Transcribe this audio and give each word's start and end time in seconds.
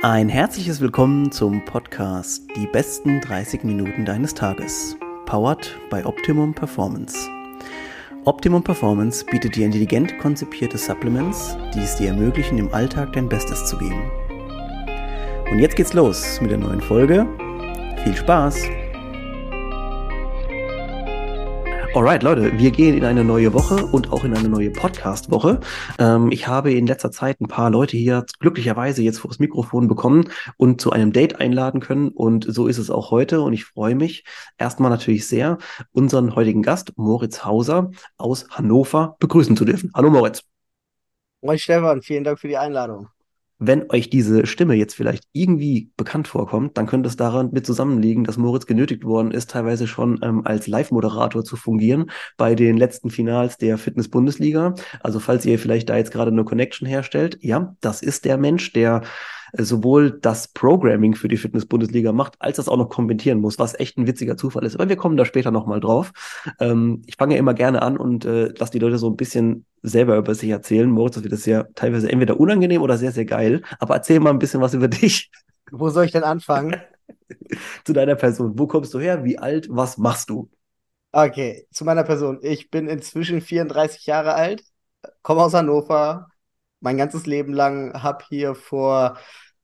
Ein 0.00 0.28
herzliches 0.28 0.80
Willkommen 0.80 1.32
zum 1.32 1.64
Podcast 1.64 2.44
Die 2.54 2.68
besten 2.68 3.20
30 3.20 3.64
Minuten 3.64 4.04
deines 4.04 4.32
Tages. 4.32 4.96
Powered 5.26 5.76
by 5.90 6.04
Optimum 6.04 6.54
Performance. 6.54 7.28
Optimum 8.24 8.62
Performance 8.62 9.24
bietet 9.24 9.56
dir 9.56 9.66
intelligent 9.66 10.16
konzipierte 10.20 10.78
Supplements, 10.78 11.56
die 11.74 11.80
es 11.80 11.96
dir 11.96 12.10
ermöglichen, 12.10 12.58
im 12.58 12.72
Alltag 12.72 13.12
dein 13.14 13.28
Bestes 13.28 13.66
zu 13.66 13.76
geben. 13.76 14.08
Und 15.50 15.58
jetzt 15.58 15.74
geht's 15.74 15.94
los 15.94 16.40
mit 16.40 16.52
der 16.52 16.58
neuen 16.58 16.80
Folge. 16.80 17.26
Viel 18.04 18.14
Spaß! 18.14 18.77
Alright, 21.98 22.22
Leute, 22.22 22.56
wir 22.56 22.70
gehen 22.70 22.96
in 22.96 23.04
eine 23.04 23.24
neue 23.24 23.52
Woche 23.52 23.84
und 23.86 24.12
auch 24.12 24.22
in 24.22 24.32
eine 24.32 24.48
neue 24.48 24.70
Podcast-Woche. 24.70 25.58
Ähm, 25.98 26.30
ich 26.30 26.46
habe 26.46 26.72
in 26.72 26.86
letzter 26.86 27.10
Zeit 27.10 27.40
ein 27.40 27.48
paar 27.48 27.70
Leute 27.70 27.96
hier 27.96 28.24
glücklicherweise 28.38 29.02
jetzt 29.02 29.18
vor 29.18 29.30
das 29.30 29.40
Mikrofon 29.40 29.88
bekommen 29.88 30.30
und 30.58 30.80
zu 30.80 30.92
einem 30.92 31.12
Date 31.12 31.40
einladen 31.40 31.80
können. 31.80 32.10
Und 32.10 32.46
so 32.48 32.68
ist 32.68 32.78
es 32.78 32.88
auch 32.88 33.10
heute. 33.10 33.40
Und 33.40 33.52
ich 33.52 33.64
freue 33.64 33.96
mich 33.96 34.22
erstmal 34.58 34.92
natürlich 34.92 35.26
sehr, 35.26 35.58
unseren 35.90 36.36
heutigen 36.36 36.62
Gast, 36.62 36.92
Moritz 36.96 37.44
Hauser 37.44 37.90
aus 38.16 38.48
Hannover, 38.48 39.16
begrüßen 39.18 39.56
zu 39.56 39.64
dürfen. 39.64 39.90
Hallo, 39.92 40.08
Moritz. 40.08 40.44
Moin, 41.40 41.58
Stefan. 41.58 42.00
Vielen 42.00 42.22
Dank 42.22 42.38
für 42.38 42.46
die 42.46 42.58
Einladung. 42.58 43.08
Wenn 43.58 43.90
euch 43.90 44.08
diese 44.08 44.46
Stimme 44.46 44.74
jetzt 44.74 44.94
vielleicht 44.94 45.24
irgendwie 45.32 45.90
bekannt 45.96 46.28
vorkommt, 46.28 46.76
dann 46.78 46.86
könnte 46.86 47.08
es 47.08 47.16
daran 47.16 47.50
mit 47.52 47.66
zusammenliegen, 47.66 48.24
dass 48.24 48.36
Moritz 48.36 48.66
genötigt 48.66 49.04
worden 49.04 49.32
ist, 49.32 49.50
teilweise 49.50 49.86
schon 49.86 50.20
ähm, 50.22 50.42
als 50.44 50.68
Live-Moderator 50.68 51.44
zu 51.44 51.56
fungieren 51.56 52.10
bei 52.36 52.54
den 52.54 52.76
letzten 52.76 53.10
Finals 53.10 53.56
der 53.58 53.76
Fitness-Bundesliga. 53.76 54.74
Also 55.00 55.18
falls 55.18 55.44
ihr 55.44 55.58
vielleicht 55.58 55.88
da 55.88 55.96
jetzt 55.96 56.12
gerade 56.12 56.30
eine 56.30 56.44
Connection 56.44 56.86
herstellt, 56.86 57.38
ja, 57.40 57.76
das 57.80 58.00
ist 58.02 58.24
der 58.24 58.38
Mensch, 58.38 58.72
der 58.72 59.02
sowohl 59.52 60.18
das 60.20 60.48
Programming 60.48 61.14
für 61.14 61.28
die 61.28 61.36
Fitness-Bundesliga 61.36 62.12
macht, 62.12 62.34
als 62.38 62.56
das 62.56 62.68
auch 62.68 62.76
noch 62.76 62.88
kommentieren 62.88 63.40
muss, 63.40 63.58
was 63.58 63.78
echt 63.78 63.98
ein 63.98 64.06
witziger 64.06 64.36
Zufall 64.36 64.64
ist. 64.64 64.74
Aber 64.74 64.88
wir 64.88 64.96
kommen 64.96 65.16
da 65.16 65.24
später 65.24 65.50
nochmal 65.50 65.80
drauf. 65.80 66.12
Ähm, 66.60 67.02
ich 67.06 67.16
fange 67.16 67.34
ja 67.34 67.40
immer 67.40 67.54
gerne 67.54 67.82
an 67.82 67.96
und 67.96 68.24
äh, 68.24 68.48
lasse 68.56 68.72
die 68.72 68.78
Leute 68.78 68.98
so 68.98 69.08
ein 69.08 69.16
bisschen 69.16 69.64
selber 69.82 70.16
über 70.16 70.34
sich 70.34 70.50
erzählen. 70.50 70.90
Moritz, 70.90 71.14
das 71.14 71.24
wird 71.24 71.32
das 71.32 71.46
ja 71.46 71.64
teilweise 71.74 72.10
entweder 72.10 72.38
unangenehm 72.38 72.82
oder 72.82 72.98
sehr, 72.98 73.12
sehr 73.12 73.24
geil. 73.24 73.62
Aber 73.78 73.94
erzähl 73.94 74.20
mal 74.20 74.30
ein 74.30 74.38
bisschen 74.38 74.60
was 74.60 74.74
über 74.74 74.88
dich. 74.88 75.30
Wo 75.70 75.90
soll 75.90 76.04
ich 76.04 76.12
denn 76.12 76.24
anfangen? 76.24 76.76
zu 77.84 77.92
deiner 77.92 78.16
Person. 78.16 78.58
Wo 78.58 78.66
kommst 78.66 78.94
du 78.94 79.00
her? 79.00 79.24
Wie 79.24 79.38
alt? 79.38 79.68
Was 79.70 79.98
machst 79.98 80.30
du? 80.30 80.50
Okay, 81.12 81.66
zu 81.72 81.84
meiner 81.84 82.04
Person. 82.04 82.38
Ich 82.42 82.70
bin 82.70 82.86
inzwischen 82.88 83.40
34 83.40 84.06
Jahre 84.06 84.34
alt, 84.34 84.62
komme 85.22 85.42
aus 85.42 85.54
Hannover, 85.54 86.28
mein 86.80 86.98
ganzes 86.98 87.26
Leben 87.26 87.54
lang, 87.54 88.02
habe 88.02 88.24
hier 88.28 88.54
vor 88.54 89.18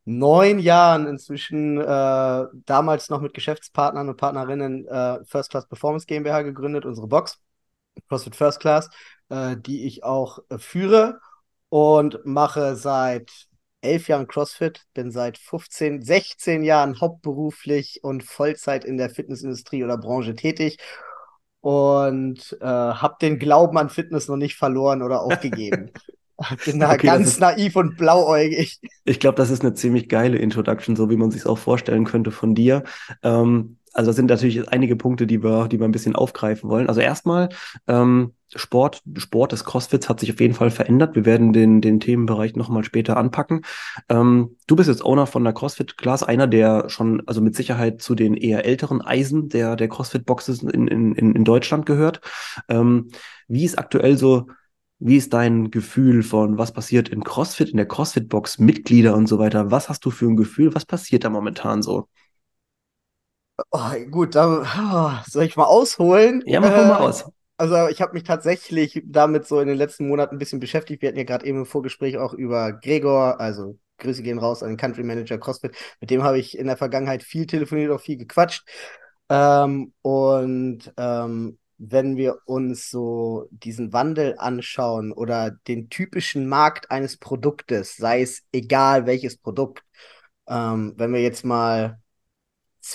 neun 0.04 0.58
Jahren 0.58 1.06
inzwischen 1.06 1.80
äh, 1.80 2.44
damals 2.66 3.08
noch 3.08 3.20
mit 3.20 3.34
Geschäftspartnern 3.34 4.08
und 4.08 4.16
Partnerinnen 4.16 4.86
äh, 4.86 5.24
First 5.24 5.50
Class 5.50 5.66
Performance 5.66 6.06
GmbH 6.06 6.42
gegründet, 6.42 6.84
unsere 6.84 7.06
Box, 7.06 7.40
CrossFit 8.08 8.36
First 8.36 8.60
Class, 8.60 8.90
äh, 9.30 9.56
die 9.56 9.86
ich 9.86 10.04
auch 10.04 10.40
äh, 10.50 10.58
führe 10.58 11.20
und 11.68 12.24
mache 12.24 12.76
seit 12.76 13.30
elf 13.80 14.08
Jahren 14.08 14.26
CrossFit, 14.26 14.86
bin 14.94 15.10
seit 15.10 15.38
15, 15.38 16.02
16 16.02 16.64
Jahren 16.64 17.00
hauptberuflich 17.00 18.00
und 18.02 18.24
Vollzeit 18.24 18.84
in 18.84 18.96
der 18.96 19.10
Fitnessindustrie 19.10 19.84
oder 19.84 19.98
Branche 19.98 20.34
tätig 20.34 20.78
und 21.60 22.56
äh, 22.60 22.66
habe 22.66 23.16
den 23.20 23.38
Glauben 23.38 23.78
an 23.78 23.90
Fitness 23.90 24.28
noch 24.28 24.36
nicht 24.36 24.56
verloren 24.56 25.02
oder 25.02 25.22
aufgegeben. 25.22 25.90
Da 26.78 26.92
okay, 26.92 27.06
ganz 27.06 27.28
ist, 27.28 27.40
naiv 27.40 27.76
und 27.76 27.96
blauäugig. 27.96 28.80
Ich 29.04 29.20
glaube, 29.20 29.36
das 29.36 29.50
ist 29.50 29.62
eine 29.62 29.74
ziemlich 29.74 30.08
geile 30.08 30.38
Introduction, 30.38 30.96
so 30.96 31.10
wie 31.10 31.16
man 31.16 31.30
sich 31.30 31.46
auch 31.46 31.58
vorstellen 31.58 32.04
könnte 32.04 32.30
von 32.30 32.54
dir. 32.54 32.82
Ähm, 33.22 33.76
also 33.92 34.08
das 34.08 34.16
sind 34.16 34.28
natürlich 34.28 34.68
einige 34.68 34.96
Punkte, 34.96 35.26
die 35.26 35.42
wir, 35.42 35.68
die 35.68 35.78
wir 35.78 35.86
ein 35.86 35.92
bisschen 35.92 36.16
aufgreifen 36.16 36.68
wollen. 36.68 36.88
Also 36.88 37.00
erstmal, 37.00 37.48
ähm, 37.86 38.32
Sport, 38.56 39.02
Sport 39.16 39.52
des 39.52 39.64
CrossFits 39.64 40.08
hat 40.08 40.20
sich 40.20 40.32
auf 40.32 40.40
jeden 40.40 40.54
Fall 40.54 40.70
verändert. 40.70 41.14
Wir 41.14 41.24
werden 41.24 41.52
den, 41.52 41.80
den 41.80 42.00
Themenbereich 42.00 42.54
nochmal 42.56 42.84
später 42.84 43.16
anpacken. 43.16 43.62
Ähm, 44.08 44.56
du 44.66 44.76
bist 44.76 44.88
jetzt 44.88 45.04
Owner 45.04 45.26
von 45.26 45.44
der 45.44 45.52
CrossFit 45.52 45.96
Class, 45.96 46.22
einer 46.22 46.46
der 46.46 46.88
schon, 46.88 47.22
also 47.26 47.40
mit 47.40 47.56
Sicherheit 47.56 48.02
zu 48.02 48.14
den 48.14 48.34
eher 48.34 48.64
älteren 48.64 49.00
Eisen 49.00 49.48
der, 49.48 49.76
der 49.76 49.88
CrossFit-Boxes 49.88 50.62
in, 50.62 50.88
in, 50.88 51.14
in 51.14 51.44
Deutschland 51.44 51.86
gehört. 51.86 52.20
Ähm, 52.68 53.08
wie 53.48 53.64
ist 53.64 53.78
aktuell 53.78 54.16
so 54.16 54.46
wie 54.98 55.16
ist 55.16 55.32
dein 55.32 55.70
Gefühl 55.70 56.22
von, 56.22 56.58
was 56.58 56.72
passiert 56.72 57.08
in 57.08 57.24
CrossFit, 57.24 57.70
in 57.70 57.76
der 57.76 57.88
CrossFit-Box, 57.88 58.58
Mitglieder 58.58 59.14
und 59.14 59.26
so 59.26 59.38
weiter? 59.38 59.70
Was 59.70 59.88
hast 59.88 60.04
du 60.04 60.10
für 60.10 60.26
ein 60.26 60.36
Gefühl? 60.36 60.74
Was 60.74 60.86
passiert 60.86 61.24
da 61.24 61.30
momentan 61.30 61.82
so? 61.82 62.08
Oh, 63.70 63.90
gut, 64.10 64.34
da 64.34 64.62
oh, 64.62 65.30
soll 65.30 65.44
ich 65.44 65.56
mal 65.56 65.64
ausholen? 65.64 66.42
Ja, 66.46 66.60
mach 66.60 66.70
äh, 66.70 66.88
mal 66.88 66.96
aus. 66.96 67.24
Also 67.56 67.88
ich 67.88 68.00
habe 68.02 68.14
mich 68.14 68.24
tatsächlich 68.24 69.00
damit 69.06 69.46
so 69.46 69.60
in 69.60 69.68
den 69.68 69.76
letzten 69.76 70.08
Monaten 70.08 70.36
ein 70.36 70.38
bisschen 70.38 70.58
beschäftigt. 70.58 71.02
Wir 71.02 71.08
hatten 71.08 71.18
ja 71.18 71.24
gerade 71.24 71.46
eben 71.46 71.58
im 71.58 71.66
Vorgespräch 71.66 72.18
auch 72.18 72.34
über 72.34 72.72
Gregor, 72.72 73.40
also 73.40 73.78
Grüße 73.98 74.22
gehen 74.22 74.38
raus 74.38 74.62
an 74.62 74.70
den 74.70 74.76
Country 74.76 75.04
Manager 75.04 75.38
CrossFit. 75.38 75.76
Mit 76.00 76.10
dem 76.10 76.24
habe 76.24 76.38
ich 76.38 76.58
in 76.58 76.66
der 76.66 76.76
Vergangenheit 76.76 77.22
viel 77.22 77.46
telefoniert, 77.46 77.92
auch 77.92 78.00
viel 78.00 78.16
gequatscht. 78.16 78.66
Ähm, 79.28 79.92
und 80.02 80.92
ähm, 80.96 81.58
wenn 81.90 82.16
wir 82.16 82.38
uns 82.46 82.90
so 82.90 83.48
diesen 83.50 83.92
Wandel 83.92 84.36
anschauen 84.38 85.12
oder 85.12 85.52
den 85.68 85.90
typischen 85.90 86.46
Markt 86.48 86.90
eines 86.90 87.16
Produktes, 87.16 87.96
sei 87.96 88.22
es 88.22 88.42
egal 88.52 89.06
welches 89.06 89.36
Produkt, 89.38 89.82
ähm, 90.48 90.94
wenn 90.96 91.12
wir 91.12 91.22
jetzt 91.22 91.44
mal, 91.44 92.00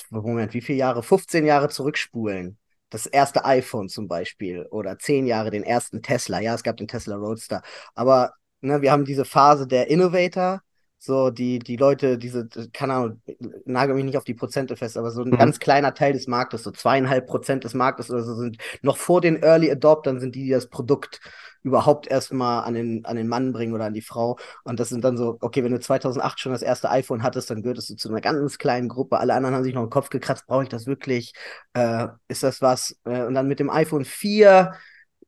Moment, 0.09 0.53
wie 0.53 0.61
viele 0.61 0.77
Jahre? 0.77 1.03
15 1.03 1.45
Jahre 1.45 1.69
zurückspulen. 1.69 2.57
Das 2.89 3.05
erste 3.05 3.45
iPhone 3.45 3.89
zum 3.89 4.07
Beispiel 4.07 4.65
oder 4.71 4.97
10 4.97 5.27
Jahre 5.27 5.51
den 5.51 5.63
ersten 5.63 6.01
Tesla. 6.01 6.39
Ja, 6.39 6.55
es 6.55 6.63
gab 6.63 6.77
den 6.77 6.87
Tesla 6.87 7.15
Roadster. 7.15 7.61
Aber 7.95 8.33
ne, 8.61 8.81
wir 8.81 8.91
haben 8.91 9.05
diese 9.05 9.25
Phase 9.25 9.67
der 9.67 9.89
Innovator, 9.89 10.61
so 11.01 11.29
die, 11.29 11.59
die 11.59 11.77
Leute, 11.77 12.17
diese, 12.17 12.49
keine 12.73 12.93
Ahnung, 12.93 13.21
nagel 13.65 13.95
mich 13.95 14.03
nicht 14.03 14.17
auf 14.17 14.25
die 14.25 14.33
Prozente 14.33 14.75
fest, 14.75 14.97
aber 14.97 15.11
so 15.11 15.23
ein 15.23 15.29
mhm. 15.29 15.37
ganz 15.37 15.59
kleiner 15.59 15.93
Teil 15.93 16.11
des 16.11 16.27
Marktes, 16.27 16.63
so 16.63 16.71
zweieinhalb 16.71 17.25
Prozent 17.25 17.63
des 17.63 17.73
Marktes 17.73 18.11
oder 18.11 18.21
so 18.21 18.35
sind 18.35 18.57
noch 18.81 18.97
vor 18.97 19.21
den 19.21 19.41
Early 19.41 19.71
Adoptern 19.71 20.19
sind 20.19 20.35
die, 20.35 20.43
die 20.43 20.51
das 20.51 20.67
Produkt 20.67 21.21
überhaupt 21.63 22.07
erstmal 22.07 22.63
an 22.63 22.73
den, 22.73 23.05
an 23.05 23.15
den 23.15 23.27
Mann 23.27 23.51
bringen 23.53 23.73
oder 23.73 23.85
an 23.85 23.93
die 23.93 24.01
Frau. 24.01 24.37
Und 24.63 24.79
das 24.79 24.89
sind 24.89 25.03
dann 25.03 25.17
so, 25.17 25.37
okay, 25.41 25.63
wenn 25.63 25.71
du 25.71 25.79
2008 25.79 26.39
schon 26.39 26.51
das 26.51 26.61
erste 26.61 26.89
iPhone 26.89 27.23
hattest, 27.23 27.49
dann 27.49 27.61
gehörtest 27.61 27.89
du 27.89 27.95
zu 27.95 28.09
einer 28.09 28.21
ganz 28.21 28.57
kleinen 28.57 28.87
Gruppe. 28.89 29.19
Alle 29.19 29.33
anderen 29.33 29.55
haben 29.55 29.63
sich 29.63 29.73
noch 29.73 29.83
den 29.83 29.89
Kopf 29.89 30.09
gekratzt, 30.09 30.47
brauche 30.47 30.63
ich 30.63 30.69
das 30.69 30.85
wirklich? 30.85 31.33
Äh, 31.73 32.07
ist 32.27 32.43
das 32.43 32.61
was? 32.61 32.97
Äh, 33.05 33.23
und 33.23 33.33
dann 33.33 33.47
mit 33.47 33.59
dem 33.59 33.69
iPhone 33.69 34.05
4 34.05 34.73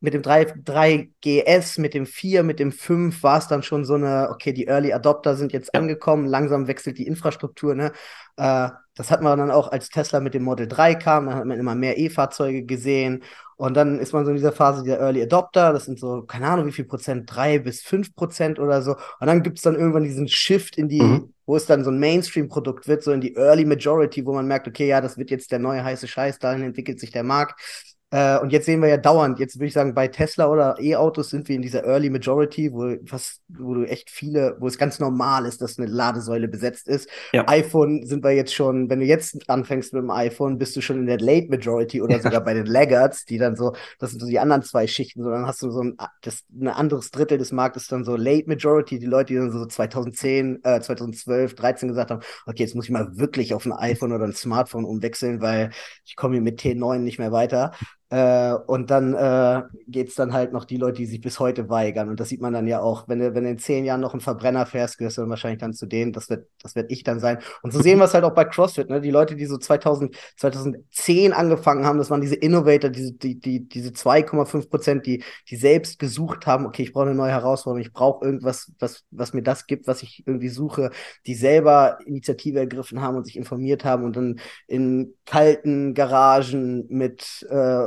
mit 0.02 0.16
dem 0.16 0.24
3, 0.24 0.54
3GS, 0.66 1.80
mit 1.80 1.94
dem 1.94 2.08
4, 2.08 2.42
mit 2.44 2.60
dem 2.60 2.72
5 2.72 3.22
war 3.22 3.38
es 3.38 3.48
dann 3.48 3.62
schon 3.62 3.86
so 3.86 3.94
eine, 3.94 4.30
okay, 4.32 4.52
die 4.52 4.66
Early 4.66 4.92
Adopter 4.92 5.36
sind 5.36 5.54
jetzt 5.54 5.74
angekommen, 5.76 6.26
langsam 6.26 6.68
wechselt 6.68 6.98
die 6.98 7.06
Infrastruktur, 7.06 7.76
ne? 7.76 7.92
Äh, 8.36 8.70
das 8.96 9.10
hat 9.10 9.22
man 9.22 9.38
dann 9.38 9.52
auch, 9.52 9.72
als 9.72 9.90
Tesla 9.90 10.20
mit 10.20 10.34
dem 10.34 10.44
Model 10.44 10.68
3 10.68 10.96
kam, 10.96 11.28
dann 11.28 11.36
hat 11.36 11.46
man 11.46 11.60
immer 11.60 11.76
mehr 11.76 11.98
E-Fahrzeuge 11.98 12.64
gesehen 12.64 13.24
und 13.56 13.76
dann 13.78 14.00
ist 14.00 14.12
man 14.12 14.26
so 14.26 14.32
in 14.32 14.38
dieser 14.38 14.52
Phase 14.52 14.84
der 14.84 15.00
Early 15.00 15.22
Adopter, 15.22 15.72
das 15.72 15.86
sind 15.86 16.00
so, 16.00 16.24
keine 16.24 16.48
Ahnung, 16.48 16.66
wie 16.66 16.72
viel 16.72 16.86
Prozent, 16.86 17.30
3 17.34 17.60
bis 17.60 17.82
5 17.84 18.16
Prozent 18.16 18.60
oder 18.60 18.82
so 18.82 18.96
und 19.20 19.28
dann 19.28 19.44
gibt 19.44 19.60
es 19.60 19.64
dann 19.64 19.76
irgendwann 19.76 20.04
diesen 20.04 20.28
Shift 20.28 20.78
in 20.78 20.90
die, 20.90 21.02
mhm. 21.02 21.34
wo 21.46 21.56
es 21.56 21.68
dann 21.68 21.84
so 21.84 21.92
ein 21.92 22.00
Mainstream-Produkt 22.00 22.88
wird, 22.88 23.04
so 23.04 23.12
in 23.12 23.22
die 23.22 23.36
Early 23.36 23.66
Majority, 23.66 24.26
wo 24.26 24.34
man 24.34 24.48
merkt, 24.48 24.68
okay, 24.68 24.88
ja, 24.88 25.00
das 25.00 25.18
wird 25.18 25.30
jetzt 25.30 25.52
der 25.52 25.60
neue 25.60 25.84
heiße 25.84 26.08
Scheiß, 26.08 26.40
dahin 26.40 26.64
entwickelt 26.64 27.00
sich 27.00 27.12
der 27.12 27.24
Markt 27.24 27.62
äh, 28.12 28.38
und 28.40 28.52
jetzt 28.52 28.66
sehen 28.66 28.82
wir 28.82 28.90
ja 28.90 28.98
dauernd, 28.98 29.40
jetzt 29.40 29.56
würde 29.56 29.68
ich 29.68 29.74
sagen, 29.74 29.94
bei 29.94 30.10
Tesla 30.10 30.48
oder 30.48 30.76
E-Autos 30.80 31.30
sind 31.30 31.48
wir 31.48 31.56
in 31.56 31.62
dieser 31.62 31.86
Early 31.86 32.10
Majority, 32.10 32.74
wo, 32.74 32.96
was, 33.10 33.40
wo 33.48 33.74
du 33.74 33.86
echt 33.86 34.10
viele, 34.10 34.58
wo 34.60 34.68
es 34.68 34.78
ganz 34.78 35.00
normal 35.00 35.46
ist, 35.46 35.62
dass 35.62 35.80
eine 35.80 35.88
Ladesäule 35.88 36.50
besetzt 36.50 36.90
ist. 36.90 37.10
Ja. 37.32 37.48
iPhone 37.48 38.06
sind 38.06 38.22
wir 38.24 38.32
jetzt 38.32 38.54
schon, 38.54 38.90
wenn 38.90 39.00
du 39.00 39.06
jetzt 39.06 39.50
anfängst 39.50 39.94
mit 39.94 40.04
dem 40.04 40.12
iPhone, 40.12 40.58
bist 40.58 40.76
du 40.76 40.82
schon 40.82 41.00
in 41.00 41.06
der 41.06 41.20
Late 41.20 41.48
Majority 41.48 42.02
oder 42.02 42.18
ja. 42.18 42.22
sogar 42.22 42.42
bei 42.42 42.54
den 42.54 42.66
Laggards, 42.66 43.24
die 43.24 43.38
dann 43.38 43.56
so, 43.56 43.74
das 43.98 44.12
sind 44.12 44.20
so 44.20 44.28
die 44.28 44.40
anderen 44.40 44.64
zwei 44.64 44.88
Schichten, 44.88 45.24
sondern 45.24 45.48
hast 45.48 45.62
du 45.62 45.72
so 45.72 45.82
ein, 45.82 45.96
das, 46.22 46.44
ein 46.52 46.68
anderes 46.68 47.12
Drittel 47.12 47.38
des 47.38 47.54
Marktes 47.54 47.88
dann 47.88 48.04
so 48.04 48.18
Late 48.18 48.50
Majority, 48.50 49.00
die 49.00 49.06
Leute, 49.06 49.34
die 49.34 49.40
dann 49.40 49.52
so 49.52 49.66
2010, 49.66 50.60
äh, 50.64 50.82
2012, 50.82 51.56
13 51.56 51.88
gesagt 51.88 52.12
haben, 52.12 52.22
okay, 52.46 52.64
jetzt 52.64 52.76
muss 52.76 52.86
ich 52.86 52.92
mal 52.92 53.18
wirklich 53.18 53.54
auf 53.54 53.66
ein 53.66 53.72
iPhone 53.72 54.12
oder 54.12 54.26
ein 54.26 54.34
Smartphone 54.34 54.84
umwechseln, 54.84 55.40
weil 55.40 55.72
ich 56.04 56.18
komme 56.18 56.34
hier 56.36 56.42
mit 56.42 56.60
T9 56.60 57.00
nicht 57.00 57.18
mehr 57.18 57.32
weiter. 57.32 57.72
Äh, 58.12 58.56
und 58.68 58.92
dann 58.92 59.14
äh, 59.14 59.62
geht 59.88 60.10
es 60.10 60.16
dann 60.16 60.34
halt 60.34 60.52
noch 60.52 60.66
die 60.66 60.76
Leute, 60.76 60.98
die 60.98 61.06
sich 61.06 61.22
bis 61.22 61.40
heute 61.40 61.70
weigern. 61.70 62.10
Und 62.10 62.20
das 62.20 62.28
sieht 62.28 62.42
man 62.42 62.52
dann 62.52 62.68
ja 62.68 62.82
auch, 62.82 63.08
wenn 63.08 63.20
du, 63.20 63.34
wenn 63.34 63.46
du 63.46 63.50
in 63.50 63.58
zehn 63.58 63.86
Jahren 63.86 64.02
noch 64.02 64.12
einen 64.12 64.20
Verbrenner 64.20 64.66
fährst, 64.66 64.98
gehörst 64.98 65.16
du 65.16 65.22
dann 65.22 65.30
wahrscheinlich 65.30 65.62
dann 65.62 65.72
zu 65.72 65.86
denen. 65.86 66.12
Das 66.12 66.30
wird, 66.30 66.46
das 66.62 66.76
wird 66.76 66.92
ich 66.92 67.04
dann 67.04 67.22
sein. 67.22 67.40
Und 67.62 67.72
so 67.72 67.82
sehen 67.82 68.00
wir 68.00 68.06
es 68.06 68.14
halt 68.14 68.26
auch 68.26 68.34
bei 68.34 68.44
CrossFit. 68.44 68.90
Ne? 68.90 69.00
Die 69.00 69.12
Leute, 69.12 69.38
die 69.38 69.46
so 69.46 69.58
2000, 69.58 70.14
2010 70.36 71.32
angefangen 71.32 71.86
haben, 71.86 72.00
das 72.00 72.10
waren 72.10 72.20
diese 72.20 72.36
Innovator, 72.36 72.90
diese, 72.90 73.14
die, 73.14 73.40
die, 73.40 73.70
diese 73.70 73.92
2,5 73.92 74.70
Prozent, 74.70 75.06
die, 75.06 75.24
die 75.50 75.56
selbst 75.56 75.98
gesucht 75.98 76.46
haben, 76.46 76.66
okay, 76.66 76.84
ich 76.84 76.92
brauche 76.92 77.06
eine 77.06 77.16
neue 77.16 77.32
Herausforderung, 77.32 77.82
ich 77.82 77.94
brauche 77.94 78.26
irgendwas, 78.26 78.74
was, 78.78 79.06
was 79.12 79.34
mir 79.34 79.42
das 79.42 79.68
gibt, 79.68 79.88
was 79.88 80.04
ich 80.04 80.28
irgendwie 80.28 80.50
suche, 80.50 80.92
die 81.28 81.36
selber 81.36 82.00
Initiative 82.06 82.60
ergriffen 82.60 83.02
haben 83.02 83.16
und 83.16 83.26
sich 83.26 83.38
informiert 83.38 83.86
haben 83.86 84.04
und 84.04 84.18
dann 84.18 84.42
in 84.68 85.14
kalten 85.26 85.94
Garagen 85.94 86.88
mit 86.90 87.48
äh, 87.50 87.86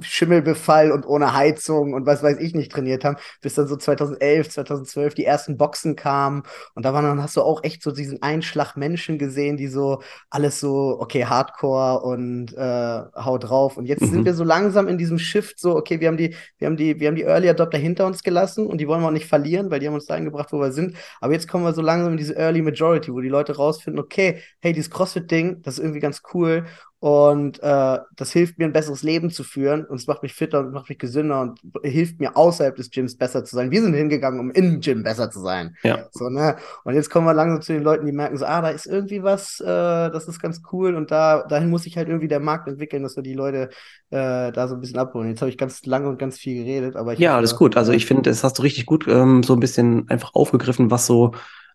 Schimmelbefall 0.00 0.92
und 0.92 1.06
ohne 1.06 1.34
Heizung 1.34 1.94
und 1.94 2.06
was 2.06 2.22
weiß 2.22 2.38
ich 2.38 2.54
nicht 2.54 2.72
trainiert 2.72 3.04
haben, 3.04 3.16
bis 3.40 3.54
dann 3.54 3.66
so 3.66 3.76
2011, 3.76 4.50
2012 4.50 5.14
die 5.14 5.24
ersten 5.24 5.56
Boxen 5.56 5.96
kamen. 5.96 6.42
Und 6.74 6.84
da 6.84 6.92
waren 6.92 7.04
dann 7.04 7.22
hast 7.22 7.36
du 7.36 7.42
auch 7.42 7.62
echt 7.62 7.82
so 7.82 7.90
diesen 7.90 8.22
Einschlag 8.22 8.76
Menschen 8.76 9.18
gesehen, 9.18 9.56
die 9.56 9.68
so 9.68 10.02
alles 10.30 10.60
so 10.60 10.96
okay 11.00 11.24
Hardcore 11.24 12.02
und 12.02 12.52
äh, 12.54 13.02
haut 13.16 13.44
drauf. 13.44 13.76
Und 13.76 13.86
jetzt 13.86 14.02
mhm. 14.02 14.10
sind 14.10 14.24
wir 14.24 14.34
so 14.34 14.44
langsam 14.44 14.88
in 14.88 14.98
diesem 14.98 15.18
Shift 15.18 15.58
so 15.58 15.76
okay 15.76 16.00
wir 16.00 16.08
haben 16.08 16.16
die 16.16 16.34
wir 16.58 16.66
haben 16.66 16.76
die 16.76 17.00
wir 17.00 17.08
haben 17.08 17.16
die 17.16 17.22
Early 17.22 17.48
Adopter 17.48 17.78
hinter 17.78 18.06
uns 18.06 18.22
gelassen 18.22 18.66
und 18.66 18.78
die 18.78 18.88
wollen 18.88 19.00
wir 19.00 19.08
auch 19.08 19.12
nicht 19.12 19.26
verlieren, 19.26 19.70
weil 19.70 19.80
die 19.80 19.86
haben 19.86 19.94
uns 19.94 20.06
da 20.06 20.14
eingebracht, 20.14 20.52
wo 20.52 20.60
wir 20.60 20.72
sind, 20.72 20.96
aber 21.20 21.32
jetzt 21.32 21.48
kommen 21.48 21.64
wir 21.64 21.72
so 21.72 21.82
langsam 21.82 22.12
in 22.12 22.18
diese 22.18 22.36
Early 22.36 22.62
Majority, 22.62 23.12
wo 23.12 23.20
die 23.20 23.28
Leute 23.28 23.56
rausfinden, 23.56 24.02
okay, 24.02 24.40
hey, 24.60 24.72
dieses 24.72 24.90
Crossfit 24.90 25.30
Ding, 25.30 25.62
das 25.62 25.74
ist 25.74 25.80
irgendwie 25.80 26.00
ganz 26.00 26.22
cool 26.32 26.64
und 27.04 27.62
äh, 27.62 27.98
das 28.16 28.32
hilft 28.32 28.58
mir, 28.58 28.64
ein 28.64 28.72
besseres 28.72 29.02
Leben 29.02 29.28
zu 29.28 29.44
führen. 29.44 29.84
Und 29.84 29.96
es 29.96 30.06
macht 30.06 30.22
mich 30.22 30.32
fitter 30.32 30.60
und 30.60 30.72
macht 30.72 30.88
mich 30.88 30.98
gesünder 30.98 31.42
und 31.42 31.60
hilft 31.82 32.18
mir, 32.18 32.34
außerhalb 32.34 32.74
des 32.76 32.90
Gyms 32.90 33.18
besser 33.18 33.44
zu 33.44 33.56
sein. 33.56 33.70
Wir 33.70 33.82
sind 33.82 33.92
hingegangen, 33.92 34.40
um 34.40 34.50
im 34.50 34.80
Gym 34.80 35.02
besser 35.02 35.30
zu 35.30 35.40
sein. 35.40 35.76
Ja. 35.82 36.06
So, 36.12 36.30
ne? 36.30 36.56
Und 36.82 36.94
jetzt 36.94 37.10
kommen 37.10 37.26
wir 37.26 37.34
langsam 37.34 37.60
zu 37.60 37.74
den 37.74 37.82
Leuten, 37.82 38.06
die 38.06 38.12
merken 38.12 38.38
so, 38.38 38.46
ah, 38.46 38.62
da 38.62 38.70
ist 38.70 38.86
irgendwie 38.86 39.22
was, 39.22 39.60
äh, 39.60 39.66
das 39.66 40.28
ist 40.28 40.40
ganz 40.40 40.62
cool. 40.72 40.94
Und 40.94 41.10
da, 41.10 41.42
dahin 41.42 41.68
muss 41.68 41.82
sich 41.82 41.98
halt 41.98 42.08
irgendwie 42.08 42.26
der 42.26 42.40
Markt 42.40 42.68
entwickeln, 42.68 43.02
dass 43.02 43.16
wir 43.16 43.22
die 43.22 43.34
Leute 43.34 43.68
äh, 44.08 44.50
da 44.50 44.66
so 44.66 44.74
ein 44.74 44.80
bisschen 44.80 44.98
abholen. 44.98 45.28
Jetzt 45.28 45.42
habe 45.42 45.50
ich 45.50 45.58
ganz 45.58 45.84
lange 45.84 46.08
und 46.08 46.18
ganz 46.18 46.38
viel 46.38 46.64
geredet, 46.64 46.96
aber 46.96 47.12
ich. 47.12 47.18
Ja, 47.18 47.36
alles 47.36 47.54
gut. 47.54 47.76
Also 47.76 47.92
ich 47.92 48.06
finde, 48.06 48.30
das 48.30 48.42
hast 48.42 48.56
du 48.56 48.62
richtig 48.62 48.86
gut 48.86 49.06
ähm, 49.08 49.42
so 49.42 49.52
ein 49.52 49.60
bisschen 49.60 50.08
einfach 50.08 50.30
aufgegriffen, 50.32 50.90
was 50.90 51.04
so 51.04 51.32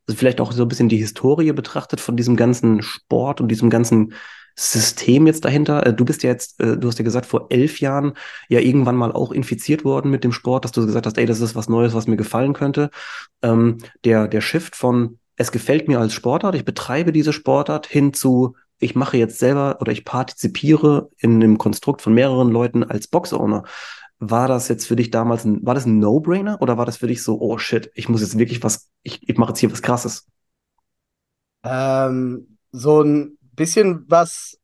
also 0.08 0.18
vielleicht 0.18 0.42
auch 0.42 0.54
so 0.54 0.64
ein 0.64 0.68
bisschen 0.68 0.90
die 0.90 0.98
Historie 0.98 1.52
betrachtet 1.52 2.00
von 2.02 2.18
diesem 2.18 2.36
ganzen 2.36 2.82
Sport 2.82 3.42
und 3.42 3.50
diesem 3.50 3.70
ganzen 3.70 4.14
System 4.56 5.28
jetzt 5.28 5.46
dahinter? 5.46 5.86
Äh, 5.86 5.94
du 5.94 6.06
bist 6.06 6.24
ja 6.24 6.30
jetzt, 6.30 6.60
äh, 6.60 6.78
du 6.78 6.88
hast 6.88 7.00
ja 7.00 7.06
gesagt, 7.06 7.26
vor 7.26 7.48
elf 7.50 7.80
Jahren 7.80 8.14
ja 8.50 8.60
irgendwann 8.60 8.96
mal 8.96 9.12
auch 9.12 9.32
infiziert 9.32 9.84
worden 9.86 10.12
mit 10.12 10.24
dem 10.24 10.32
Sport, 10.32 10.66
dass 10.66 10.72
du 10.72 10.86
gesagt 10.86 11.06
hast, 11.06 11.18
ey, 11.18 11.26
das 11.26 11.42
ist 11.42 11.56
was 11.56 11.70
Neues, 11.70 11.94
was 11.94 12.08
mir 12.08 12.18
gefallen 12.18 12.54
könnte. 12.54 12.90
Ähm, 13.42 13.78
der, 14.04 14.28
der 14.28 14.42
Shift 14.42 14.76
von, 14.76 15.20
es 15.36 15.52
gefällt 15.52 15.88
mir 15.88 16.00
als 16.00 16.14
Sportart, 16.14 16.56
ich 16.56 16.66
betreibe 16.66 17.12
diese 17.12 17.34
Sportart, 17.34 17.88
hin 17.88 18.14
zu, 18.14 18.56
ich 18.80 18.96
mache 18.96 19.18
jetzt 19.18 19.40
selber 19.40 19.78
oder 19.82 19.92
ich 19.92 20.06
partizipiere 20.06 21.10
in 21.18 21.36
einem 21.36 21.58
Konstrukt 21.58 22.02
von 22.02 22.14
mehreren 22.14 22.50
Leuten 22.50 22.84
als 22.84 23.08
Box-Owner. 23.08 23.64
War 24.20 24.48
das 24.50 24.68
jetzt 24.68 24.86
für 24.86 24.98
dich 24.98 25.12
damals 25.12 25.46
ein, 25.46 25.66
war 25.66 25.76
das 25.76 25.86
ein 25.86 26.00
No-Brainer 26.00 26.62
oder 26.62 26.78
war 26.78 26.86
das 26.86 26.98
für 26.98 27.08
dich 27.08 27.24
so, 27.24 27.40
oh 27.40 27.58
shit, 27.58 27.90
ich 27.96 28.10
muss 28.10 28.22
jetzt 28.22 28.38
wirklich 28.38 28.64
was, 28.64 28.90
ich, 29.02 29.28
ich 29.28 29.38
mache 29.38 29.52
jetzt 29.52 29.60
hier 29.60 29.72
was 29.72 29.82
krasses? 29.82 30.28
Ähm, 31.64 32.58
so 32.72 33.02
ein 33.02 33.38
bisschen 33.60 34.06
was 34.10 34.58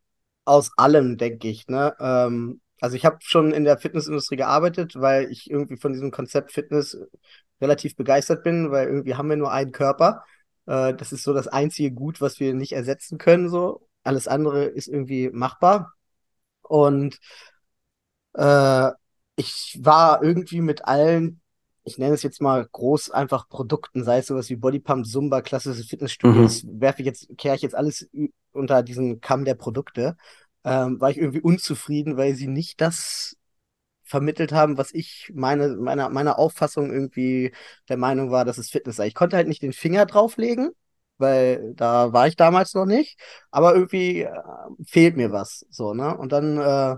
aus 0.45 0.71
allem, 0.77 1.18
denke 1.18 1.50
ich. 1.50 1.68
Ne? 1.68 1.95
Ähm, 2.00 2.62
also 2.81 2.95
ich 2.95 3.06
habe 3.06 3.18
schon 3.21 3.51
in 3.51 3.63
der 3.63 3.77
Fitnessindustrie 3.77 4.38
gearbeitet, 4.38 4.94
weil 4.95 5.31
ich 5.31 5.50
irgendwie 5.50 5.77
von 5.77 5.94
diesem 5.94 6.12
Konzept 6.12 6.51
Fitness 6.51 6.97
relativ 7.62 7.95
begeistert 7.95 8.44
bin, 8.44 8.71
weil 8.71 8.88
irgendwie 8.88 9.15
haben 9.15 9.30
wir 9.30 9.38
nur 9.38 9.51
einen 9.51 9.71
Körper. 9.71 10.24
Äh, 10.65 10.94
das 10.95 11.12
ist 11.12 11.24
so 11.24 11.33
das 11.33 11.47
einzige 11.47 11.92
Gut, 11.92 12.21
was 12.21 12.39
wir 12.39 12.53
nicht 12.53 12.74
ersetzen 12.74 13.18
können. 13.18 13.50
So 13.50 13.88
alles 14.03 14.27
andere 14.27 14.65
ist 14.65 14.88
irgendwie 14.88 15.30
machbar. 15.30 15.94
Und 16.62 17.19
äh, 18.33 18.92
ich 19.36 19.77
war 19.81 20.24
irgendwie 20.24 20.62
mit 20.62 20.86
allen 20.86 21.42
ich 21.85 21.97
nenne 21.99 22.15
es 22.15 22.23
jetzt 22.23 22.41
mal 22.41 22.67
groß 22.69 23.11
einfach 23.11 23.47
Produkten, 23.47 24.03
sei 24.03 24.17
es 24.17 24.27
sowas 24.27 24.49
wie 24.49 24.55
Bodypump, 24.55 25.05
Zumba, 25.05 25.41
klassische 25.41 25.83
Fitnessstudios, 25.83 26.63
mhm. 26.63 26.81
werfe 26.81 27.01
ich 27.01 27.05
jetzt, 27.05 27.27
kehre 27.37 27.55
ich 27.55 27.61
jetzt 27.61 27.75
alles 27.75 28.09
unter 28.51 28.81
diesen 28.83 29.21
Kamm 29.21 29.45
der 29.45 29.53
Produkte, 29.53 30.17
ähm, 30.63 30.99
war 30.99 31.11
ich 31.11 31.17
irgendwie 31.17 31.41
unzufrieden, 31.41 32.17
weil 32.17 32.33
sie 32.33 32.47
nicht 32.47 32.81
das 32.81 33.37
vermittelt 34.03 34.51
haben, 34.51 34.77
was 34.77 34.93
ich 34.93 35.31
meine, 35.33 35.75
meiner, 35.75 36.09
meiner 36.09 36.39
Auffassung 36.39 36.91
irgendwie 36.91 37.53
der 37.87 37.97
Meinung 37.97 38.31
war, 38.31 38.45
dass 38.45 38.57
es 38.57 38.69
Fitness 38.69 38.95
sei. 38.97 39.07
Ich 39.07 39.15
konnte 39.15 39.35
halt 39.35 39.47
nicht 39.47 39.61
den 39.61 39.73
Finger 39.73 40.05
drauflegen, 40.05 40.71
weil 41.17 41.73
da 41.75 42.13
war 42.13 42.27
ich 42.27 42.35
damals 42.35 42.73
noch 42.73 42.85
nicht, 42.85 43.19
aber 43.51 43.73
irgendwie 43.75 44.21
äh, 44.21 44.31
fehlt 44.85 45.17
mir 45.17 45.31
was, 45.31 45.65
so, 45.69 45.93
ne? 45.93 46.17
Und 46.17 46.31
dann 46.31 46.57
äh, 46.57 46.97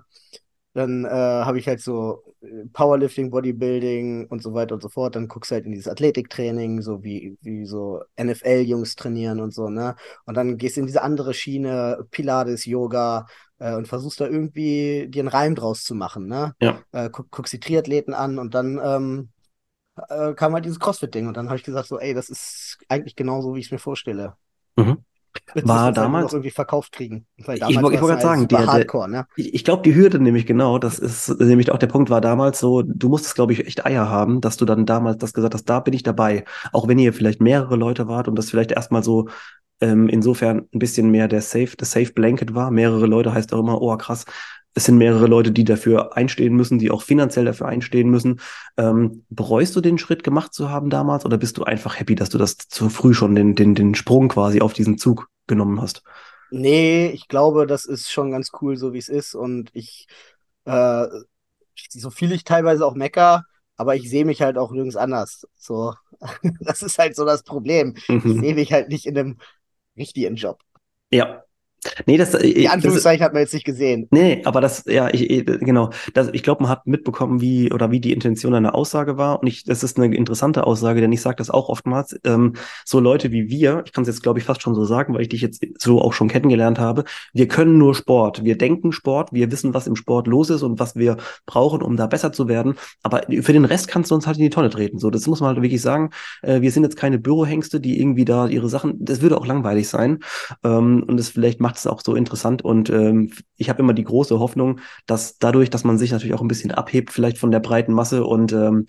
dann 0.77 1.05
äh, 1.05 1.09
habe 1.09 1.57
ich 1.57 1.67
halt 1.67 1.81
so 1.81 2.23
äh, 2.41 2.65
Powerlifting, 2.71 3.31
Bodybuilding 3.31 4.27
und 4.27 4.43
so 4.43 4.53
weiter 4.53 4.75
und 4.75 4.81
so 4.81 4.89
fort. 4.89 5.15
Dann 5.15 5.27
guckst 5.27 5.49
du 5.49 5.55
halt 5.55 5.65
in 5.65 5.71
dieses 5.71 5.87
Athletiktraining, 5.87 6.81
so 6.81 7.03
wie, 7.03 7.35
wie 7.41 7.65
so 7.65 8.03
NFL-Jungs 8.15 8.95
trainieren 8.95 9.39
und 9.39 9.55
so, 9.55 9.69
ne? 9.69 9.95
Und 10.25 10.37
dann 10.37 10.57
gehst 10.57 10.77
du 10.77 10.81
in 10.81 10.85
diese 10.85 11.01
andere 11.01 11.33
Schiene, 11.33 12.05
Pilates, 12.11 12.65
Yoga, 12.65 13.25
äh, 13.57 13.73
und 13.73 13.87
versuchst 13.87 14.21
da 14.21 14.27
irgendwie 14.27 15.07
dir 15.09 15.21
einen 15.21 15.29
Reim 15.29 15.55
draus 15.55 15.83
zu 15.83 15.95
machen, 15.95 16.27
ne? 16.27 16.53
Ja. 16.61 16.79
Äh, 16.91 17.09
guck, 17.11 17.31
guckst 17.31 17.53
die 17.53 17.59
Triathleten 17.59 18.13
an 18.13 18.37
und 18.37 18.53
dann 18.53 18.79
ähm, 18.83 19.29
äh, 20.09 20.35
kam 20.35 20.53
halt 20.53 20.65
dieses 20.65 20.79
CrossFit-Ding 20.79 21.27
und 21.27 21.35
dann 21.35 21.47
habe 21.47 21.57
ich 21.57 21.63
gesagt, 21.63 21.87
so, 21.87 21.99
ey, 21.99 22.13
das 22.13 22.29
ist 22.29 22.77
eigentlich 22.87 23.15
genauso, 23.15 23.55
wie 23.55 23.59
ich 23.61 23.65
es 23.65 23.71
mir 23.71 23.79
vorstelle. 23.79 24.35
Mhm 24.75 25.03
war 25.55 25.91
damals 25.91 26.33
irgendwie 26.33 26.51
verkauft 26.51 26.91
kriegen. 26.91 27.25
Weil 27.37 27.59
damals 27.59 27.75
ich 27.75 27.81
wollte 27.81 28.01
wollt 28.01 28.11
gerade 28.11 28.21
sagen, 28.21 28.47
der, 28.47 28.65
Hardcore, 28.65 29.09
ne? 29.09 29.27
ich, 29.35 29.53
ich 29.53 29.63
glaube, 29.63 29.83
die 29.83 29.95
Hürde 29.95 30.19
nämlich 30.19 30.45
genau, 30.45 30.77
das 30.79 30.99
ist 30.99 31.39
nämlich 31.39 31.71
auch 31.71 31.77
der 31.77 31.87
Punkt, 31.87 32.09
war 32.09 32.21
damals 32.21 32.59
so, 32.59 32.81
du 32.81 33.09
musstest, 33.09 33.35
glaube 33.35 33.53
ich, 33.53 33.65
echt 33.65 33.85
Eier 33.85 34.09
haben, 34.09 34.41
dass 34.41 34.57
du 34.57 34.65
dann 34.65 34.85
damals 34.85 35.17
das 35.17 35.33
gesagt 35.33 35.53
hast, 35.53 35.65
da 35.65 35.79
bin 35.79 35.93
ich 35.93 36.03
dabei. 36.03 36.45
Auch 36.73 36.87
wenn 36.87 36.99
ihr 36.99 37.13
vielleicht 37.13 37.41
mehrere 37.41 37.75
Leute 37.75 38.07
wart 38.07 38.27
und 38.27 38.37
das 38.37 38.49
vielleicht 38.49 38.71
erstmal 38.71 39.03
so 39.03 39.27
ähm, 39.79 40.09
insofern 40.09 40.67
ein 40.73 40.79
bisschen 40.79 41.11
mehr 41.11 41.27
der 41.27 41.41
Safe, 41.41 41.69
das 41.77 41.91
Safe 41.91 42.11
Blanket 42.11 42.55
war. 42.55 42.71
Mehrere 42.71 43.05
Leute 43.05 43.33
heißt 43.33 43.53
auch 43.53 43.59
immer, 43.59 43.81
oh 43.81 43.95
krass, 43.97 44.25
es 44.77 44.85
sind 44.85 44.97
mehrere 44.97 45.25
Leute, 45.25 45.51
die 45.51 45.63
dafür 45.63 46.15
einstehen 46.15 46.55
müssen, 46.55 46.77
die 46.77 46.91
auch 46.91 47.01
finanziell 47.01 47.45
dafür 47.45 47.67
einstehen 47.67 48.09
müssen. 48.09 48.39
Ähm, 48.77 49.25
bereust 49.29 49.75
du 49.75 49.81
den 49.81 49.97
Schritt 49.97 50.23
gemacht 50.23 50.53
zu 50.53 50.69
haben 50.69 50.91
damals 50.91 51.25
oder 51.25 51.37
bist 51.37 51.57
du 51.57 51.63
einfach 51.63 51.99
happy, 51.99 52.13
dass 52.13 52.29
du 52.29 52.37
das 52.37 52.57
zu 52.57 52.89
früh 52.89 53.15
schon 53.15 53.33
den, 53.33 53.55
den, 53.55 53.73
den 53.73 53.95
Sprung 53.95 54.27
quasi 54.27 54.61
auf 54.61 54.73
diesen 54.73 54.99
Zug 54.99 55.29
genommen 55.47 55.81
hast? 55.81 56.03
Nee, 56.49 57.07
ich 57.07 57.27
glaube, 57.27 57.67
das 57.67 57.85
ist 57.85 58.11
schon 58.11 58.31
ganz 58.31 58.51
cool, 58.61 58.77
so 58.77 58.93
wie 58.93 58.99
es 58.99 59.09
ist. 59.09 59.35
Und 59.35 59.69
ich, 59.73 60.07
äh, 60.65 61.07
so 61.89 62.09
viel 62.09 62.31
ich 62.31 62.43
teilweise 62.43 62.85
auch 62.85 62.95
mecker, 62.95 63.43
aber 63.75 63.95
ich 63.95 64.09
sehe 64.09 64.25
mich 64.25 64.41
halt 64.41 64.57
auch 64.57 64.71
nirgends 64.71 64.95
anders. 64.95 65.47
So, 65.55 65.93
das 66.61 66.81
ist 66.81 66.97
halt 66.99 67.15
so 67.15 67.25
das 67.25 67.43
Problem. 67.43 67.95
Mhm. 68.07 68.21
Ich 68.25 68.39
sehe 68.39 68.55
mich 68.55 68.73
halt 68.73 68.89
nicht 68.89 69.05
in 69.05 69.17
einem 69.17 69.37
richtigen 69.97 70.35
Job. 70.35 70.61
Ja, 71.11 71.43
Nee, 72.05 72.17
das, 72.17 72.33
äh, 72.33 72.53
Die 72.53 72.67
Anführungszeichen 72.67 73.19
das, 73.19 73.25
hat 73.25 73.33
man 73.33 73.41
jetzt 73.41 73.53
nicht 73.53 73.65
gesehen. 73.65 74.07
Nee, 74.11 74.41
aber 74.45 74.61
das, 74.61 74.83
ja, 74.85 75.09
ich, 75.13 75.45
genau. 75.45 75.91
Das, 76.13 76.29
ich 76.33 76.43
glaube, 76.43 76.63
man 76.63 76.71
hat 76.71 76.87
mitbekommen, 76.87 77.41
wie 77.41 77.71
oder 77.71 77.91
wie 77.91 77.99
die 77.99 78.13
Intention 78.13 78.53
einer 78.53 78.75
Aussage 78.75 79.17
war. 79.17 79.41
Und 79.41 79.47
ich, 79.47 79.63
das 79.63 79.83
ist 79.83 79.97
eine 79.97 80.13
interessante 80.15 80.65
Aussage, 80.65 81.01
denn 81.01 81.11
ich 81.11 81.21
sage 81.21 81.37
das 81.37 81.49
auch 81.49 81.69
oftmals. 81.69 82.19
Ähm, 82.23 82.53
so 82.85 82.99
Leute 82.99 83.31
wie 83.31 83.49
wir, 83.49 83.83
ich 83.85 83.93
kann 83.93 84.03
es 84.03 84.07
jetzt, 84.07 84.23
glaube 84.23 84.39
ich, 84.39 84.45
fast 84.45 84.61
schon 84.61 84.75
so 84.75 84.85
sagen, 84.85 85.13
weil 85.13 85.21
ich 85.21 85.29
dich 85.29 85.41
jetzt 85.41 85.65
so 85.77 86.01
auch 86.01 86.13
schon 86.13 86.27
kennengelernt 86.27 86.79
habe, 86.79 87.03
wir 87.33 87.47
können 87.47 87.77
nur 87.77 87.95
Sport. 87.95 88.43
Wir 88.43 88.57
denken 88.57 88.91
Sport, 88.91 89.33
wir 89.33 89.51
wissen, 89.51 89.73
was 89.73 89.87
im 89.87 89.95
Sport 89.95 90.27
los 90.27 90.49
ist 90.49 90.63
und 90.63 90.79
was 90.79 90.95
wir 90.95 91.17
brauchen, 91.45 91.81
um 91.81 91.95
da 91.95 92.07
besser 92.07 92.31
zu 92.31 92.47
werden. 92.47 92.75
Aber 93.03 93.21
für 93.41 93.53
den 93.53 93.65
Rest 93.65 93.87
kannst 93.87 94.11
du 94.11 94.15
uns 94.15 94.27
halt 94.27 94.37
in 94.37 94.43
die 94.43 94.49
Tonne 94.49 94.69
treten. 94.69 94.99
So, 94.99 95.09
das 95.09 95.27
muss 95.27 95.39
man 95.39 95.49
halt 95.49 95.61
wirklich 95.61 95.81
sagen. 95.81 96.09
Äh, 96.41 96.61
wir 96.61 96.71
sind 96.71 96.83
jetzt 96.83 96.97
keine 96.97 97.19
Bürohengste, 97.19 97.79
die 97.79 97.99
irgendwie 97.99 98.25
da 98.25 98.47
ihre 98.47 98.69
Sachen, 98.69 98.95
das 98.99 99.21
würde 99.21 99.37
auch 99.37 99.45
langweilig 99.45 99.87
sein. 99.87 100.19
Ähm, 100.63 101.03
und 101.07 101.19
es 101.19 101.29
vielleicht 101.29 101.59
macht 101.67 101.75
es 101.75 101.85
auch 101.85 101.99
so 102.01 102.15
interessant 102.15 102.63
und 102.63 102.89
ähm, 102.89 103.33
ich 103.57 103.69
habe 103.69 103.79
immer 103.79 103.93
die 103.93 104.05
große 104.05 104.39
Hoffnung, 104.39 104.79
dass 105.05 105.37
dadurch, 105.37 105.69
dass 105.69 105.83
man 105.83 105.97
sich 105.97 106.13
natürlich 106.13 106.33
auch 106.33 106.41
ein 106.41 106.47
bisschen 106.47 106.71
abhebt, 106.71 107.11
vielleicht 107.11 107.37
von 107.37 107.51
der 107.51 107.59
breiten 107.59 107.91
Masse 107.91 108.23
und 108.23 108.53
ähm, 108.53 108.85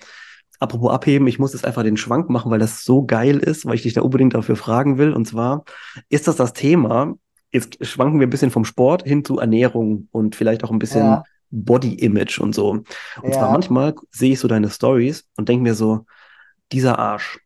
apropos 0.60 0.92
abheben, 0.92 1.26
ich 1.26 1.40
muss 1.40 1.54
jetzt 1.54 1.64
einfach 1.64 1.82
den 1.82 1.96
Schwank 1.96 2.30
machen, 2.30 2.52
weil 2.52 2.60
das 2.60 2.84
so 2.84 3.04
geil 3.04 3.38
ist, 3.38 3.66
weil 3.66 3.74
ich 3.74 3.82
dich 3.82 3.94
da 3.94 4.02
unbedingt 4.02 4.34
dafür 4.34 4.54
fragen 4.54 4.96
will. 4.96 5.12
Und 5.12 5.26
zwar 5.26 5.64
ist 6.08 6.28
das 6.28 6.36
das 6.36 6.52
Thema, 6.52 7.14
jetzt 7.50 7.84
schwanken 7.84 8.20
wir 8.20 8.28
ein 8.28 8.30
bisschen 8.30 8.52
vom 8.52 8.64
Sport 8.64 9.02
hin 9.02 9.24
zu 9.24 9.40
Ernährung 9.40 10.06
und 10.12 10.36
vielleicht 10.36 10.62
auch 10.62 10.70
ein 10.70 10.78
bisschen 10.78 11.04
ja. 11.04 11.24
Body 11.50 11.94
Image 11.94 12.38
und 12.38 12.54
so. 12.54 12.70
Und 12.70 12.86
ja. 13.24 13.32
zwar 13.32 13.50
manchmal 13.50 13.96
sehe 14.12 14.34
ich 14.34 14.38
so 14.38 14.46
deine 14.46 14.70
Stories 14.70 15.24
und 15.36 15.48
denke 15.48 15.64
mir 15.64 15.74
so, 15.74 16.06
dieser 16.70 16.96
Arsch. 17.00 17.40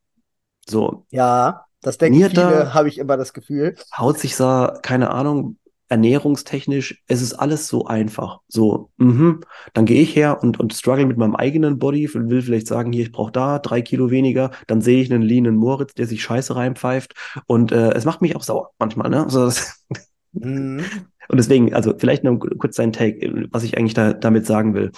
So. 0.69 1.07
Ja. 1.09 1.65
Das 1.83 1.99
denken 1.99 2.29
viele, 2.29 2.75
habe 2.75 2.89
ich 2.89 2.99
immer 2.99 3.17
das 3.17 3.33
Gefühl. 3.33 3.75
Haut 3.97 4.19
sich 4.19 4.37
da, 4.37 4.79
keine 4.83 5.11
Ahnung, 5.11 5.57
ernährungstechnisch, 5.89 7.03
es 7.07 7.21
ist 7.21 7.35
alles 7.35 7.69
so 7.69 7.85
einfach. 7.85 8.41
So, 8.49 8.91
mhm, 8.97 9.41
dann 9.75 9.85
gehe 9.85 10.01
ich 10.01 10.17
her 10.17 10.43
und, 10.43 10.59
und 10.59 10.73
struggle 10.73 11.05
mit 11.05 11.19
meinem 11.19 11.37
eigenen 11.37 11.79
Body, 11.79 12.09
will 12.15 12.41
vielleicht 12.41 12.67
sagen, 12.67 12.93
hier, 12.93 13.03
ich 13.03 13.13
brauche 13.13 13.33
da 13.33 13.59
drei 13.59 13.83
Kilo 13.83 14.11
weniger, 14.11 14.53
dann 14.67 14.81
sehe 14.81 15.03
ich 15.03 15.13
einen 15.13 15.23
leanen 15.23 15.57
Moritz, 15.57 15.93
der 15.93 16.07
sich 16.07 16.23
scheiße 16.23 16.57
reinpfeift 16.57 17.15
und 17.47 17.73
äh, 17.73 17.91
es 17.91 18.07
macht 18.07 18.23
mich 18.23 18.37
auch 18.37 18.43
sauer 18.43 18.71
manchmal, 18.79 19.11
ne? 19.11 19.25
Also 19.25 19.45
das 19.45 19.85
mhm. 20.33 20.85
Und 21.29 21.39
deswegen, 21.39 21.73
also 21.75 21.95
vielleicht 21.97 22.25
noch 22.25 22.39
kurz 22.59 22.77
dein 22.77 22.93
Take, 22.93 23.49
was 23.51 23.63
ich 23.63 23.79
eigentlich 23.79 23.95
da, 23.95 24.13
damit 24.13 24.47
sagen 24.47 24.75
will. 24.75 24.93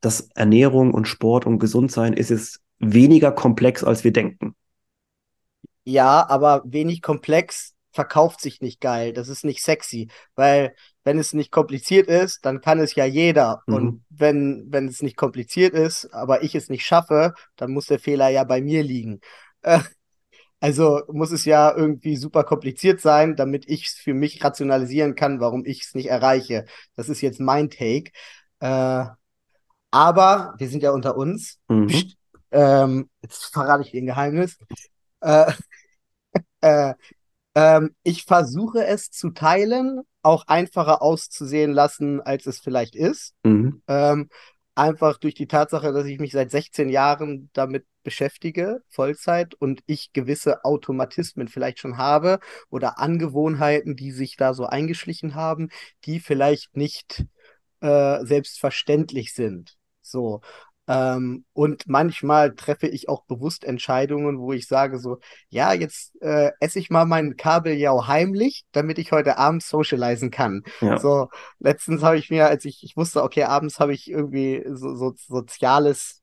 Dass 0.00 0.28
Ernährung 0.34 0.92
und 0.92 1.08
Sport 1.08 1.46
und 1.46 1.58
Gesundsein 1.58 2.12
ist 2.12 2.30
jetzt 2.30 2.60
weniger 2.78 3.32
komplex, 3.32 3.82
als 3.82 4.04
wir 4.04 4.12
denken. 4.12 4.54
Ja, 5.88 6.28
aber 6.28 6.62
wenig 6.66 7.00
komplex 7.00 7.72
verkauft 7.92 8.42
sich 8.42 8.60
nicht 8.60 8.78
geil. 8.78 9.14
Das 9.14 9.28
ist 9.30 9.42
nicht 9.42 9.62
sexy, 9.62 10.08
weil 10.34 10.74
wenn 11.02 11.18
es 11.18 11.32
nicht 11.32 11.50
kompliziert 11.50 12.08
ist, 12.08 12.44
dann 12.44 12.60
kann 12.60 12.78
es 12.78 12.94
ja 12.94 13.06
jeder. 13.06 13.62
Mhm. 13.66 13.74
Und 13.74 14.04
wenn, 14.10 14.66
wenn 14.68 14.86
es 14.86 15.00
nicht 15.00 15.16
kompliziert 15.16 15.72
ist, 15.72 16.12
aber 16.12 16.42
ich 16.42 16.54
es 16.54 16.68
nicht 16.68 16.84
schaffe, 16.84 17.32
dann 17.56 17.70
muss 17.70 17.86
der 17.86 17.98
Fehler 17.98 18.28
ja 18.28 18.44
bei 18.44 18.60
mir 18.60 18.82
liegen. 18.82 19.20
Äh, 19.62 19.80
also 20.60 21.00
muss 21.10 21.30
es 21.32 21.46
ja 21.46 21.74
irgendwie 21.74 22.16
super 22.16 22.44
kompliziert 22.44 23.00
sein, 23.00 23.34
damit 23.34 23.66
ich 23.66 23.86
es 23.86 23.92
für 23.94 24.12
mich 24.12 24.44
rationalisieren 24.44 25.14
kann, 25.14 25.40
warum 25.40 25.64
ich 25.64 25.84
es 25.84 25.94
nicht 25.94 26.10
erreiche. 26.10 26.66
Das 26.96 27.08
ist 27.08 27.22
jetzt 27.22 27.40
mein 27.40 27.70
Take. 27.70 28.10
Äh, 28.60 29.06
aber 29.90 30.54
wir 30.58 30.68
sind 30.68 30.82
ja 30.82 30.90
unter 30.90 31.16
uns. 31.16 31.58
Mhm. 31.68 32.12
Ähm, 32.50 33.08
jetzt 33.22 33.46
verrate 33.46 33.84
ich 33.84 33.92
dir 33.92 34.02
ein 34.02 34.06
Geheimnis. 34.06 34.58
Äh, 35.20 35.52
äh, 36.60 36.94
ähm, 37.54 37.94
ich 38.02 38.24
versuche 38.24 38.86
es 38.86 39.10
zu 39.10 39.30
teilen, 39.30 40.02
auch 40.22 40.44
einfacher 40.46 41.02
auszusehen 41.02 41.72
lassen, 41.72 42.20
als 42.20 42.46
es 42.46 42.60
vielleicht 42.60 42.94
ist. 42.94 43.34
Mhm. 43.42 43.82
Ähm, 43.88 44.28
einfach 44.74 45.18
durch 45.18 45.34
die 45.34 45.48
Tatsache, 45.48 45.92
dass 45.92 46.06
ich 46.06 46.20
mich 46.20 46.32
seit 46.32 46.50
16 46.50 46.88
Jahren 46.88 47.50
damit 47.52 47.84
beschäftige, 48.04 48.80
Vollzeit, 48.88 49.54
und 49.54 49.82
ich 49.86 50.12
gewisse 50.12 50.64
Automatismen 50.64 51.48
vielleicht 51.48 51.80
schon 51.80 51.98
habe 51.98 52.38
oder 52.70 52.98
Angewohnheiten, 52.98 53.96
die 53.96 54.12
sich 54.12 54.36
da 54.36 54.54
so 54.54 54.66
eingeschlichen 54.66 55.34
haben, 55.34 55.68
die 56.04 56.20
vielleicht 56.20 56.76
nicht 56.76 57.26
äh, 57.80 58.24
selbstverständlich 58.24 59.34
sind. 59.34 59.76
So. 60.00 60.40
Ähm, 60.88 61.44
und 61.52 61.86
manchmal 61.86 62.54
treffe 62.54 62.88
ich 62.88 63.08
auch 63.08 63.24
bewusst 63.24 63.64
Entscheidungen, 63.64 64.38
wo 64.38 64.52
ich 64.52 64.66
sage 64.66 64.98
so, 64.98 65.18
ja, 65.50 65.74
jetzt 65.74 66.20
äh, 66.22 66.50
esse 66.60 66.78
ich 66.78 66.88
mal 66.88 67.04
meinen 67.04 67.36
Kabeljau 67.36 68.06
heimlich, 68.06 68.64
damit 68.72 68.98
ich 68.98 69.12
heute 69.12 69.36
Abend 69.36 69.62
socialisen 69.62 70.30
kann. 70.30 70.62
Ja. 70.80 70.98
So, 70.98 71.28
letztens 71.60 72.02
habe 72.02 72.16
ich 72.16 72.30
mir, 72.30 72.48
als 72.48 72.64
ich, 72.64 72.82
ich 72.82 72.96
wusste, 72.96 73.22
okay, 73.22 73.44
abends 73.44 73.78
habe 73.78 73.92
ich 73.92 74.10
irgendwie 74.10 74.64
so, 74.72 74.94
so 74.96 75.12
soziales 75.14 76.22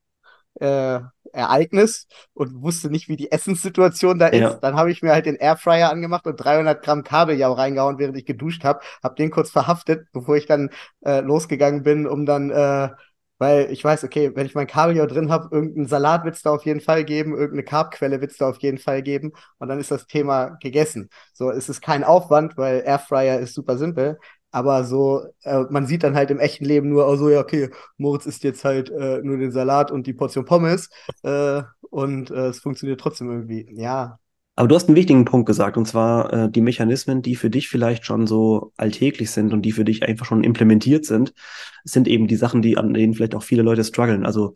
äh, 0.59 0.99
Ereignis 1.31 2.07
und 2.33 2.61
wusste 2.61 2.89
nicht, 2.89 3.09
wie 3.09 3.17
die 3.17 3.31
Essenssituation 3.31 4.17
da 4.17 4.27
ist. 4.27 4.39
Ja. 4.39 4.53
Dann 4.55 4.75
habe 4.75 4.91
ich 4.91 5.01
mir 5.01 5.11
halt 5.11 5.25
den 5.25 5.35
Airfryer 5.35 5.91
angemacht 5.91 6.25
und 6.25 6.37
300 6.37 6.81
Gramm 6.81 7.03
Kabeljau 7.03 7.53
reingehauen, 7.53 7.99
während 7.99 8.17
ich 8.17 8.25
geduscht 8.25 8.63
habe. 8.63 8.79
Habe 9.03 9.15
den 9.15 9.31
kurz 9.31 9.51
verhaftet, 9.51 10.07
bevor 10.13 10.37
ich 10.37 10.45
dann 10.45 10.69
äh, 11.01 11.19
losgegangen 11.19 11.83
bin, 11.83 12.07
um 12.07 12.25
dann 12.25 12.49
äh, 12.49 12.89
weil 13.37 13.71
ich 13.71 13.83
weiß, 13.83 14.03
okay, 14.03 14.31
wenn 14.35 14.45
ich 14.45 14.55
mein 14.55 14.67
Kabeljau 14.67 15.05
drin 15.07 15.29
habe, 15.31 15.49
irgendeinen 15.51 15.87
Salat 15.87 16.23
wird 16.25 16.35
es 16.35 16.41
da 16.41 16.51
auf 16.51 16.65
jeden 16.65 16.81
Fall 16.81 17.03
geben, 17.05 17.31
irgendeine 17.33 17.63
Carbquelle 17.63 18.21
wird 18.21 18.31
es 18.31 18.37
da 18.37 18.49
auf 18.49 18.57
jeden 18.61 18.77
Fall 18.77 19.01
geben 19.01 19.33
und 19.57 19.67
dann 19.67 19.79
ist 19.79 19.91
das 19.91 20.07
Thema 20.07 20.57
gegessen. 20.61 21.09
So, 21.33 21.51
es 21.51 21.69
ist 21.69 21.81
kein 21.81 22.03
Aufwand, 22.03 22.57
weil 22.57 22.83
Airfryer 22.85 23.39
ist 23.39 23.53
super 23.53 23.77
simpel, 23.77 24.17
aber 24.51 24.83
so, 24.85 25.25
äh, 25.43 25.63
man 25.69 25.85
sieht 25.85 26.03
dann 26.03 26.15
halt 26.15 26.31
im 26.31 26.39
echten 26.39 26.65
Leben 26.65 26.89
nur, 26.89 27.05
also 27.07 27.29
ja, 27.29 27.39
okay, 27.41 27.69
Moritz 27.97 28.25
isst 28.25 28.43
jetzt 28.43 28.63
halt 28.63 28.89
äh, 28.89 29.19
nur 29.21 29.37
den 29.37 29.51
Salat 29.51 29.91
und 29.91 30.07
die 30.07 30.13
Portion 30.13 30.45
Pommes 30.45 30.89
äh, 31.23 31.61
und 31.89 32.31
äh, 32.31 32.47
es 32.47 32.59
funktioniert 32.59 32.99
trotzdem 33.01 33.29
irgendwie. 33.29 33.67
Ja, 33.75 34.19
aber 34.55 34.67
du 34.67 34.75
hast 34.75 34.87
einen 34.87 34.95
wichtigen 34.95 35.25
Punkt 35.25 35.47
gesagt, 35.47 35.75
und 35.75 35.85
zwar 35.85 36.31
äh, 36.33 36.49
die 36.49 36.61
Mechanismen, 36.61 37.21
die 37.21 37.35
für 37.35 37.49
dich 37.49 37.67
vielleicht 37.67 38.05
schon 38.05 38.25
so 38.25 38.71
alltäglich 38.77 39.31
sind 39.31 39.53
und 39.53 39.63
die 39.63 39.73
für 39.73 39.83
dich 39.83 40.03
einfach 40.03 40.25
schon 40.25 40.43
implementiert 40.43 41.05
sind, 41.05 41.33
sind 41.83 42.07
eben 42.07 42.27
die 42.27 42.37
Sachen, 42.37 42.61
die 42.61 42.77
an 42.77 42.93
denen 42.93 43.13
vielleicht 43.13 43.35
auch 43.35 43.43
viele 43.43 43.63
Leute 43.63 43.83
strugglen. 43.83 44.25
Also 44.25 44.53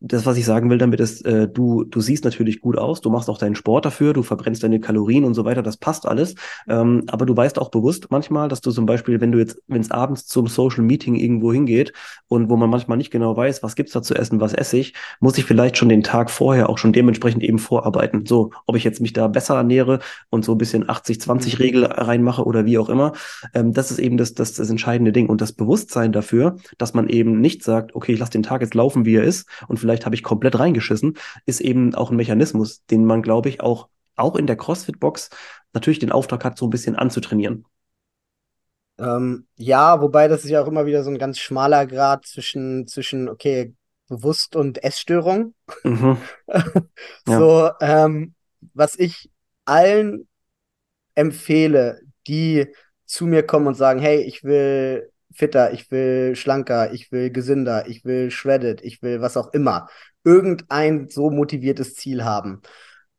das, 0.00 0.26
was 0.26 0.36
ich 0.36 0.44
sagen 0.44 0.70
will 0.70 0.78
damit 0.78 1.00
ist, 1.00 1.26
äh, 1.26 1.48
du, 1.48 1.82
du 1.84 2.00
siehst 2.00 2.24
natürlich 2.24 2.60
gut 2.60 2.78
aus, 2.78 3.00
du 3.00 3.10
machst 3.10 3.28
auch 3.28 3.38
deinen 3.38 3.56
Sport 3.56 3.84
dafür, 3.84 4.12
du 4.12 4.22
verbrennst 4.22 4.62
deine 4.62 4.80
Kalorien 4.80 5.24
und 5.24 5.34
so 5.34 5.44
weiter, 5.44 5.62
das 5.62 5.76
passt 5.76 6.06
alles. 6.06 6.36
Ähm, 6.68 7.02
aber 7.08 7.26
du 7.26 7.36
weißt 7.36 7.58
auch 7.58 7.70
bewusst 7.70 8.08
manchmal, 8.10 8.48
dass 8.48 8.60
du 8.60 8.70
zum 8.70 8.86
Beispiel, 8.86 9.20
wenn 9.20 9.32
du 9.32 9.38
jetzt, 9.38 9.60
wenn 9.66 9.80
es 9.80 9.90
abends 9.90 10.26
zum 10.26 10.46
Social 10.46 10.84
Meeting 10.84 11.16
irgendwo 11.16 11.52
hingeht 11.52 11.92
und 12.28 12.48
wo 12.48 12.56
man 12.56 12.70
manchmal 12.70 12.96
nicht 12.96 13.10
genau 13.10 13.36
weiß, 13.36 13.62
was 13.64 13.74
gibt's 13.74 13.92
da 13.92 14.02
zu 14.02 14.14
essen, 14.14 14.40
was 14.40 14.54
esse 14.54 14.78
ich, 14.78 14.94
muss 15.18 15.36
ich 15.36 15.44
vielleicht 15.44 15.76
schon 15.76 15.88
den 15.88 16.04
Tag 16.04 16.30
vorher 16.30 16.68
auch 16.68 16.78
schon 16.78 16.92
dementsprechend 16.92 17.42
eben 17.42 17.58
vorarbeiten. 17.58 18.24
So, 18.24 18.52
ob 18.66 18.76
ich 18.76 18.84
jetzt 18.84 19.00
mich 19.00 19.12
da 19.12 19.26
besser 19.26 19.56
ernähre 19.56 19.98
und 20.30 20.44
so 20.44 20.52
ein 20.52 20.58
bisschen 20.58 20.84
80-20-Regel 20.84 21.82
mhm. 21.82 21.92
reinmache 21.92 22.44
oder 22.44 22.64
wie 22.66 22.78
auch 22.78 22.88
immer. 22.88 23.12
Ähm, 23.52 23.72
das 23.72 23.90
ist 23.90 23.98
eben 23.98 24.16
das, 24.16 24.34
das, 24.34 24.54
das 24.54 24.70
entscheidende 24.70 25.10
Ding. 25.10 25.28
Und 25.28 25.40
das 25.40 25.52
Bewusstsein 25.52 26.12
dafür, 26.12 26.56
dass 26.78 26.94
man 26.94 27.08
eben 27.08 27.40
nicht 27.40 27.64
sagt, 27.64 27.96
okay, 27.96 28.12
ich 28.12 28.20
lasse 28.20 28.32
den 28.32 28.44
Tag 28.44 28.60
jetzt 28.60 28.74
laufen, 28.74 29.04
wie 29.04 29.16
er 29.16 29.24
ist 29.24 29.48
und 29.66 29.78
vielleicht 29.78 29.87
habe 29.88 30.14
ich 30.14 30.22
komplett 30.22 30.58
reingeschissen, 30.58 31.16
ist 31.46 31.60
eben 31.60 31.94
auch 31.94 32.10
ein 32.10 32.16
Mechanismus, 32.16 32.84
den 32.86 33.04
man, 33.04 33.22
glaube 33.22 33.48
ich, 33.48 33.60
auch, 33.60 33.88
auch 34.16 34.36
in 34.36 34.46
der 34.46 34.56
CrossFit-Box 34.56 35.30
natürlich 35.72 35.98
den 35.98 36.12
Auftrag 36.12 36.44
hat, 36.44 36.58
so 36.58 36.66
ein 36.66 36.70
bisschen 36.70 36.96
anzutrainieren. 36.96 37.64
Ähm, 38.98 39.46
ja, 39.56 40.00
wobei 40.00 40.28
das 40.28 40.44
ist 40.44 40.50
ja 40.50 40.62
auch 40.62 40.66
immer 40.66 40.86
wieder 40.86 41.04
so 41.04 41.10
ein 41.10 41.18
ganz 41.18 41.38
schmaler 41.38 41.86
Grad 41.86 42.26
zwischen, 42.26 42.86
zwischen 42.88 43.28
okay, 43.28 43.74
bewusst 44.08 44.56
und 44.56 44.82
Essstörung. 44.82 45.54
Mhm. 45.84 46.16
so, 47.26 47.66
ja. 47.66 47.76
ähm, 47.80 48.34
was 48.74 48.98
ich 48.98 49.30
allen 49.64 50.26
empfehle, 51.14 52.00
die 52.26 52.66
zu 53.04 53.26
mir 53.26 53.44
kommen 53.44 53.66
und 53.66 53.74
sagen, 53.74 54.00
hey, 54.00 54.20
ich 54.22 54.44
will 54.44 55.10
fitter, 55.38 55.72
ich 55.72 55.90
will 55.90 56.36
schlanker, 56.36 56.92
ich 56.92 57.12
will 57.12 57.30
gesünder, 57.30 57.88
ich 57.88 58.04
will 58.04 58.30
shredded, 58.30 58.82
ich 58.82 59.02
will 59.02 59.20
was 59.20 59.36
auch 59.36 59.52
immer 59.52 59.88
irgendein 60.24 61.08
so 61.08 61.30
motiviertes 61.30 61.94
Ziel 61.94 62.24
haben, 62.24 62.60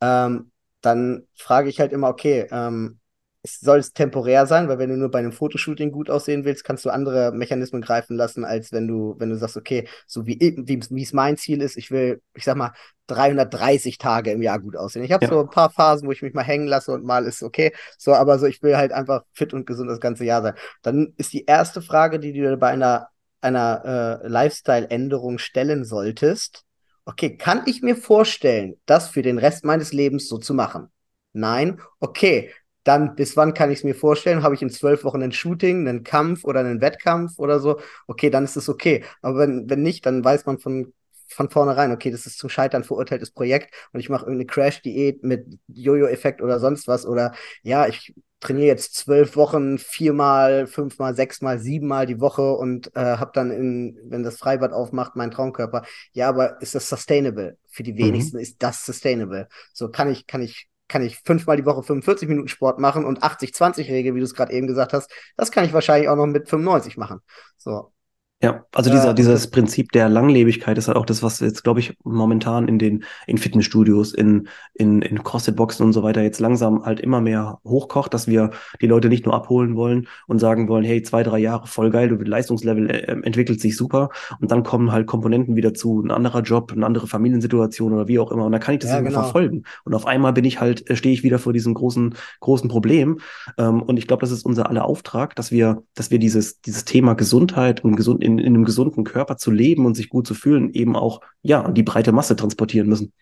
ähm, 0.02 0.52
dann 0.82 1.28
frage 1.36 1.70
ich 1.70 1.80
halt 1.80 1.92
immer, 1.92 2.10
okay, 2.10 2.48
ähm, 2.52 2.99
soll 3.44 3.80
es 3.80 3.94
temporär 3.94 4.46
sein, 4.46 4.68
weil 4.68 4.80
wenn 4.80 4.90
du 4.90 4.98
nur 4.98 5.10
bei 5.10 5.20
einem 5.20 5.32
Fotoshooting 5.32 5.92
gut 5.92 6.10
aussehen 6.10 6.44
willst, 6.44 6.64
kannst 6.64 6.84
du 6.84 6.90
andere 6.90 7.32
Mechanismen 7.32 7.82
greifen 7.82 8.18
lassen, 8.18 8.44
als 8.44 8.72
wenn 8.74 8.88
du, 8.88 9.16
wenn 9.18 9.30
du 9.30 9.38
sagst, 9.38 9.56
okay, 9.56 9.88
so 10.08 10.26
wie, 10.26 10.38
wie 10.40 11.02
es 11.02 11.14
mein 11.14 11.38
Ziel 11.38 11.62
ist, 11.62 11.78
ich 11.78 11.90
will, 11.90 12.22
ich 12.34 12.44
sag 12.44 12.58
mal, 12.58 12.74
330 13.08 13.98
Tage 13.98 14.32
im 14.32 14.42
Jahr 14.42 14.60
gut 14.60 14.76
aussehen. 14.76 15.04
Ich 15.04 15.12
habe 15.12 15.26
ja. 15.26 15.32
so 15.32 15.40
ein 15.40 15.50
paar 15.50 15.70
Phasen, 15.70 16.08
wo 16.08 16.12
ich 16.12 16.22
mich 16.22 16.34
mal 16.34 16.44
hängen 16.44 16.68
lasse 16.68 16.92
und 16.92 17.06
mal 17.06 17.26
ist 17.26 17.42
okay, 17.42 17.74
so, 17.98 18.14
aber 18.14 18.38
so, 18.40 18.46
ich 18.46 18.62
will 18.62 18.76
halt 18.76 18.92
einfach 18.92 19.24
fit 19.34 19.54
und 19.54 19.66
gesund 19.66 19.90
das 19.90 20.02
ganze 20.02 20.26
Jahr 20.26 20.42
sein. 20.42 20.56
Dann 20.82 21.14
ist 21.18 21.32
die 21.34 21.46
erste 21.46 21.82
Frage, 21.82 22.20
die 22.20 22.34
du 22.34 22.42
dir 22.42 22.58
bei 22.58 22.70
einer, 22.70 23.08
einer 23.42 24.22
äh, 24.24 24.28
Lifestyle-Änderung 24.28 25.38
stellen 25.38 25.86
solltest, 25.86 26.66
Okay, 27.10 27.38
kann 27.38 27.64
ich 27.66 27.82
mir 27.82 27.96
vorstellen, 27.96 28.76
das 28.86 29.10
für 29.10 29.24
den 29.24 29.40
Rest 29.40 29.66
meines 29.66 29.94
Lebens 29.94 30.28
so 30.28 30.38
zu 30.38 30.54
machen? 30.54 30.90
Nein. 31.34 31.82
Okay, 32.00 32.52
dann 32.90 33.16
bis 33.16 33.38
wann 33.38 33.54
kann 33.54 33.70
ich 33.70 33.80
es 33.80 33.84
mir 33.84 33.94
vorstellen? 33.94 34.42
Habe 34.42 34.56
ich 34.56 34.64
in 34.64 34.72
zwölf 34.72 35.04
Wochen 35.04 35.22
ein 35.22 35.32
Shooting, 35.32 35.88
einen 35.88 36.04
Kampf 36.04 36.44
oder 36.44 36.62
einen 36.62 36.82
Wettkampf 36.82 37.38
oder 37.38 37.60
so? 37.60 37.80
Okay, 38.08 38.32
dann 38.32 38.44
ist 38.44 38.58
es 38.58 38.68
okay. 38.68 39.04
Aber 39.22 39.38
wenn, 39.38 39.70
wenn 39.70 39.84
nicht, 39.84 40.08
dann 40.08 40.26
weiß 40.26 40.48
man 40.48 40.58
von, 40.58 40.92
von 41.28 41.52
vornherein, 41.52 41.92
okay, 41.92 42.10
das 42.10 42.26
ist 42.26 42.40
zum 42.40 42.50
Scheitern 42.50 42.84
verurteiltes 42.84 43.30
Projekt 43.30 43.76
und 43.94 44.00
ich 44.00 44.10
mache 44.10 44.24
irgendeine 44.24 44.48
Crash-Diät 44.48 45.24
mit 45.24 45.46
Jojo-Effekt 45.68 46.42
oder 46.42 46.60
sonst 46.60 46.88
was 46.88 47.06
oder 47.06 47.34
ja, 47.62 47.88
ich 47.88 48.16
trainiere 48.40 48.68
jetzt 48.68 48.96
zwölf 48.96 49.36
Wochen, 49.36 49.78
viermal, 49.78 50.66
fünfmal, 50.66 51.16
sechsmal, 51.16 51.60
siebenmal 51.60 52.08
die 52.08 52.20
Woche 52.20 52.54
und 52.54 52.96
äh, 52.96 53.18
habe 53.18 53.32
dann, 53.36 53.52
in, 53.52 54.00
wenn 54.06 54.24
das 54.24 54.38
Freibad 54.38 54.72
aufmacht, 54.72 55.16
meinen 55.16 55.32
Traumkörper. 55.32 55.84
Ja, 56.14 56.30
aber 56.30 56.60
ist 56.62 56.74
das 56.74 56.90
sustainable? 56.90 57.58
Für 57.68 57.84
die 57.84 57.94
mhm. 57.94 57.98
wenigsten 57.98 58.38
mhm. 58.38 58.44
ist 58.44 58.64
das 58.64 58.84
sustainable. 58.84 59.48
So 59.74 59.90
kann 59.90 60.10
ich, 60.10 60.26
kann 60.26 60.42
ich, 60.42 60.70
kann 60.90 61.02
ich 61.02 61.20
fünfmal 61.20 61.56
die 61.56 61.66
Woche 61.66 61.84
45 61.84 62.28
Minuten 62.28 62.50
Sport 62.50 62.80
machen 62.80 63.06
und 63.06 63.24
80-20-Regel, 63.24 64.16
wie 64.16 64.20
du 64.20 64.26
es 64.26 64.34
gerade 64.34 64.52
eben 64.52 64.68
gesagt 64.68 64.92
hast, 64.92 65.10
das 65.38 65.52
kann 65.52 65.64
ich 65.64 65.72
wahrscheinlich 65.72 66.10
auch 66.10 66.18
noch 66.18 66.26
mit 66.26 66.50
95 66.50 66.98
machen. 66.98 67.22
So. 67.58 67.94
Ja, 68.42 68.64
also 68.74 68.90
dieser, 68.90 69.10
äh, 69.10 69.16
dieses 69.16 69.48
Prinzip 69.48 69.92
der 69.92 70.08
Langlebigkeit 70.08 70.78
ist 70.78 70.88
halt 70.88 70.96
auch 70.96 71.06
das, 71.06 71.22
was 71.22 71.42
jetzt, 71.42 71.66
glaube 71.66 71.82
ich, 71.82 71.98
momentan 72.06 72.70
in 72.70 72.80
den 72.80 73.04
in 73.28 73.38
Fitnessstudios, 73.38 74.14
in, 74.14 74.48
in, 74.74 75.02
in 75.02 75.22
CrossFit-Boxen 75.24 75.86
und 75.86 75.92
so 75.92 76.04
weiter 76.04 76.22
jetzt 76.22 76.40
langsam 76.40 76.86
halt 76.86 77.02
immer 77.02 77.20
mehr 77.20 77.60
hochkocht, 77.66 78.14
dass 78.14 78.28
wir 78.28 78.52
die 78.82 78.88
Leute 78.88 79.10
nicht 79.10 79.26
nur 79.26 79.36
abholen 79.36 79.76
wollen 79.76 80.08
und 80.28 80.40
sagen 80.40 80.70
wollen, 80.70 80.86
hey, 80.86 81.02
zwei, 81.04 81.22
drei 81.24 81.38
Jahre 81.40 81.68
voll 81.68 81.90
geil, 81.90 82.08
du 82.08 82.16
Leistungslevel 82.16 82.90
äh, 82.90 83.12
entwickelt 83.24 83.60
sich 83.60 83.76
super. 83.76 84.10
Und 84.40 84.52
dann 84.52 84.64
kommen 84.64 84.94
halt 84.94 85.06
Komponenten 85.06 85.58
wieder 85.58 85.74
zu, 85.74 86.02
ein 86.02 86.12
anderer 86.12 86.42
Job, 86.42 86.72
eine 86.72 86.86
andere 86.86 87.08
Familiensituation 87.08 87.92
oder 87.92 88.08
wie 88.08 88.20
auch 88.20 88.32
immer. 88.32 88.46
Und 88.46 88.54
da 88.54 88.60
kann 88.60 88.76
ich 88.76 88.80
das 88.80 88.92
ja, 88.92 89.02
genau. 89.02 89.22
verfolgen. 89.22 89.64
Und 89.84 89.94
auf 89.94 90.06
einmal 90.06 90.32
bin 90.32 90.46
ich 90.46 90.62
halt, 90.62 90.90
äh, 90.90 90.96
stehe 90.96 91.14
ich 91.14 91.24
wieder 91.24 91.40
vor 91.40 91.52
diesem 91.52 91.74
großen, 91.74 92.16
großen 92.40 92.70
Problem. 92.70 93.20
Ähm, 93.58 93.82
und 93.82 93.98
ich 93.98 94.08
glaube, 94.08 94.22
das 94.22 94.32
ist 94.32 94.46
unser 94.46 94.70
aller 94.70 94.86
Auftrag, 94.86 95.36
dass 95.36 95.52
wir, 95.52 95.84
dass 95.94 96.10
wir 96.10 96.20
dieses, 96.20 96.62
dieses 96.62 96.86
Thema 96.86 97.16
Gesundheit 97.16 97.84
und 97.84 97.98
gesund 97.98 98.24
in, 98.30 98.40
in 98.40 98.56
einem 98.56 98.66
gesunden 98.66 99.04
Körper 99.04 99.38
zu 99.38 99.52
leben 99.52 99.86
und 99.86 99.96
sich 99.96 100.10
gut 100.10 100.28
zu 100.28 100.34
fühlen, 100.34 100.72
eben 100.74 100.96
auch 100.96 101.22
ja 101.42 101.62
an 101.62 101.74
die 101.74 101.84
breite 101.84 102.12
Masse 102.12 102.36
transportieren 102.36 102.88
müssen. 102.88 103.14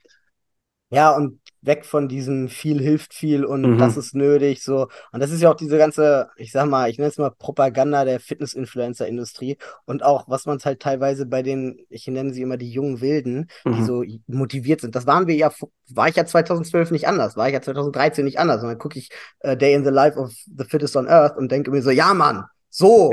Ja, 0.89 1.15
und 1.15 1.39
weg 1.61 1.85
von 1.85 2.07
diesem 2.07 2.47
viel 2.47 2.79
hilft 2.79 3.13
viel 3.13 3.43
und 3.43 3.61
mhm. 3.61 3.77
das 3.77 3.97
ist 3.97 4.15
nötig, 4.15 4.63
so. 4.63 4.87
Und 5.11 5.19
das 5.19 5.31
ist 5.31 5.41
ja 5.41 5.51
auch 5.51 5.55
diese 5.55 5.77
ganze, 5.77 6.29
ich 6.37 6.51
sag 6.51 6.67
mal, 6.67 6.89
ich 6.89 6.97
nenne 6.97 7.09
es 7.09 7.17
mal 7.17 7.31
Propaganda 7.31 8.05
der 8.05 8.19
Fitness-Influencer-Industrie 8.19 9.57
und 9.85 10.03
auch, 10.03 10.29
was 10.29 10.45
man 10.45 10.57
es 10.57 10.65
halt 10.65 10.79
teilweise 10.79 11.25
bei 11.25 11.43
den, 11.43 11.85
ich 11.89 12.07
nenne 12.07 12.33
sie 12.33 12.41
immer 12.41 12.57
die 12.57 12.71
jungen 12.71 13.01
Wilden, 13.01 13.49
mhm. 13.65 13.73
die 13.73 13.83
so 13.83 14.03
motiviert 14.27 14.81
sind. 14.81 14.95
Das 14.95 15.05
waren 15.05 15.27
wir 15.27 15.35
ja, 15.35 15.51
war 15.89 16.07
ich 16.07 16.15
ja 16.15 16.25
2012 16.25 16.91
nicht 16.91 17.07
anders, 17.07 17.35
war 17.35 17.47
ich 17.47 17.53
ja 17.53 17.61
2013 17.61 18.23
nicht 18.23 18.39
anders. 18.39 18.61
Und 18.63 18.69
dann 18.69 18.79
gucke 18.79 18.97
ich 18.97 19.09
uh, 19.43 19.55
Day 19.55 19.73
in 19.73 19.83
the 19.83 19.91
Life 19.91 20.17
of 20.17 20.31
the 20.45 20.63
Fittest 20.63 20.95
on 20.95 21.07
Earth 21.07 21.37
und 21.37 21.51
denke 21.51 21.71
mir 21.71 21.81
so, 21.81 21.91
ja, 21.91 22.13
Mann, 22.13 22.45
so. 22.69 23.11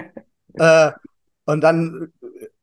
äh, 0.54 0.92
und 1.44 1.62
dann 1.62 2.12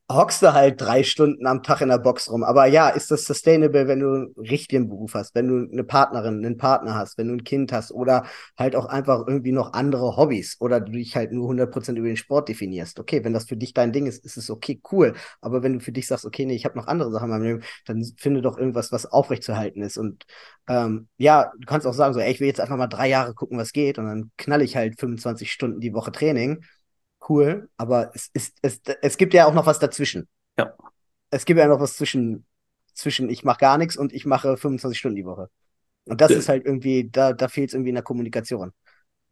hockst 0.10 0.42
du 0.42 0.54
halt 0.54 0.80
drei 0.80 1.04
Stunden 1.04 1.46
am 1.48 1.64
Tag 1.64 1.82
in 1.82 1.90
der 1.90 1.98
Box 1.98 2.30
rum. 2.32 2.44
Aber 2.44 2.66
ja, 2.66 2.88
ist 2.88 3.12
das 3.12 3.26
sustainable, 3.26 3.88
wenn 3.90 4.00
du 4.00 4.08
einen 4.14 4.34
richtigen 4.38 4.88
Beruf 4.88 5.16
hast, 5.16 5.36
wenn 5.36 5.48
du 5.50 5.70
eine 5.70 5.84
Partnerin, 5.84 6.46
einen 6.46 6.56
Partner 6.58 6.96
hast, 6.96 7.18
wenn 7.18 7.28
du 7.28 7.34
ein 7.34 7.44
Kind 7.44 7.74
hast 7.74 7.92
oder 7.92 8.26
halt 8.58 8.78
auch 8.78 8.86
einfach 8.86 9.28
irgendwie 9.28 9.52
noch 9.52 9.74
andere 9.74 10.16
Hobbys 10.16 10.56
oder 10.62 10.80
du 10.80 10.94
dich 10.94 11.18
halt 11.18 11.34
nur 11.34 11.50
100% 11.50 11.98
über 11.98 12.08
den 12.08 12.16
Sport 12.16 12.48
definierst. 12.48 13.00
Okay, 13.02 13.26
wenn 13.26 13.34
das 13.34 13.46
für 13.50 13.58
dich 13.58 13.74
dein 13.74 13.92
Ding 13.92 14.06
ist, 14.06 14.24
ist 14.24 14.38
es 14.38 14.50
okay, 14.50 14.80
cool. 14.94 15.14
Aber 15.42 15.62
wenn 15.62 15.74
du 15.74 15.80
für 15.82 15.92
dich 15.92 16.08
sagst, 16.08 16.26
okay, 16.26 16.46
nee, 16.46 16.56
ich 16.56 16.64
habe 16.64 16.78
noch 16.78 16.88
andere 16.88 17.12
Sachen 17.12 17.26
in 17.26 17.32
meinem 17.32 17.44
Leben, 17.44 17.64
dann 17.86 18.02
finde 18.18 18.42
doch 18.42 18.58
irgendwas, 18.58 18.94
was 18.94 19.06
aufrechtzuerhalten 19.08 19.82
ist. 19.82 19.98
Und 19.98 20.26
ähm, 20.70 21.10
ja, 21.18 21.52
du 21.60 21.66
kannst 21.66 21.86
auch 21.86 21.94
sagen, 21.94 22.14
so, 22.14 22.22
ey, 22.22 22.32
ich 22.32 22.40
will 22.40 22.48
jetzt 22.48 22.62
einfach 22.62 22.78
mal 22.78 22.88
drei 22.88 23.10
Jahre 23.10 23.34
gucken, 23.34 23.58
was 23.58 23.74
geht 23.74 23.98
und 24.00 24.06
dann 24.06 24.32
knall 24.38 24.62
ich 24.62 24.78
halt 24.78 24.98
25 25.00 25.52
Stunden 25.52 25.82
die 25.82 25.94
Woche 25.94 26.14
Training 26.14 26.64
cool, 27.30 27.70
aber 27.78 28.12
es, 28.14 28.30
ist, 28.34 28.58
es, 28.62 28.82
es 29.02 29.18
gibt 29.18 29.34
ja 29.34 29.48
auch 29.48 29.54
noch 29.54 29.66
was 29.66 29.80
dazwischen. 29.80 30.28
Ja. 30.58 30.74
Es 31.30 31.46
gibt 31.46 31.60
ja 31.60 31.68
noch 31.68 31.80
was 31.80 31.98
zwischen, 31.98 32.46
zwischen 32.94 33.30
ich 33.30 33.44
mache 33.44 33.60
gar 33.60 33.78
nichts 33.78 33.98
und 33.98 34.14
ich 34.14 34.26
mache 34.26 34.58
25 34.58 34.98
Stunden 34.98 35.16
die 35.16 35.26
Woche. 35.26 35.50
Und 36.06 36.22
das 36.22 36.32
ja. 36.32 36.38
ist 36.38 36.50
halt 36.50 36.66
irgendwie, 36.66 37.10
da, 37.10 37.34
da 37.34 37.48
fehlt 37.48 37.70
es 37.70 37.74
irgendwie 37.74 37.90
in 37.90 37.96
der 37.96 38.04
Kommunikation. 38.04 38.72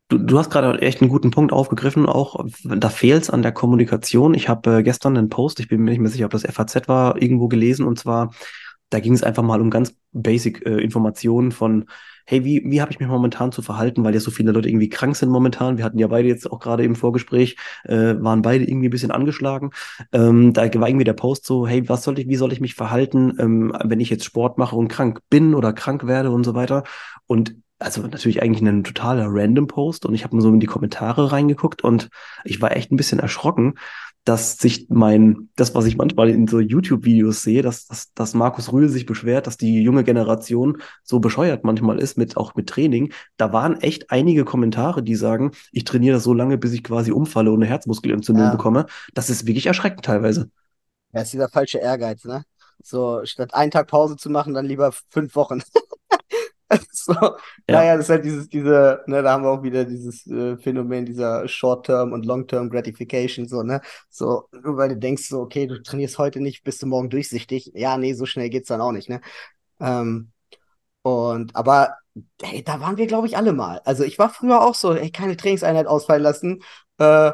Du, 0.10 0.20
du 0.20 0.38
hast 0.38 0.52
gerade 0.52 0.80
echt 0.82 1.02
einen 1.02 1.10
guten 1.10 1.32
Punkt 1.32 1.52
aufgegriffen, 1.52 2.06
auch 2.06 2.46
da 2.64 2.90
fehlt 2.90 3.24
es 3.24 3.30
an 3.30 3.42
der 3.42 3.54
Kommunikation. 3.54 4.36
Ich 4.36 4.50
habe 4.50 4.78
äh, 4.78 4.84
gestern 4.84 5.18
einen 5.18 5.30
Post, 5.30 5.60
ich 5.60 5.68
bin 5.68 5.82
mir 5.82 5.92
nicht 5.92 6.00
mehr 6.00 6.12
sicher, 6.12 6.26
ob 6.26 6.32
das 6.32 6.44
FAZ 6.44 6.88
war, 6.88 7.20
irgendwo 7.22 7.48
gelesen 7.48 7.88
und 7.88 7.98
zwar, 7.98 8.32
da 8.96 9.02
ging 9.02 9.14
es 9.14 9.24
einfach 9.24 9.44
mal 9.44 9.60
um 9.62 9.70
ganz 9.70 9.94
basic 10.14 10.66
äh, 10.66 10.80
Informationen 10.80 11.52
von 11.52 11.86
hey, 12.26 12.44
wie, 12.44 12.64
wie 12.66 12.82
habe 12.82 12.92
ich 12.92 13.00
mich 13.00 13.08
momentan 13.08 13.52
zu 13.52 13.62
verhalten, 13.62 14.04
weil 14.04 14.14
ja 14.14 14.20
so 14.20 14.32
viele 14.32 14.52
Leute 14.52 14.68
irgendwie 14.68 14.90
krank 14.90 15.16
sind 15.16 15.30
momentan. 15.30 15.78
Wir 15.78 15.86
hatten 15.86 16.00
ja 16.00 16.08
beide 16.08 16.28
jetzt 16.28 16.52
auch 16.52 16.60
gerade 16.60 16.84
im 16.84 16.96
Vorgespräch, 16.96 17.56
äh, 17.84 18.16
waren 18.20 18.42
beide 18.42 18.66
irgendwie 18.66 18.88
ein 18.88 18.92
bisschen 18.92 19.12
angeschlagen. 19.12 19.72
Ähm, 20.12 20.54
da 20.54 20.62
war 20.74 20.88
irgendwie 20.90 21.04
der 21.04 21.14
Post 21.14 21.46
so, 21.46 21.68
hey, 21.68 21.88
was 21.88 22.04
soll 22.04 22.18
ich, 22.18 22.28
wie 22.28 22.36
soll 22.36 22.52
ich 22.52 22.62
mich 22.62 22.74
verhalten, 22.74 23.36
ähm, 23.40 23.78
wenn 23.84 24.00
ich 24.00 24.10
jetzt 24.10 24.26
Sport 24.26 24.58
mache 24.58 24.76
und 24.76 24.88
krank 24.88 25.20
bin 25.30 25.54
oder 25.54 25.72
krank 25.74 26.08
werde 26.08 26.32
und 26.32 26.46
so 26.46 26.56
weiter. 26.56 26.84
Und 27.28 27.56
also 27.78 28.02
natürlich 28.02 28.42
eigentlich 28.42 28.68
ein 28.68 28.84
totaler 28.84 29.28
random 29.28 29.68
Post 29.68 30.06
und 30.06 30.16
ich 30.16 30.24
habe 30.24 30.40
so 30.42 30.50
in 30.50 30.60
die 30.60 30.66
Kommentare 30.66 31.32
reingeguckt 31.32 31.84
und 31.84 32.10
ich 32.46 32.62
war 32.62 32.76
echt 32.76 32.92
ein 32.92 32.98
bisschen 32.98 33.20
erschrocken, 33.20 33.76
dass 34.26 34.58
sich 34.58 34.88
mein, 34.90 35.50
das, 35.56 35.76
was 35.76 35.86
ich 35.86 35.98
manchmal 35.98 36.30
in 36.30 36.48
so 36.48 36.60
YouTube-Videos 36.60 37.44
sehe, 37.44 37.62
dass, 37.62 37.86
dass, 37.86 38.12
dass 38.14 38.34
Markus 38.34 38.74
Rühl 38.74 38.90
sich 38.90 39.06
beschwert, 39.06 39.46
dass 39.46 39.56
die 39.56 39.84
junge 39.84 40.04
Generation 40.04 40.82
so 41.04 41.20
bescheuert 41.20 41.64
manchmal 41.64 42.00
ist, 42.00 42.18
mit, 42.18 42.36
auch 42.36 42.56
mit 42.56 42.68
Training. 42.68 43.14
Da 43.38 43.54
waren 43.54 43.80
echt 43.82 44.10
einige 44.10 44.44
Kommentare, 44.44 45.04
die 45.04 45.16
sagen, 45.16 45.52
ich 45.72 45.84
trainiere 45.84 46.16
das 46.16 46.24
so 46.24 46.34
lange, 46.34 46.58
bis 46.58 46.74
ich 46.74 46.84
quasi 46.84 47.12
umfalle 47.12 47.52
und 47.52 47.62
eine 47.62 47.70
Herzmuskelentzündung 47.70 48.46
ja. 48.46 48.52
bekomme. 48.52 48.88
Das 49.14 49.30
ist 49.30 49.46
wirklich 49.46 49.68
erschreckend 49.68 50.04
teilweise. 50.04 50.50
Ja, 51.14 51.22
ist 51.22 51.32
dieser 51.32 51.48
falsche 51.48 51.78
Ehrgeiz, 51.78 52.26
ne? 52.26 52.44
So, 52.84 53.24
statt 53.26 53.54
einen 53.54 53.72
Tag 53.72 53.88
Pause 53.88 54.18
zu 54.18 54.30
machen, 54.32 54.56
dann 54.56 54.66
lieber 54.66 54.92
fünf 55.10 55.36
Wochen. 55.36 55.62
so, 56.92 57.14
ja. 57.14 57.38
Naja, 57.68 57.96
das 57.98 58.06
ist 58.06 58.10
halt 58.10 58.26
dieses, 58.26 58.50
diese, 58.50 59.04
ne, 59.08 59.22
da 59.22 59.34
haben 59.34 59.44
wir 59.44 59.50
auch 59.52 59.64
wieder 59.64 59.86
dieses 59.86 60.26
äh, 60.28 60.58
Phänomen 60.58 61.06
dieser 61.06 61.48
Short-Term 61.48 62.12
und 62.12 62.26
Long-Term 62.26 62.70
Gratification, 62.70 63.48
so, 63.48 63.64
ne? 63.64 63.82
So, 64.10 64.48
weil 64.52 64.90
du 64.90 64.98
denkst, 64.98 65.28
so, 65.28 65.42
okay, 65.42 65.68
du 65.68 65.82
trainierst 65.82 66.18
heute 66.18 66.40
nicht, 66.42 66.64
bist 66.64 66.82
du 66.82 66.88
morgen 66.88 67.10
durchsichtig. 67.10 67.72
Ja, 67.76 67.98
nee, 67.98 68.14
so 68.14 68.26
schnell 68.26 68.50
geht's 68.50 68.70
dann 68.70 68.82
auch 68.82 68.92
nicht, 68.92 69.10
ne? 69.10 69.22
Ähm, 69.80 70.32
und, 71.04 71.56
aber, 71.56 71.96
hey, 72.42 72.64
da 72.64 72.82
waren 72.82 72.98
wir, 72.98 73.08
glaube 73.08 73.28
ich, 73.28 73.38
alle 73.38 73.54
mal. 73.54 73.82
Also 73.86 74.04
ich 74.04 74.20
war 74.20 74.30
früher 74.30 74.62
auch 74.64 74.76
so, 74.76 74.94
ey, 74.94 75.12
keine 75.12 75.38
Trainingseinheit 75.38 75.88
ausfallen 75.88 76.24
lassen. 76.24 76.64
Äh, 76.98 77.32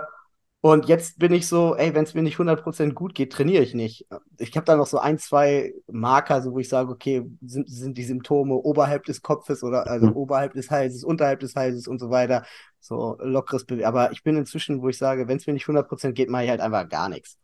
und 0.61 0.87
jetzt 0.87 1.17
bin 1.17 1.33
ich 1.33 1.47
so, 1.47 1.75
ey, 1.75 1.95
wenn 1.95 2.03
es 2.03 2.13
mir 2.13 2.21
nicht 2.21 2.37
100% 2.37 2.93
gut 2.93 3.15
geht, 3.15 3.33
trainiere 3.33 3.63
ich 3.63 3.73
nicht. 3.73 4.05
Ich 4.37 4.55
habe 4.55 4.65
da 4.65 4.75
noch 4.75 4.85
so 4.85 4.99
ein, 4.99 5.17
zwei 5.17 5.73
Marker, 5.91 6.43
so 6.43 6.53
wo 6.53 6.59
ich 6.59 6.69
sage, 6.69 6.91
okay, 6.91 7.25
sind, 7.41 7.67
sind 7.67 7.97
die 7.97 8.03
Symptome 8.03 8.53
oberhalb 8.53 9.05
des 9.05 9.23
Kopfes 9.23 9.63
oder 9.63 9.87
also 9.87 10.07
mhm. 10.07 10.15
oberhalb 10.15 10.53
des 10.53 10.69
Halses, 10.69 11.03
unterhalb 11.03 11.39
des 11.39 11.55
Halses 11.55 11.87
und 11.87 11.97
so 11.97 12.11
weiter. 12.11 12.45
So 12.79 13.17
lockeres 13.21 13.65
Bewegen. 13.65 13.87
Aber 13.87 14.11
ich 14.11 14.21
bin 14.21 14.37
inzwischen, 14.37 14.83
wo 14.83 14.89
ich 14.89 14.99
sage, 14.99 15.27
wenn 15.27 15.37
es 15.37 15.47
mir 15.47 15.53
nicht 15.53 15.65
100% 15.65 16.11
geht, 16.11 16.29
mache 16.29 16.43
ich 16.43 16.49
halt 16.51 16.61
einfach 16.61 16.87
gar 16.87 17.09
nichts. 17.09 17.39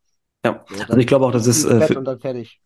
Ja, 0.45 0.63
so, 0.67 0.84
also 0.84 0.97
ich 0.97 1.08
glaube 1.08 1.25
auch, 1.25 1.32
das 1.32 1.47
ist. 1.47 1.65
Äh, 1.65 1.88
für, 1.88 1.97
und 1.97 2.06
dann 2.06 2.19
fertig 2.19 2.62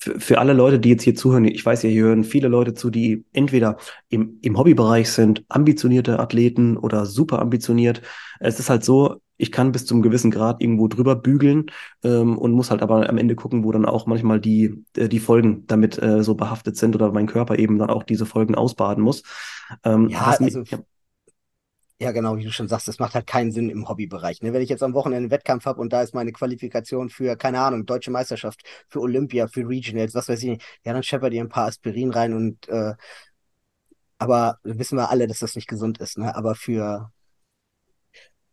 für, 0.00 0.18
für 0.18 0.38
alle 0.38 0.54
Leute, 0.54 0.80
die 0.80 0.88
jetzt 0.88 1.02
hier 1.02 1.14
zuhören, 1.14 1.44
ich 1.44 1.64
weiß 1.64 1.82
ja, 1.82 1.90
hier 1.90 2.04
hören 2.04 2.24
viele 2.24 2.48
Leute 2.48 2.74
zu, 2.74 2.90
die 2.90 3.24
entweder 3.32 3.76
im, 4.08 4.38
im 4.40 4.58
Hobbybereich 4.58 5.10
sind, 5.10 5.44
ambitionierte 5.48 6.18
Athleten 6.18 6.76
oder 6.76 7.06
super 7.06 7.40
ambitioniert. 7.40 8.00
Es 8.40 8.58
ist 8.58 8.70
halt 8.70 8.82
so, 8.82 9.20
ich 9.36 9.52
kann 9.52 9.72
bis 9.72 9.86
zum 9.86 10.02
gewissen 10.02 10.30
Grad 10.30 10.60
irgendwo 10.60 10.88
drüber 10.88 11.16
bügeln 11.16 11.66
ähm, 12.02 12.38
und 12.38 12.52
muss 12.52 12.70
halt 12.70 12.82
aber 12.82 13.08
am 13.08 13.18
Ende 13.18 13.34
gucken, 13.34 13.64
wo 13.64 13.72
dann 13.72 13.84
auch 13.84 14.06
manchmal 14.06 14.40
die, 14.40 14.84
äh, 14.96 15.08
die 15.08 15.20
Folgen 15.20 15.66
damit 15.66 16.02
äh, 16.02 16.22
so 16.22 16.34
behaftet 16.34 16.76
sind 16.76 16.94
oder 16.94 17.12
mein 17.12 17.26
Körper 17.26 17.58
eben 17.58 17.78
dann 17.78 17.90
auch 17.90 18.02
diese 18.02 18.26
Folgen 18.26 18.54
ausbaden 18.54 19.04
muss. 19.04 19.22
Ähm, 19.84 20.08
ja, 20.08 20.36
also, 20.38 20.62
ja. 20.62 20.78
Ja, 22.02 22.12
genau, 22.12 22.36
wie 22.38 22.44
du 22.44 22.50
schon 22.50 22.66
sagst, 22.66 22.88
das 22.88 22.98
macht 22.98 23.14
halt 23.14 23.26
keinen 23.26 23.52
Sinn 23.52 23.68
im 23.68 23.86
Hobbybereich. 23.86 24.40
Ne? 24.40 24.54
Wenn 24.54 24.62
ich 24.62 24.70
jetzt 24.70 24.82
am 24.82 24.94
Wochenende 24.94 25.18
einen 25.24 25.30
Wettkampf 25.30 25.66
habe 25.66 25.80
und 25.82 25.92
da 25.92 26.00
ist 26.00 26.14
meine 26.14 26.32
Qualifikation 26.32 27.10
für, 27.10 27.36
keine 27.36 27.60
Ahnung, 27.60 27.84
deutsche 27.84 28.10
Meisterschaft, 28.10 28.62
für 28.88 29.00
Olympia, 29.00 29.48
für 29.48 29.68
Regionals, 29.68 30.14
was 30.14 30.28
weiß 30.30 30.42
ich 30.42 30.48
nicht, 30.48 30.62
ja, 30.84 30.94
dann 30.94 31.02
schepper 31.02 31.28
dir 31.28 31.42
ein 31.42 31.50
paar 31.50 31.66
Aspirin 31.66 32.10
rein 32.10 32.32
und 32.32 32.66
äh, 32.70 32.94
aber 34.18 34.58
wissen 34.62 34.96
wir 34.96 35.10
alle, 35.10 35.26
dass 35.26 35.40
das 35.40 35.56
nicht 35.56 35.66
gesund 35.68 35.98
ist, 35.98 36.18
ne? 36.18 36.34
Aber 36.36 36.54
für, 36.54 37.10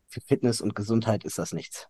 für 0.09 0.19
Fitness 0.19 0.59
und 0.59 0.75
Gesundheit 0.75 1.23
ist 1.23 1.37
das 1.37 1.53
nichts. 1.53 1.87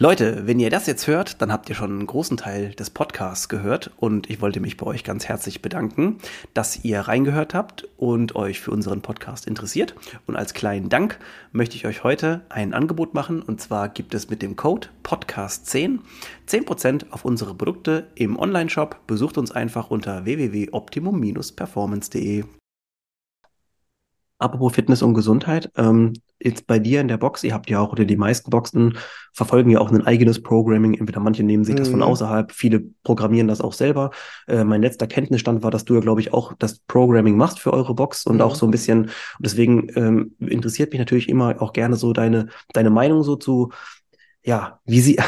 Leute, 0.00 0.46
wenn 0.46 0.60
ihr 0.60 0.70
das 0.70 0.86
jetzt 0.86 1.08
hört, 1.08 1.42
dann 1.42 1.50
habt 1.50 1.68
ihr 1.68 1.74
schon 1.74 1.90
einen 1.90 2.06
großen 2.06 2.36
Teil 2.36 2.70
des 2.70 2.88
Podcasts 2.88 3.48
gehört 3.48 3.90
und 3.96 4.30
ich 4.30 4.40
wollte 4.40 4.60
mich 4.60 4.76
bei 4.76 4.86
euch 4.86 5.02
ganz 5.02 5.26
herzlich 5.26 5.60
bedanken, 5.60 6.18
dass 6.54 6.84
ihr 6.84 7.00
reingehört 7.00 7.52
habt 7.52 7.88
und 7.96 8.36
euch 8.36 8.60
für 8.60 8.70
unseren 8.70 9.02
Podcast 9.02 9.48
interessiert. 9.48 9.96
Und 10.28 10.36
als 10.36 10.54
kleinen 10.54 10.88
Dank 10.88 11.18
möchte 11.50 11.74
ich 11.74 11.84
euch 11.84 12.04
heute 12.04 12.42
ein 12.48 12.74
Angebot 12.74 13.12
machen 13.12 13.42
und 13.42 13.60
zwar 13.60 13.88
gibt 13.88 14.14
es 14.14 14.30
mit 14.30 14.40
dem 14.40 14.54
Code 14.54 14.86
Podcast10 15.02 15.98
10% 16.46 17.10
auf 17.10 17.24
unsere 17.24 17.56
Produkte 17.56 18.06
im 18.14 18.38
Online-Shop. 18.38 19.00
Besucht 19.08 19.36
uns 19.36 19.50
einfach 19.50 19.90
unter 19.90 20.24
www.optimum-performance.de. 20.24 22.44
Apropos 24.38 24.72
Fitness 24.72 25.02
und 25.02 25.14
Gesundheit, 25.14 25.70
ähm, 25.76 26.12
jetzt 26.40 26.68
bei 26.68 26.78
dir 26.78 27.00
in 27.00 27.08
der 27.08 27.16
Box, 27.16 27.42
ihr 27.42 27.52
habt 27.52 27.68
ja 27.68 27.80
auch, 27.80 27.90
oder 27.90 28.04
die 28.04 28.16
meisten 28.16 28.50
Boxen 28.50 28.96
verfolgen 29.32 29.70
ja 29.70 29.80
auch 29.80 29.90
ein 29.90 30.06
eigenes 30.06 30.40
Programming. 30.42 30.94
Entweder 30.94 31.20
manche 31.20 31.42
nehmen 31.42 31.64
sich 31.64 31.74
mhm. 31.74 31.78
das 31.78 31.88
von 31.88 31.98
mhm. 31.98 32.04
außerhalb, 32.04 32.52
viele 32.52 32.84
programmieren 33.02 33.48
das 33.48 33.60
auch 33.60 33.72
selber. 33.72 34.10
Äh, 34.46 34.62
mein 34.62 34.82
letzter 34.82 35.08
Kenntnisstand 35.08 35.64
war, 35.64 35.72
dass 35.72 35.84
du 35.84 35.94
ja, 35.94 36.00
glaube 36.00 36.20
ich, 36.20 36.32
auch 36.32 36.52
das 36.58 36.78
Programming 36.78 37.36
machst 37.36 37.58
für 37.58 37.72
eure 37.72 37.94
Box 37.94 38.26
und 38.26 38.36
mhm. 38.36 38.42
auch 38.42 38.54
so 38.54 38.66
ein 38.66 38.70
bisschen, 38.70 39.06
und 39.06 39.10
deswegen 39.40 39.88
ähm, 39.96 40.36
interessiert 40.38 40.92
mich 40.92 41.00
natürlich 41.00 41.28
immer 41.28 41.60
auch 41.60 41.72
gerne 41.72 41.96
so 41.96 42.12
deine, 42.12 42.48
deine 42.72 42.90
Meinung 42.90 43.24
so 43.24 43.34
zu, 43.34 43.72
ja, 44.44 44.78
wie 44.84 45.00
sie, 45.00 45.18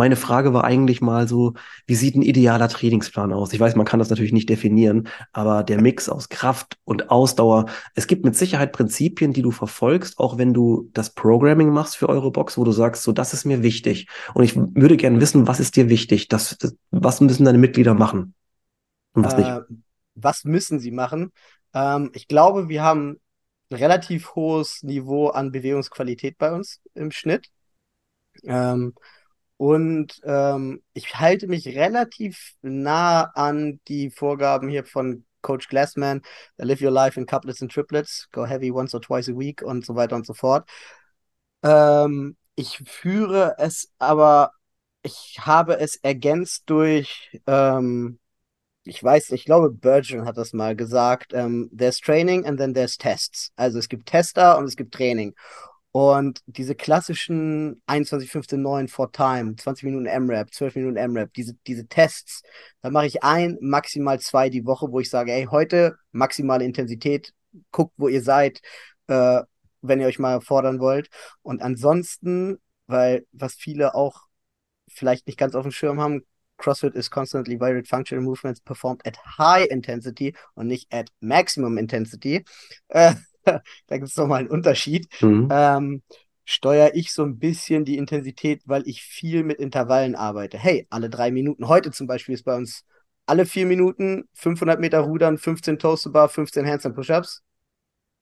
meine 0.00 0.16
Frage 0.16 0.54
war 0.54 0.64
eigentlich 0.64 1.02
mal 1.02 1.28
so, 1.28 1.52
wie 1.86 1.94
sieht 1.94 2.16
ein 2.16 2.22
idealer 2.22 2.68
Trainingsplan 2.70 3.34
aus? 3.34 3.52
Ich 3.52 3.60
weiß, 3.60 3.76
man 3.76 3.84
kann 3.84 3.98
das 3.98 4.08
natürlich 4.08 4.32
nicht 4.32 4.48
definieren, 4.48 5.08
aber 5.32 5.62
der 5.62 5.78
Mix 5.78 6.08
aus 6.08 6.30
Kraft 6.30 6.78
und 6.84 7.10
Ausdauer, 7.10 7.66
es 7.94 8.06
gibt 8.06 8.24
mit 8.24 8.34
Sicherheit 8.34 8.72
Prinzipien, 8.72 9.34
die 9.34 9.42
du 9.42 9.50
verfolgst, 9.50 10.18
auch 10.18 10.38
wenn 10.38 10.54
du 10.54 10.88
das 10.94 11.10
Programming 11.10 11.68
machst 11.68 11.98
für 11.98 12.08
eure 12.08 12.32
Box, 12.32 12.56
wo 12.56 12.64
du 12.64 12.72
sagst, 12.72 13.02
so, 13.02 13.12
das 13.12 13.34
ist 13.34 13.44
mir 13.44 13.62
wichtig. 13.62 14.08
Und 14.32 14.42
ich 14.42 14.56
würde 14.56 14.96
gerne 14.96 15.20
wissen, 15.20 15.46
was 15.46 15.60
ist 15.60 15.76
dir 15.76 15.90
wichtig? 15.90 16.28
Das, 16.28 16.56
das 16.58 16.74
was 16.90 17.20
müssen 17.20 17.44
deine 17.44 17.58
Mitglieder 17.58 17.92
machen? 17.92 18.34
Und 19.12 19.26
was 19.26 19.34
äh, 19.34 19.36
nicht? 19.36 19.82
Was 20.14 20.44
müssen 20.44 20.80
sie 20.80 20.92
machen? 20.92 21.30
Ähm, 21.74 22.10
ich 22.14 22.26
glaube, 22.26 22.70
wir 22.70 22.82
haben 22.82 23.20
ein 23.68 23.76
relativ 23.76 24.34
hohes 24.34 24.82
Niveau 24.82 25.28
an 25.28 25.52
Bewegungsqualität 25.52 26.38
bei 26.38 26.52
uns 26.52 26.80
im 26.94 27.10
Schnitt. 27.10 27.48
Ähm, 28.44 28.94
und 29.60 30.22
ähm, 30.24 30.82
ich 30.94 31.16
halte 31.20 31.46
mich 31.46 31.66
relativ 31.68 32.54
nah 32.62 33.24
an 33.34 33.78
die 33.88 34.08
Vorgaben 34.10 34.70
hier 34.70 34.86
von 34.86 35.26
Coach 35.42 35.68
Glassman, 35.68 36.22
Live 36.56 36.80
Your 36.80 36.90
Life 36.90 37.20
in 37.20 37.26
Couplets 37.26 37.60
and 37.60 37.70
Triplets, 37.70 38.26
Go 38.32 38.46
Heavy 38.46 38.72
once 38.72 38.94
or 38.94 39.02
twice 39.02 39.28
a 39.28 39.36
week 39.36 39.60
und 39.60 39.84
so 39.84 39.94
weiter 39.94 40.16
und 40.16 40.24
so 40.24 40.32
fort. 40.32 40.66
Ähm, 41.62 42.38
ich 42.54 42.82
führe 42.86 43.56
es 43.58 43.92
aber, 43.98 44.52
ich 45.02 45.36
habe 45.40 45.78
es 45.78 45.96
ergänzt 45.96 46.62
durch, 46.64 47.30
ähm, 47.46 48.18
ich 48.84 49.04
weiß, 49.04 49.30
ich 49.32 49.44
glaube, 49.44 49.68
Burgeon 49.70 50.24
hat 50.24 50.38
das 50.38 50.54
mal 50.54 50.74
gesagt, 50.74 51.34
ähm, 51.34 51.70
there's 51.76 52.00
training 52.00 52.46
and 52.46 52.58
then 52.58 52.72
there's 52.72 52.96
tests. 52.96 53.52
Also 53.56 53.78
es 53.78 53.90
gibt 53.90 54.06
Tester 54.06 54.56
und 54.56 54.64
es 54.64 54.74
gibt 54.76 54.94
Training. 54.94 55.34
Und 55.92 56.40
diese 56.46 56.76
klassischen 56.76 57.82
21, 57.86 58.30
15, 58.30 58.62
9 58.62 58.88
for 58.88 59.10
Time, 59.10 59.56
20 59.56 59.84
Minuten 59.84 60.06
M-Rap, 60.06 60.52
12 60.52 60.76
Minuten 60.76 60.96
M-Rap, 60.96 61.32
diese, 61.34 61.54
diese 61.66 61.86
Tests, 61.88 62.42
da 62.80 62.90
mache 62.90 63.06
ich 63.06 63.24
ein, 63.24 63.58
maximal 63.60 64.20
zwei 64.20 64.50
die 64.50 64.64
Woche, 64.66 64.92
wo 64.92 65.00
ich 65.00 65.10
sage, 65.10 65.32
ey, 65.32 65.46
heute 65.50 65.96
maximale 66.12 66.64
Intensität, 66.64 67.32
guckt, 67.72 67.92
wo 67.96 68.06
ihr 68.06 68.22
seid, 68.22 68.60
äh, 69.08 69.42
wenn 69.82 70.00
ihr 70.00 70.06
euch 70.06 70.20
mal 70.20 70.40
fordern 70.40 70.78
wollt. 70.78 71.08
Und 71.42 71.60
ansonsten, 71.60 72.58
weil 72.86 73.26
was 73.32 73.54
viele 73.54 73.94
auch 73.94 74.28
vielleicht 74.88 75.26
nicht 75.26 75.38
ganz 75.38 75.54
auf 75.56 75.62
dem 75.62 75.72
Schirm 75.72 76.00
haben, 76.00 76.22
CrossFit 76.58 76.94
is 76.94 77.10
constantly 77.10 77.58
varied 77.58 77.88
functional 77.88 78.22
movements 78.22 78.60
performed 78.60 79.04
at 79.06 79.16
high 79.38 79.66
intensity 79.70 80.34
und 80.54 80.66
nicht 80.68 80.92
at 80.92 81.08
maximum 81.20 81.78
intensity. 81.78 82.44
Äh, 82.88 83.14
da 83.44 83.96
gibt 83.96 84.08
es 84.08 84.16
nochmal 84.16 84.40
einen 84.40 84.48
Unterschied. 84.48 85.08
Mhm. 85.20 85.48
Ähm, 85.50 86.02
steuere 86.44 86.94
ich 86.94 87.12
so 87.12 87.22
ein 87.22 87.38
bisschen 87.38 87.84
die 87.84 87.96
Intensität, 87.96 88.62
weil 88.66 88.82
ich 88.86 89.02
viel 89.02 89.44
mit 89.44 89.58
Intervallen 89.58 90.16
arbeite. 90.16 90.58
Hey, 90.58 90.86
alle 90.90 91.08
drei 91.08 91.30
Minuten. 91.30 91.68
Heute 91.68 91.90
zum 91.90 92.06
Beispiel 92.06 92.34
ist 92.34 92.44
bei 92.44 92.56
uns 92.56 92.84
alle 93.26 93.46
vier 93.46 93.66
Minuten 93.66 94.28
500 94.34 94.80
Meter 94.80 95.00
Rudern, 95.00 95.38
15 95.38 95.78
Toast 95.78 96.04
to 96.04 96.10
Bar, 96.10 96.28
15 96.28 96.66
Handstand 96.66 96.96
Push-Ups. 96.96 97.42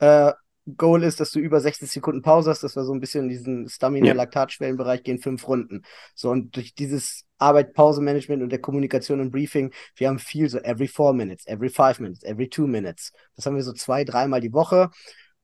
Äh, 0.01 0.33
Goal 0.77 1.03
ist, 1.03 1.21
dass 1.21 1.31
du 1.31 1.39
über 1.39 1.61
60 1.61 1.91
Sekunden 1.91 2.23
Pause 2.23 2.51
hast, 2.51 2.63
dass 2.63 2.77
wir 2.77 2.85
so 2.85 2.93
ein 2.93 3.01
bisschen 3.01 3.25
in 3.25 3.29
diesen 3.29 3.69
Stamina-Laktatschwellenbereich 3.69 5.03
gehen, 5.03 5.19
fünf 5.19 5.47
Runden. 5.49 5.83
So, 6.15 6.31
und 6.31 6.57
durch 6.57 6.75
dieses 6.75 7.25
Arbeit-Pause-Management 7.39 8.43
und 8.43 8.51
der 8.51 8.61
Kommunikation 8.61 9.21
und 9.21 9.31
Briefing, 9.31 9.73
wir 9.97 10.09
haben 10.09 10.19
viel 10.19 10.49
so 10.49 10.59
every 10.59 10.89
four 10.89 11.15
minutes, 11.15 11.47
every 11.47 11.71
five 11.71 12.01
minutes, 12.01 12.23
every 12.25 12.49
two 12.49 12.67
minutes. 12.67 13.13
Das 13.37 13.47
haben 13.47 13.57
wir 13.57 13.63
so 13.63 13.73
zwei, 13.73 14.05
dreimal 14.05 14.41
die 14.41 14.53
Woche. 14.53 14.91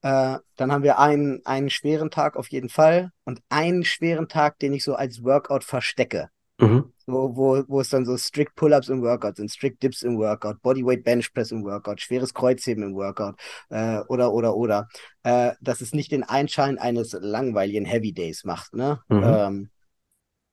Äh, 0.02 0.38
dann 0.56 0.72
haben 0.72 0.82
wir 0.82 0.98
einen, 0.98 1.40
einen 1.46 1.70
schweren 1.70 2.10
Tag 2.10 2.37
auf 2.37 2.48
jeden 2.48 2.68
Fall 2.68 3.10
und 3.24 3.40
einen 3.48 3.84
schweren 3.84 4.28
Tag, 4.28 4.58
den 4.58 4.74
ich 4.74 4.84
so 4.84 4.94
als 4.94 5.24
Workout 5.24 5.64
verstecke. 5.64 6.28
Mhm. 6.58 6.92
Wo, 7.06 7.36
wo, 7.36 7.64
wo 7.68 7.80
es 7.80 7.90
dann 7.90 8.06
so 8.06 8.16
strict 8.16 8.54
Pull-ups 8.54 8.88
im 8.88 9.02
Workout 9.02 9.36
sind, 9.36 9.50
strict 9.50 9.82
Dips 9.82 10.02
im 10.02 10.16
Workout, 10.18 10.62
Bodyweight 10.62 11.04
Bench 11.04 11.32
Press 11.34 11.50
im 11.50 11.62
Workout, 11.64 12.00
schweres 12.00 12.32
Kreuzheben 12.32 12.82
im 12.82 12.94
Workout 12.94 13.38
äh, 13.68 13.98
oder 14.08 14.32
oder 14.32 14.56
oder, 14.56 14.88
äh, 15.22 15.52
dass 15.60 15.82
es 15.82 15.92
nicht 15.92 16.12
den 16.12 16.22
Einschein 16.22 16.78
eines 16.78 17.12
langweiligen 17.12 17.84
Heavy 17.84 18.12
Days 18.12 18.44
macht, 18.44 18.74
ne? 18.74 19.00
Mhm. 19.08 19.22
Ähm, 19.22 19.70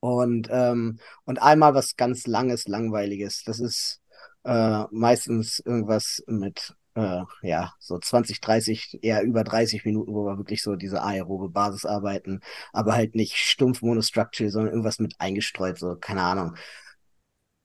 und 0.01 0.47
ähm, 0.51 0.99
und 1.25 1.41
einmal 1.41 1.73
was 1.73 1.95
ganz 1.95 2.27
langes, 2.27 2.67
langweiliges. 2.67 3.43
Das 3.45 3.59
ist 3.59 4.01
äh, 4.43 4.83
meistens 4.91 5.59
irgendwas 5.59 6.23
mit 6.27 6.75
äh, 6.95 7.21
ja, 7.41 7.73
so 7.79 7.97
20, 7.97 8.41
30, 8.41 8.99
eher 9.01 9.23
über 9.23 9.43
30 9.43 9.85
Minuten, 9.85 10.13
wo 10.13 10.25
wir 10.25 10.37
wirklich 10.37 10.61
so 10.61 10.75
diese 10.75 11.01
aerobe 11.01 11.49
Basis 11.49 11.85
arbeiten, 11.85 12.41
aber 12.73 12.93
halt 12.93 13.15
nicht 13.15 13.35
stumpf 13.35 13.81
monostructural, 13.81 14.51
sondern 14.51 14.71
irgendwas 14.71 14.99
mit 14.99 15.15
eingestreut, 15.19 15.77
so, 15.77 15.95
keine 15.95 16.23
Ahnung. 16.23 16.55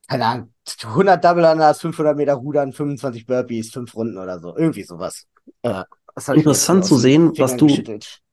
Keine 0.08 0.26
Ahnung, 0.26 0.54
100 0.84 1.24
Double 1.24 1.44
Unders, 1.44 1.80
500 1.80 2.16
Meter 2.16 2.34
Rudern, 2.34 2.72
25 2.72 3.26
Burpees, 3.26 3.72
5 3.72 3.94
Runden 3.96 4.18
oder 4.18 4.38
so, 4.38 4.56
irgendwie 4.56 4.84
sowas. 4.84 5.26
Äh, 5.62 5.82
Interessant 6.32 6.84
zu 6.86 6.96
sehen, 6.96 7.36
was 7.38 7.56
du, 7.56 7.68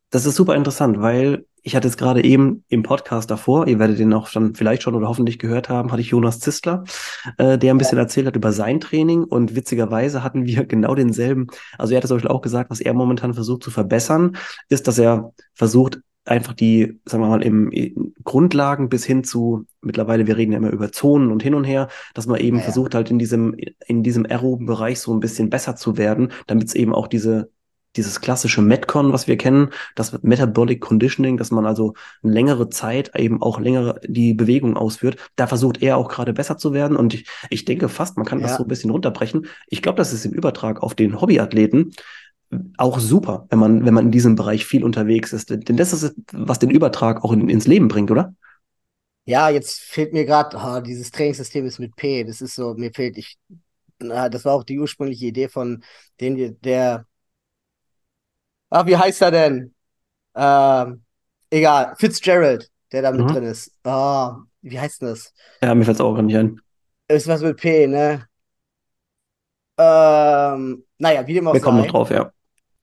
das 0.10 0.26
ist 0.26 0.36
super 0.36 0.56
interessant, 0.56 1.02
weil 1.02 1.46
ich 1.64 1.76
hatte 1.76 1.88
es 1.88 1.98
gerade 1.98 2.24
eben 2.24 2.64
im 2.68 2.84
Podcast 2.84 3.32
davor, 3.32 3.68
ihr 3.68 3.80
werdet 3.80 3.98
den 3.98 4.14
auch 4.14 4.28
schon 4.28 4.54
vielleicht 4.54 4.84
schon 4.84 4.96
oder 4.96 5.08
hoffentlich 5.08 5.40
gehört 5.40 5.70
haben, 5.70 5.92
hatte 5.92 6.02
ich 6.02 6.10
Jonas 6.10 6.40
Zistler, 6.40 6.84
äh, 7.38 7.58
der 7.58 7.74
ein 7.74 7.78
bisschen 7.78 7.98
erzählt 7.98 8.28
hat 8.28 8.36
über 8.36 8.52
sein 8.52 8.82
Training 8.82 9.24
und 9.24 9.56
witzigerweise 9.56 10.24
hatten 10.24 10.46
wir 10.46 10.66
genau 10.68 10.94
denselben, 10.94 11.48
also 11.78 11.94
er 11.94 11.98
hat 11.98 12.04
es 12.04 12.12
euch 12.12 12.28
auch 12.28 12.42
gesagt, 12.42 12.70
was 12.70 12.82
er 12.82 12.94
momentan 12.94 13.34
versucht 13.34 13.64
zu 13.64 13.72
verbessern, 13.72 14.38
ist, 14.70 14.88
dass 14.88 15.00
er 15.00 15.34
versucht, 15.54 16.00
einfach 16.26 16.54
die, 16.54 17.00
sagen 17.06 17.24
wir 17.24 17.30
mal, 17.30 17.44
im, 17.44 17.70
im 17.72 18.14
Grundlagen 18.24 18.90
bis 18.90 19.06
hin 19.06 19.24
zu, 19.24 19.66
mittlerweile, 19.82 20.28
wir 20.28 20.38
reden 20.38 20.54
ja 20.54 20.58
immer 20.58 20.72
über 20.72 20.92
Zonen 20.92 21.32
und 21.32 21.44
hin 21.44 21.54
und 21.54 21.66
her, 21.66 21.90
dass 22.14 22.28
man 22.28 22.40
eben 22.40 22.58
ja, 22.58 22.64
versucht 22.64 22.96
halt 22.96 23.12
in 23.12 23.20
diesem, 23.20 23.58
in 23.88 24.04
diesem 24.04 24.26
aeroben 24.26 24.66
Bereich 24.66 25.00
so 25.00 25.14
ein 25.14 25.20
bisschen 25.20 25.50
besser 25.50 25.76
zu 25.76 25.98
werden, 25.98 26.32
damit 26.48 26.68
es 26.68 26.76
eben 26.76 26.94
auch 26.94 27.08
diese 27.08 27.50
dieses 27.96 28.22
klassische 28.22 28.62
Metcon, 28.62 29.14
was 29.14 29.28
wir 29.28 29.38
kennen, 29.38 29.70
das 29.96 30.22
Metabolic 30.24 30.82
Conditioning, 30.82 31.38
dass 31.38 31.52
man 31.52 31.66
also 31.66 31.94
längere 32.22 32.70
Zeit 32.70 33.12
eben 33.16 33.42
auch 33.42 33.60
längere 33.60 34.00
die 34.08 34.34
Bewegung 34.34 34.76
ausführt. 34.78 35.18
Da 35.36 35.48
versucht 35.48 35.82
er 35.82 35.98
auch 35.98 36.10
gerade 36.10 36.34
besser 36.34 36.58
zu 36.58 36.74
werden. 36.74 36.98
Und 36.98 37.14
ich, 37.14 37.28
ich 37.50 37.66
denke 37.66 37.90
fast, 37.90 38.18
man 38.18 38.26
kann 38.26 38.40
ja. 38.40 38.48
das 38.48 38.58
so 38.58 38.64
ein 38.64 38.68
bisschen 38.68 38.90
runterbrechen. 38.90 39.48
Ich 39.68 39.82
glaube, 39.82 39.98
das 39.98 40.14
ist 40.14 40.26
im 40.26 40.34
Übertrag 40.34 40.82
auf 40.82 40.96
den 40.96 41.22
Hobbyathleten 41.22 41.94
auch 42.78 43.00
super, 43.00 43.48
wenn 43.50 43.60
man, 43.60 43.86
wenn 43.86 43.94
man 43.94 44.06
in 44.06 44.12
diesem 44.12 44.36
Bereich 44.36 44.66
viel 44.66 44.84
unterwegs 44.84 45.34
ist. 45.34 45.50
Denn 45.50 45.78
das 45.78 45.94
ist, 45.94 46.16
was 46.32 46.60
den 46.60 46.70
Übertrag 46.70 47.24
auch 47.24 47.32
in, 47.32 47.50
ins 47.50 47.68
Leben 47.68 47.88
bringt, 47.88 48.12
oder? 48.12 48.36
Ja, 49.26 49.50
jetzt 49.50 49.80
fehlt 49.80 50.14
mir 50.14 50.26
gerade, 50.26 50.58
oh, 50.58 50.82
dieses 50.82 51.12
Trainingssystem 51.12 51.66
ist 51.66 51.80
mit 51.80 51.96
P. 51.96 52.24
Das 52.24 52.42
ist 52.42 52.56
so, 52.56 52.74
mir 52.74 52.92
fehlt, 52.94 53.18
ich, 53.18 53.38
na, 54.00 54.30
das 54.30 54.44
war 54.46 54.54
auch 54.54 54.64
die 54.64 54.80
ursprüngliche 54.80 55.28
Idee 55.28 55.48
von 55.48 55.84
den, 56.20 56.60
der 56.62 57.06
Ach, 58.76 58.88
wie 58.88 58.98
heißt 58.98 59.22
er 59.22 59.30
denn? 59.30 59.76
Ähm, 60.34 61.04
egal, 61.52 61.94
Fitzgerald, 61.96 62.72
der 62.92 63.04
da 63.04 63.12
mit 63.12 63.22
mhm. 63.22 63.28
drin 63.28 63.44
ist. 63.44 63.72
Oh, 63.84 64.32
wie 64.64 64.80
heißt 64.80 65.04
denn 65.04 65.10
das? 65.10 65.32
Ja, 65.62 65.76
mir 65.76 65.86
fällt 65.86 65.98
es 65.98 66.02
auch 66.02 66.16
gar 66.16 66.24
nicht 66.24 66.36
ein. 66.36 66.60
Ist 67.08 67.28
was 67.28 67.42
mit 67.42 67.58
P, 67.58 67.86
ne? 67.86 68.28
Ähm, 69.78 70.86
naja, 70.98 71.28
wie 71.28 71.36
dem 71.36 71.48
auch 71.48 71.54
Wir 71.54 71.60
sei. 71.60 71.66
kommen 71.66 71.78
noch 71.82 71.88
drauf, 71.88 72.10
ja. 72.10 72.32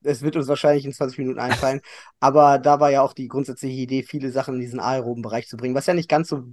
Es 0.01 0.21
wird 0.21 0.37
uns 0.37 0.47
wahrscheinlich 0.47 0.85
in 0.85 0.93
20 0.93 1.17
Minuten 1.17 1.39
einfallen. 1.39 1.81
aber 2.21 2.57
da 2.57 2.79
war 2.79 2.89
ja 2.89 3.01
auch 3.01 3.13
die 3.13 3.27
grundsätzliche 3.27 3.81
Idee, 3.81 4.03
viele 4.03 4.31
Sachen 4.31 4.55
in 4.55 4.61
diesen 4.61 4.79
aeroben 4.79 5.21
Bereich 5.21 5.49
zu 5.49 5.57
bringen, 5.57 5.75
was 5.75 5.87
ja 5.87 5.93
nicht 5.93 6.09
ganz 6.09 6.29
so. 6.29 6.45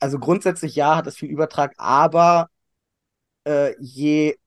Also 0.00 0.18
grundsätzlich 0.18 0.74
ja, 0.74 0.96
hat 0.96 1.06
es 1.06 1.16
viel 1.16 1.30
Übertrag, 1.30 1.72
aber 1.76 2.50
äh, 3.46 3.76
je 3.78 4.39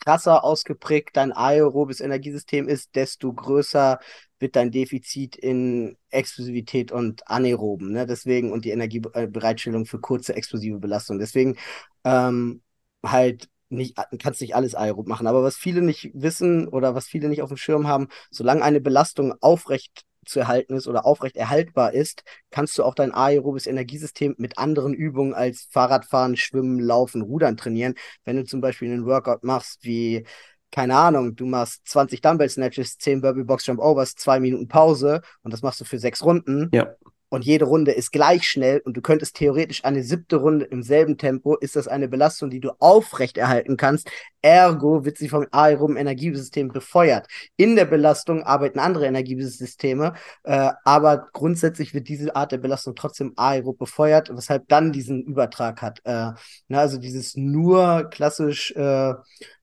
krasser 0.00 0.44
ausgeprägt 0.44 1.16
dein 1.16 1.32
aerobes 1.32 2.00
Energiesystem 2.00 2.68
ist, 2.68 2.94
desto 2.94 3.32
größer 3.32 3.98
wird 4.38 4.56
dein 4.56 4.70
Defizit 4.70 5.36
in 5.36 5.96
Explosivität 6.10 6.92
und 6.92 7.28
Anaeroben. 7.28 7.92
Ne? 7.92 8.06
Deswegen 8.06 8.52
und 8.52 8.64
die 8.64 8.70
Energiebereitstellung 8.70 9.86
für 9.86 10.00
kurze 10.00 10.34
explosive 10.34 10.78
Belastung. 10.78 11.18
Deswegen 11.18 11.56
ähm, 12.04 12.62
halt 13.04 13.48
nicht, 13.70 13.96
kannst 14.18 14.40
nicht 14.40 14.54
alles 14.54 14.74
aerob 14.74 15.08
machen. 15.08 15.26
Aber 15.26 15.42
was 15.42 15.56
viele 15.56 15.82
nicht 15.82 16.10
wissen 16.14 16.68
oder 16.68 16.94
was 16.94 17.06
viele 17.06 17.28
nicht 17.28 17.42
auf 17.42 17.48
dem 17.50 17.56
Schirm 17.56 17.88
haben, 17.88 18.08
solange 18.30 18.62
eine 18.62 18.80
Belastung 18.80 19.34
aufrecht 19.40 20.04
zu 20.24 20.40
erhalten 20.40 20.74
ist 20.74 20.88
oder 20.88 21.06
aufrecht 21.06 21.36
erhaltbar 21.36 21.92
ist, 21.92 22.24
kannst 22.50 22.76
du 22.78 22.84
auch 22.84 22.94
dein 22.94 23.12
aerobes 23.12 23.66
Energiesystem 23.66 24.34
mit 24.38 24.58
anderen 24.58 24.94
Übungen 24.94 25.34
als 25.34 25.68
Fahrradfahren, 25.70 26.36
Schwimmen, 26.36 26.80
Laufen, 26.80 27.22
Rudern 27.22 27.56
trainieren. 27.56 27.94
Wenn 28.24 28.36
du 28.36 28.44
zum 28.44 28.60
Beispiel 28.60 28.92
einen 28.92 29.06
Workout 29.06 29.44
machst 29.44 29.84
wie 29.84 30.24
keine 30.70 30.96
Ahnung, 30.96 31.36
du 31.36 31.46
machst 31.46 31.86
20 31.86 32.20
Dumbbell 32.20 32.48
Snatches, 32.48 32.98
10 32.98 33.20
Burpee 33.20 33.44
Box 33.44 33.64
Jump 33.66 33.78
Overs, 33.78 34.16
zwei 34.16 34.40
Minuten 34.40 34.66
Pause 34.66 35.20
und 35.42 35.52
das 35.52 35.62
machst 35.62 35.80
du 35.80 35.84
für 35.84 35.98
sechs 35.98 36.24
Runden. 36.24 36.68
Ja. 36.72 36.96
Und 37.34 37.44
jede 37.44 37.64
Runde 37.64 37.92
ist 37.92 38.12
gleich 38.12 38.48
schnell 38.48 38.80
und 38.84 38.96
du 38.96 39.00
könntest 39.00 39.36
theoretisch 39.36 39.84
eine 39.84 40.04
siebte 40.04 40.36
Runde 40.36 40.66
im 40.66 40.82
selben 40.82 41.18
Tempo, 41.18 41.56
ist 41.56 41.74
das 41.76 41.88
eine 41.88 42.08
Belastung, 42.08 42.48
die 42.48 42.60
du 42.60 42.70
aufrechterhalten 42.78 43.76
kannst. 43.76 44.08
Ergo 44.40 45.04
wird 45.04 45.18
sie 45.18 45.28
vom 45.28 45.46
aeroben 45.50 45.96
Energiesystem 45.96 46.68
befeuert. 46.68 47.26
In 47.56 47.76
der 47.76 47.86
Belastung 47.86 48.42
arbeiten 48.42 48.78
andere 48.78 49.06
Energiesysteme, 49.06 50.14
äh, 50.44 50.70
aber 50.84 51.28
grundsätzlich 51.32 51.92
wird 51.92 52.08
diese 52.08 52.36
Art 52.36 52.52
der 52.52 52.58
Belastung 52.58 52.94
trotzdem 52.94 53.32
aerob 53.36 53.78
befeuert, 53.78 54.30
weshalb 54.34 54.68
dann 54.68 54.92
diesen 54.92 55.22
Übertrag 55.24 55.82
hat. 55.82 56.00
Äh, 56.04 56.32
na, 56.68 56.78
also 56.78 56.98
dieses 56.98 57.36
nur 57.36 58.10
klassisch 58.10 58.70
äh, 58.76 59.14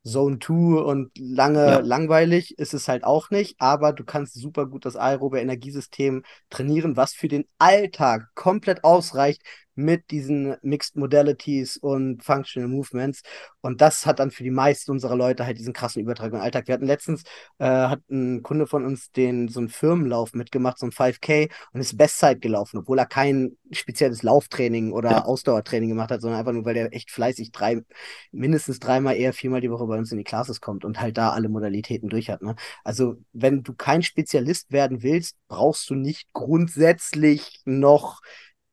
Zone 0.05 0.39
2 0.39 0.81
und 0.81 1.11
lange 1.17 1.65
ja. 1.65 1.79
langweilig 1.79 2.57
ist 2.57 2.73
es 2.73 2.87
halt 2.87 3.03
auch 3.03 3.29
nicht, 3.29 3.55
aber 3.59 3.93
du 3.93 4.03
kannst 4.03 4.33
super 4.33 4.65
gut 4.65 4.85
das 4.85 4.95
aerobe 4.95 5.39
Energiesystem 5.39 6.23
trainieren, 6.49 6.97
was 6.97 7.13
für 7.13 7.27
den 7.27 7.45
Alltag 7.59 8.29
komplett 8.33 8.83
ausreicht, 8.83 9.43
mit 9.81 10.11
diesen 10.11 10.55
Mixed 10.61 10.95
Modalities 10.95 11.77
und 11.77 12.23
Functional 12.23 12.69
Movements. 12.69 13.21
Und 13.61 13.81
das 13.81 14.05
hat 14.05 14.19
dann 14.19 14.31
für 14.31 14.43
die 14.43 14.51
meisten 14.51 14.91
unserer 14.91 15.15
Leute 15.15 15.45
halt 15.45 15.57
diesen 15.57 15.73
krassen 15.73 16.01
Übertrag 16.01 16.33
im 16.33 16.39
Alltag. 16.39 16.67
Wir 16.67 16.73
hatten 16.73 16.85
letztens, 16.85 17.23
äh, 17.59 17.65
hat 17.65 18.01
ein 18.09 18.43
Kunde 18.43 18.67
von 18.67 18.85
uns 18.85 19.11
den 19.11 19.47
so 19.47 19.59
einen 19.59 19.69
Firmenlauf 19.69 20.33
mitgemacht, 20.33 20.79
so 20.79 20.85
ein 20.85 20.91
5K 20.91 21.49
und 21.73 21.81
ist 21.81 21.97
Bestzeit 21.97 22.41
gelaufen, 22.41 22.77
obwohl 22.79 22.99
er 22.99 23.05
kein 23.05 23.57
spezielles 23.71 24.23
Lauftraining 24.23 24.91
oder 24.91 25.11
ja. 25.11 25.25
Ausdauertraining 25.25 25.89
gemacht 25.89 26.11
hat, 26.11 26.21
sondern 26.21 26.39
einfach 26.39 26.53
nur, 26.53 26.65
weil 26.65 26.77
er 26.77 26.93
echt 26.93 27.11
fleißig 27.11 27.51
drei, 27.51 27.83
mindestens 28.31 28.79
dreimal, 28.79 29.15
eher 29.15 29.33
viermal 29.33 29.61
die 29.61 29.71
Woche 29.71 29.85
bei 29.87 29.97
uns 29.97 30.11
in 30.11 30.17
die 30.17 30.23
Classes 30.23 30.61
kommt 30.61 30.85
und 30.85 30.99
halt 31.01 31.17
da 31.17 31.31
alle 31.31 31.49
Modalitäten 31.49 32.09
durch 32.09 32.29
hat. 32.29 32.41
Ne? 32.41 32.55
Also, 32.83 33.15
wenn 33.33 33.63
du 33.63 33.73
kein 33.73 34.03
Spezialist 34.03 34.71
werden 34.71 35.03
willst, 35.03 35.37
brauchst 35.47 35.89
du 35.89 35.95
nicht 35.95 36.33
grundsätzlich 36.33 37.61
noch 37.65 38.21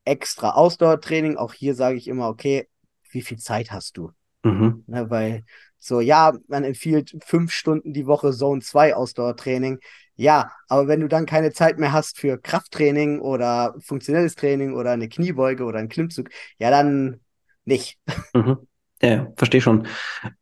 extra 0.09 0.51
Ausdauertraining. 0.51 1.37
Auch 1.37 1.53
hier 1.53 1.75
sage 1.75 1.97
ich 1.97 2.09
immer, 2.09 2.29
okay, 2.29 2.69
wie 3.11 3.23
viel 3.23 3.39
Zeit 3.39 3.71
hast 3.71 3.97
du? 3.97 4.13
Mhm. 4.43 4.85
Ne, 4.87 5.11
weil 5.11 5.45
so, 5.79 6.01
ja, 6.01 6.33
man 6.49 6.65
empfiehlt 6.65 7.17
fünf 7.25 7.53
Stunden 7.53 7.93
die 7.93 8.07
Woche 8.07 8.33
Zone 8.33 8.61
2 8.61 8.95
Ausdauertraining. 8.95 9.79
Ja, 10.17 10.51
aber 10.69 10.89
wenn 10.89 11.01
du 11.01 11.09
dann 11.09 11.27
keine 11.27 11.53
Zeit 11.53 11.79
mehr 11.79 11.93
hast 11.93 12.19
für 12.19 12.39
Krafttraining 12.39 13.21
oder 13.21 13.77
funktionelles 13.79 14.35
Training 14.35 14.75
oder 14.75 14.91
eine 14.91 15.09
Kniebeuge 15.09 15.65
oder 15.65 15.79
einen 15.79 15.89
Klimmzug, 15.89 16.31
ja, 16.59 16.71
dann 16.71 17.21
nicht. 17.65 17.99
Mhm. 18.35 18.67
Ja, 19.01 19.33
verstehe 19.37 19.61
schon. 19.61 19.87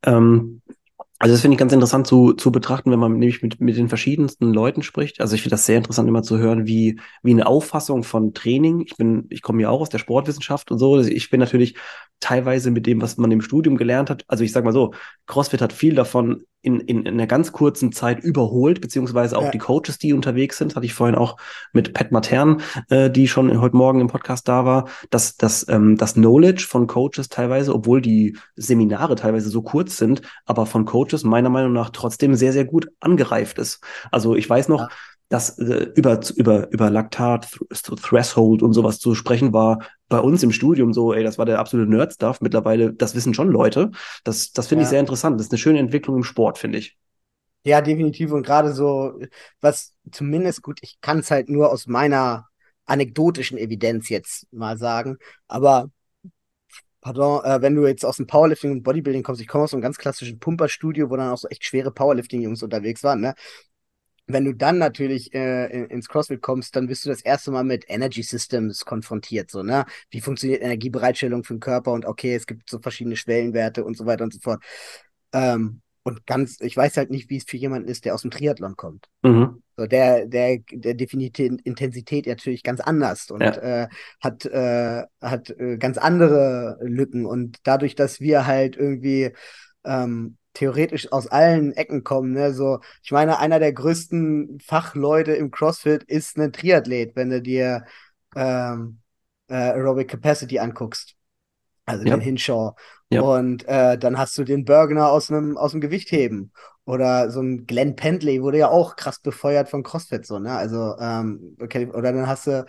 Ähm, 0.03 0.63
also 1.19 1.33
das 1.33 1.41
finde 1.41 1.55
ich 1.55 1.59
ganz 1.59 1.73
interessant 1.73 2.07
zu, 2.07 2.35
zu 2.35 2.53
betrachten, 2.53 2.91
wenn 2.91 2.99
man 2.99 3.13
nämlich 3.13 3.41
mit, 3.41 3.59
mit 3.59 3.77
den 3.77 3.89
verschiedensten 3.89 4.53
Leuten 4.53 4.83
spricht. 4.83 5.21
Also 5.21 5.35
ich 5.35 5.41
finde 5.41 5.55
das 5.55 5.65
sehr 5.65 5.79
interessant, 5.79 6.09
immer 6.09 6.23
zu 6.23 6.37
hören, 6.37 6.67
wie, 6.67 7.01
wie 7.23 7.31
eine 7.31 7.47
Auffassung 7.47 8.05
von 8.05 8.35
Training. 8.35 8.83
Ich 8.83 8.97
bin, 8.97 9.27
ich 9.31 9.41
komme 9.41 9.63
ja 9.63 9.71
auch 9.71 9.81
aus 9.81 9.89
der 9.89 9.99
Sportwissenschaft 9.99 10.71
und 10.71 10.79
so. 10.79 10.95
Also 10.95 11.09
ich 11.09 11.31
bin 11.31 11.41
natürlich 11.41 11.77
teilweise 12.21 12.71
mit 12.71 12.87
dem, 12.87 13.01
was 13.01 13.17
man 13.17 13.31
im 13.33 13.41
Studium 13.41 13.79
gelernt 13.79 14.11
hat. 14.11 14.25
Also 14.29 14.45
ich 14.45 14.53
sage 14.53 14.67
mal 14.67 14.73
so, 14.73 14.93
CrossFit 15.27 15.63
hat 15.63 15.73
viel 15.73 15.95
davon 15.95 16.45
in, 16.67 16.81
in, 16.81 17.07
in 17.07 17.15
einer 17.15 17.29
ganz 17.29 17.53
kurzen 17.53 17.93
Zeit 17.93 18.25
überholt, 18.25 18.81
beziehungsweise 18.81 19.39
auch 19.39 19.45
ja. 19.45 19.51
die 19.53 19.59
Coaches, 19.59 19.99
die 19.99 20.13
unterwegs 20.13 20.59
sind, 20.59 20.75
hatte 20.75 20.85
ich 20.85 20.95
vorhin 20.95 21.15
auch 21.15 21.37
mit 21.73 21.95
Pat 21.95 22.11
Matern, 22.11 22.61
äh, 22.91 23.09
die 23.09 23.29
schon 23.29 23.61
heute 23.61 23.77
Morgen 23.77 24.01
im 24.01 24.09
Podcast 24.09 24.49
da 24.49 24.65
war, 24.65 24.89
dass, 25.11 25.37
dass 25.37 25.67
ähm, 25.69 25.97
das 25.97 26.15
Knowledge 26.15 26.67
von 26.69 26.89
Coaches 26.89 27.29
teilweise, 27.29 27.73
obwohl 27.73 28.03
die 28.03 28.37
Seminare 28.57 29.15
teilweise 29.15 29.49
so 29.49 29.63
kurz 29.63 29.97
sind, 29.97 30.23
aber 30.45 30.67
von 30.67 30.85
Coaches 30.85 31.23
meiner 31.23 31.51
Meinung 31.51 31.73
nach 31.73 31.91
trotzdem 31.91 32.35
sehr, 32.35 32.53
sehr 32.53 32.65
gut 32.65 32.89
angereift 32.99 33.59
ist. 33.59 33.81
Also 34.11 34.35
ich 34.35 34.51
weiß 34.51 34.69
noch, 34.69 34.81
ja 34.81 34.89
dass 35.29 35.59
äh, 35.59 35.89
über, 35.97 36.21
über, 36.37 36.71
über 36.71 36.89
Laktat, 36.89 37.59
Th 37.73 37.97
Threshold 38.01 38.63
und 38.63 38.75
sowas 38.75 39.01
zu 39.01 39.15
sprechen 39.15 39.53
war 39.53 39.81
bei 40.09 40.21
uns 40.21 40.43
im 40.43 40.53
Studium 40.53 40.93
so, 40.93 41.13
ey, 41.13 41.25
das 41.25 41.39
war 41.39 41.47
der 41.47 41.59
absolute 41.59 41.91
Nerd-Stuff. 41.91 42.41
Mittlerweile, 42.41 42.93
das 42.93 43.15
wissen 43.15 43.35
schon 43.35 43.49
Leute. 43.49 43.91
Das, 44.25 44.53
das 44.53 44.69
finde 44.69 44.83
ja. 44.83 44.87
ich 44.87 44.91
sehr 44.91 45.01
interessant. 45.01 45.39
Das 45.39 45.47
ist 45.47 45.53
eine 45.53 45.59
schöne 45.59 45.79
Entwicklung 45.79 46.17
im 46.17 46.25
Sport, 46.25 46.59
finde 46.59 46.79
ich. 46.79 46.97
Ja, 47.65 47.81
definitiv. 47.81 48.31
Und 48.31 48.45
gerade 48.45 48.73
so, 48.73 49.19
was 49.61 49.95
zumindest 50.13 50.63
gut, 50.63 50.79
ich 50.83 51.01
kann 51.01 51.19
es 51.19 51.31
halt 51.31 51.49
nur 51.49 51.73
aus 51.73 51.87
meiner 51.89 52.47
anekdotischen 52.85 53.59
Evidenz 53.59 54.09
jetzt 54.09 54.47
mal 54.53 54.79
sagen, 54.79 55.19
aber 55.49 55.91
pardon, 57.01 57.45
äh, 57.45 57.63
wenn 57.63 57.75
du 57.75 57.87
jetzt 57.87 58.05
aus 58.05 58.17
dem 58.17 58.27
Powerlifting 58.27 58.71
und 58.71 58.83
Bodybuilding 58.83 59.23
kommst, 59.23 59.41
ich 59.41 59.49
komme 59.49 59.65
aus 59.65 59.73
einem 59.73 59.83
ganz 59.83 59.99
klassischen 59.99 60.39
Pumperstudio, 60.39 61.11
wo 61.11 61.17
dann 61.17 61.33
auch 61.33 61.39
so 61.39 61.49
echt 61.49 61.65
schwere 61.65 61.91
Powerlifting-Jungs 61.91 62.63
unterwegs 62.63 63.03
waren, 63.03 63.21
ne? 63.21 63.35
Wenn 64.27 64.45
du 64.45 64.55
dann 64.55 64.79
natürlich 64.79 65.33
äh, 65.35 65.85
ins 65.85 66.09
CrossFit 66.09 66.43
kommst, 66.43 66.75
dann 66.77 66.87
bist 66.87 67.05
du 67.05 67.09
das 67.09 67.21
erste 67.21 67.51
Mal 67.51 67.65
mit 67.65 67.85
Energy 67.89 68.23
Systems 68.23 68.85
konfrontiert, 68.85 69.51
so, 69.51 69.63
ne? 69.63 69.85
Wie 70.11 70.21
funktioniert 70.21 70.63
Energiebereitstellung 70.63 71.45
für 71.45 71.55
den 71.55 71.61
Körper 71.61 71.93
und 71.93 72.05
okay, 72.05 72.35
es 72.35 72.47
gibt 72.47 72.69
so 72.69 72.81
verschiedene 72.81 73.17
Schwellenwerte 73.17 73.85
und 73.85 73.97
so 73.97 74.07
weiter 74.07 74.25
und 74.25 74.33
so 74.33 74.41
fort. 74.41 74.63
Ähm, 75.33 75.81
und 76.03 76.25
ganz, 76.25 76.61
ich 76.61 76.77
weiß 76.77 76.97
halt 76.99 77.11
nicht, 77.11 77.31
wie 77.31 77.37
es 77.37 77.45
für 77.45 77.57
jemanden 77.57 77.89
ist, 77.89 78.05
der 78.05 78.15
aus 78.15 78.23
dem 78.23 78.31
Triathlon 78.31 78.77
kommt. 78.77 79.07
Mhm. 79.23 79.61
So, 79.77 79.87
der, 79.87 80.27
der, 80.27 80.61
der 80.71 80.95
definiert 80.95 81.37
die 81.37 81.47
Intensität 81.65 82.29
natürlich 82.29 82.63
ganz 82.63 82.79
anders 82.79 83.29
und 83.31 83.41
ja. 83.41 83.57
äh, 83.57 83.89
hat, 84.21 84.47
äh, 84.47 85.03
hat 85.21 85.51
äh, 85.51 85.77
ganz 85.79 85.99
andere 85.99 86.79
Lücken. 86.81 87.27
Und 87.27 87.59
dadurch, 87.65 87.97
dass 87.97 88.21
wir 88.21 88.47
halt 88.47 88.77
irgendwie 88.77 89.33
ähm, 89.85 90.37
theoretisch 90.57 91.13
aus 91.13 91.27
allen 91.27 91.73
Ecken 91.73 92.03
kommen. 92.03 92.33
Ne? 92.33 92.55
So, 92.55 92.81
ich 93.03 93.13
meine, 93.13 93.39
einer 93.39 93.59
der 93.59 93.73
größten 93.73 94.59
Fachleute 94.65 95.33
im 95.33 95.51
CrossFit 95.51 96.03
ist 96.05 96.39
ein 96.39 96.53
Triathlet, 96.53 97.15
wenn 97.15 97.29
du 97.29 97.43
dir 97.43 97.85
ähm, 98.35 99.01
äh, 99.49 99.55
Aerobic 99.55 100.09
Capacity 100.09 100.59
anguckst. 100.59 101.15
Also 101.85 102.05
ja. 102.05 102.17
den 102.17 102.21
Hinshaw. 102.21 102.75
Ja. 103.11 103.21
Und 103.21 103.69
äh, 103.69 103.99
dann 103.99 104.19
hast 104.19 104.37
du 104.39 104.45
den 104.45 104.65
Bergner 104.65 105.11
aus 105.11 105.31
einem 105.31 105.57
aus 105.59 105.73
dem 105.73 105.81
Gewichtheben. 105.81 106.53
Oder 106.87 107.31
so 107.31 107.41
ein 107.43 107.67
Glenn 107.67 107.95
Pendley 107.95 108.43
wurde 108.43 108.59
ja 108.59 108.69
auch 108.69 108.97
krass 108.97 109.21
befeuert 109.21 109.69
von 109.69 109.83
CrossFit, 109.83 110.25
so, 110.25 110.39
ne? 110.39 110.53
Also, 110.53 110.97
ähm, 111.01 111.57
okay, 111.61 111.87
oder 111.87 112.13
dann 112.13 112.29
hast 112.29 112.47
du 112.47 112.65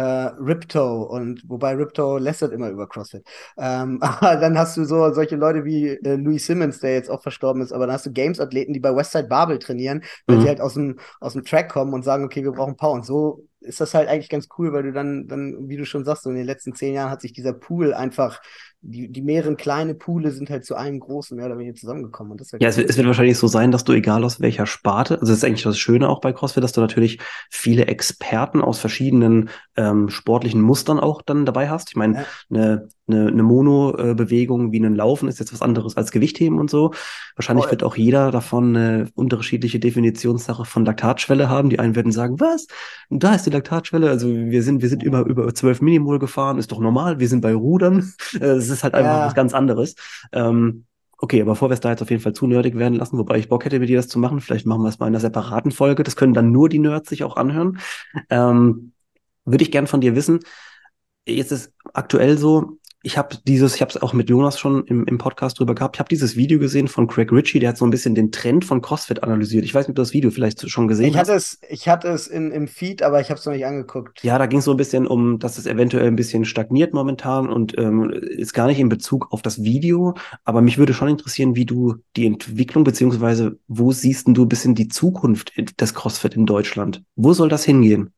äh, 0.00 0.32
Ripto 0.38 1.02
und 1.02 1.42
wobei 1.46 1.74
Ripto 1.74 2.16
lästert 2.16 2.52
immer 2.52 2.70
über 2.70 2.88
CrossFit. 2.88 3.22
Ähm, 3.58 3.98
aber 4.00 4.36
dann 4.36 4.58
hast 4.58 4.76
du 4.76 4.84
so 4.84 5.12
solche 5.12 5.36
Leute 5.36 5.64
wie 5.64 5.88
äh, 5.88 6.16
Louis 6.16 6.46
Simmons, 6.46 6.80
der 6.80 6.94
jetzt 6.94 7.10
auch 7.10 7.22
verstorben 7.22 7.62
ist, 7.62 7.72
aber 7.72 7.86
dann 7.86 7.94
hast 7.94 8.06
du 8.06 8.12
Games-Athleten, 8.12 8.72
die 8.72 8.80
bei 8.80 8.94
Westside 8.94 9.28
Babel 9.28 9.58
trainieren, 9.58 10.02
weil 10.26 10.38
mhm. 10.38 10.42
sie 10.42 10.48
halt 10.48 10.60
aus 10.60 10.74
dem, 10.74 10.98
aus 11.20 11.34
dem 11.34 11.44
Track 11.44 11.70
kommen 11.70 11.92
und 11.92 12.04
sagen, 12.04 12.24
okay, 12.24 12.42
wir 12.42 12.52
brauchen 12.52 12.76
Power. 12.76 12.94
Und 12.94 13.04
so 13.04 13.46
ist 13.60 13.80
das 13.80 13.92
halt 13.92 14.08
eigentlich 14.08 14.30
ganz 14.30 14.48
cool, 14.58 14.72
weil 14.72 14.84
du 14.84 14.92
dann, 14.92 15.28
dann, 15.28 15.68
wie 15.68 15.76
du 15.76 15.84
schon 15.84 16.04
sagst, 16.04 16.22
so 16.22 16.30
in 16.30 16.36
den 16.36 16.46
letzten 16.46 16.74
zehn 16.74 16.94
Jahren 16.94 17.10
hat 17.10 17.20
sich 17.20 17.32
dieser 17.32 17.52
Pool 17.52 17.92
einfach 17.92 18.40
die, 18.82 19.08
die 19.08 19.20
mehreren 19.20 19.56
kleine 19.56 19.94
Poole 19.94 20.30
sind 20.30 20.48
halt 20.48 20.64
zu 20.64 20.74
einem 20.74 21.00
großen 21.00 21.36
mehr 21.36 21.46
oder 21.46 21.58
weniger 21.58 21.74
zusammengekommen. 21.74 22.32
Und 22.32 22.40
das 22.40 22.52
ja, 22.52 22.68
es 22.68 22.78
wird, 22.78 22.88
es 22.88 22.96
wird, 22.96 23.06
wahrscheinlich 23.06 23.36
so 23.36 23.46
sein, 23.46 23.72
dass 23.72 23.84
du 23.84 23.92
egal 23.92 24.24
aus 24.24 24.40
welcher 24.40 24.66
Sparte, 24.66 25.14
also 25.20 25.26
das 25.26 25.38
ist 25.38 25.44
eigentlich 25.44 25.64
das 25.64 25.78
Schöne 25.78 26.08
auch 26.08 26.20
bei 26.20 26.32
CrossFit, 26.32 26.64
dass 26.64 26.72
du 26.72 26.80
natürlich 26.80 27.18
viele 27.50 27.86
Experten 27.86 28.62
aus 28.62 28.78
verschiedenen 28.78 29.50
ähm, 29.76 30.08
sportlichen 30.08 30.62
Mustern 30.62 30.98
auch 30.98 31.20
dann 31.20 31.44
dabei 31.44 31.68
hast. 31.68 31.90
Ich 31.90 31.96
meine, 31.96 32.14
ja. 32.14 32.24
eine, 32.50 32.88
eine, 33.06 33.28
eine 33.28 33.42
Mono-Bewegung 33.42 34.72
wie 34.72 34.80
ein 34.80 34.94
Laufen 34.94 35.28
ist 35.28 35.40
jetzt 35.40 35.52
was 35.52 35.62
anderes 35.62 35.96
als 35.96 36.10
Gewichtheben 36.10 36.58
und 36.58 36.70
so. 36.70 36.92
Wahrscheinlich 37.36 37.66
oh, 37.66 37.70
wird 37.70 37.82
auch 37.82 37.96
jeder 37.96 38.30
davon 38.30 38.76
eine 38.76 39.08
unterschiedliche 39.14 39.78
Definitionssache 39.78 40.64
von 40.64 40.84
Laktatschwelle 40.84 41.48
haben. 41.48 41.68
Die 41.70 41.78
einen 41.78 41.96
werden 41.96 42.12
sagen, 42.12 42.40
was? 42.40 42.66
Da 43.10 43.34
ist 43.34 43.44
die 43.44 43.50
Laktatschwelle. 43.50 44.08
Also 44.08 44.28
wir 44.28 44.62
sind, 44.62 44.80
wir 44.80 44.88
sind 44.88 45.02
über, 45.02 45.26
über 45.26 45.52
12 45.52 45.82
Minimol 45.82 46.18
gefahren, 46.18 46.58
ist 46.58 46.72
doch 46.72 46.80
normal. 46.80 47.18
Wir 47.18 47.28
sind 47.28 47.42
bei 47.42 47.54
Rudern. 47.54 48.12
Äh, 48.40 48.60
ist 48.70 48.84
halt 48.84 48.94
einfach 48.94 49.18
ja. 49.18 49.26
was 49.26 49.34
ganz 49.34 49.54
anderes. 49.54 49.94
Ähm, 50.32 50.84
okay, 51.18 51.42
aber 51.42 51.52
bevor 51.52 51.70
wir 51.70 51.74
es 51.74 51.80
da 51.80 51.90
jetzt 51.90 52.02
auf 52.02 52.10
jeden 52.10 52.22
Fall 52.22 52.32
zu 52.32 52.46
nerdig 52.46 52.76
werden 52.76 52.94
lassen, 52.94 53.18
wobei 53.18 53.38
ich 53.38 53.48
Bock 53.48 53.64
hätte, 53.64 53.78
mit 53.78 53.88
dir 53.88 53.96
das 53.96 54.08
zu 54.08 54.18
machen, 54.18 54.40
vielleicht 54.40 54.66
machen 54.66 54.82
wir 54.82 54.88
es 54.88 54.98
mal 54.98 55.06
in 55.06 55.14
einer 55.14 55.20
separaten 55.20 55.70
Folge. 55.70 56.02
Das 56.02 56.16
können 56.16 56.34
dann 56.34 56.52
nur 56.52 56.68
die 56.68 56.78
Nerds 56.78 57.08
sich 57.08 57.24
auch 57.24 57.36
anhören. 57.36 57.78
Ähm, 58.30 58.92
Würde 59.44 59.64
ich 59.64 59.70
gern 59.70 59.86
von 59.86 60.00
dir 60.00 60.14
wissen. 60.14 60.40
Jetzt 61.26 61.52
ist 61.52 61.72
aktuell 61.92 62.38
so, 62.38 62.78
ich 63.02 63.16
habe 63.16 63.36
dieses, 63.46 63.74
ich 63.74 63.80
habe 63.80 63.90
es 63.90 64.02
auch 64.02 64.12
mit 64.12 64.28
Jonas 64.28 64.58
schon 64.58 64.84
im, 64.84 65.06
im 65.06 65.16
Podcast 65.16 65.58
drüber 65.58 65.74
gehabt. 65.74 65.96
Ich 65.96 66.00
habe 66.00 66.08
dieses 66.08 66.36
Video 66.36 66.58
gesehen 66.58 66.86
von 66.86 67.06
Craig 67.06 67.32
Ritchie, 67.32 67.58
der 67.58 67.70
hat 67.70 67.78
so 67.78 67.86
ein 67.86 67.90
bisschen 67.90 68.14
den 68.14 68.30
Trend 68.30 68.64
von 68.64 68.82
CrossFit 68.82 69.22
analysiert. 69.22 69.64
Ich 69.64 69.74
weiß 69.74 69.86
nicht, 69.86 69.92
ob 69.92 69.96
du 69.96 70.02
das 70.02 70.12
Video 70.12 70.30
vielleicht 70.30 70.68
schon 70.68 70.86
gesehen 70.86 71.08
ich 71.08 71.16
hast. 71.16 71.28
Hatte 71.28 71.36
es, 71.38 71.60
ich 71.70 71.88
hatte 71.88 72.08
es 72.08 72.26
in, 72.26 72.50
im 72.50 72.68
Feed, 72.68 73.02
aber 73.02 73.20
ich 73.20 73.30
habe 73.30 73.40
es 73.40 73.46
noch 73.46 73.54
nicht 73.54 73.64
angeguckt. 73.64 74.22
Ja, 74.22 74.36
da 74.38 74.44
ging 74.44 74.58
es 74.58 74.66
so 74.66 74.72
ein 74.72 74.76
bisschen 74.76 75.06
um, 75.06 75.38
dass 75.38 75.56
es 75.56 75.64
eventuell 75.64 76.08
ein 76.08 76.16
bisschen 76.16 76.44
stagniert 76.44 76.92
momentan 76.92 77.48
und 77.48 77.76
ähm, 77.78 78.10
ist 78.10 78.52
gar 78.52 78.66
nicht 78.66 78.78
in 78.78 78.90
Bezug 78.90 79.32
auf 79.32 79.40
das 79.40 79.62
Video. 79.62 80.14
Aber 80.44 80.60
mich 80.60 80.76
würde 80.76 80.92
schon 80.92 81.08
interessieren, 81.08 81.56
wie 81.56 81.64
du 81.64 81.96
die 82.16 82.26
Entwicklung 82.26 82.84
beziehungsweise 82.84 83.58
wo 83.66 83.92
siehst 83.92 84.28
du 84.28 84.44
ein 84.44 84.48
bisschen 84.48 84.74
die 84.74 84.88
Zukunft 84.88 85.52
des 85.80 85.94
CrossFit 85.94 86.34
in 86.34 86.44
Deutschland? 86.44 87.02
Wo 87.16 87.32
soll 87.32 87.48
das 87.48 87.64
hingehen? 87.64 88.12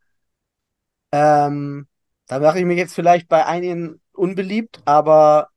Ähm, 1.13 1.87
da 2.27 2.41
mache 2.41 2.59
ich 2.59 2.65
mich 2.65 2.79
jetzt 2.79 2.95
vielleicht 2.95 3.29
bei 3.29 3.47
einigen 3.47 4.01
unbeliebt, 4.15 4.81
aber 4.85 5.49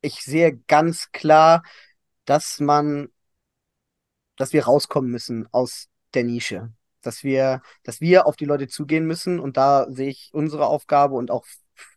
ich 0.00 0.22
sehe 0.24 0.56
ganz 0.66 1.10
klar, 1.12 1.62
dass 2.24 2.60
man, 2.60 3.08
dass 4.36 4.52
wir 4.52 4.64
rauskommen 4.64 5.10
müssen 5.10 5.48
aus 5.52 5.88
der 6.14 6.24
Nische. 6.24 6.72
dass 7.02 7.22
wir, 7.22 7.62
dass 7.84 8.00
wir 8.00 8.26
auf 8.26 8.36
die 8.36 8.46
Leute 8.46 8.66
zugehen 8.68 9.06
müssen 9.06 9.38
und 9.38 9.56
da 9.56 9.86
sehe 9.90 10.08
ich 10.08 10.30
unsere 10.32 10.66
Aufgabe 10.66 11.14
und 11.14 11.30
auch 11.30 11.46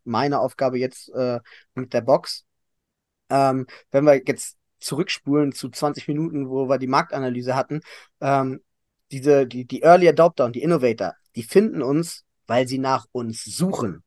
meine 0.04 0.40
Aufgabe 0.40 0.78
jetzt 0.78 1.10
äh, 1.10 1.40
mit 1.74 1.94
der 1.94 2.02
Box. 2.02 2.46
Ähm, 3.30 3.66
wenn 3.92 4.06
wir 4.06 4.22
jetzt 4.26 4.58
zurückspulen 4.80 5.52
zu 5.52 5.70
20 5.70 6.08
Minuten, 6.08 6.50
wo 6.50 6.70
wir 6.70 6.78
die 6.78 6.88
Marktanalyse 6.88 7.56
hatten, 7.56 7.82
ähm, 8.22 8.62
diese, 9.12 9.48
die, 9.48 9.66
die 9.66 9.82
Early 9.82 10.08
Adopter 10.10 10.46
und 10.46 10.56
die 10.56 10.62
Innovator, 10.62 11.16
die 11.36 11.44
finden 11.44 11.82
uns, 11.82 12.24
weil 12.48 12.68
sie 12.68 12.78
nach 12.80 13.06
uns 13.12 13.44
suchen. 13.44 14.04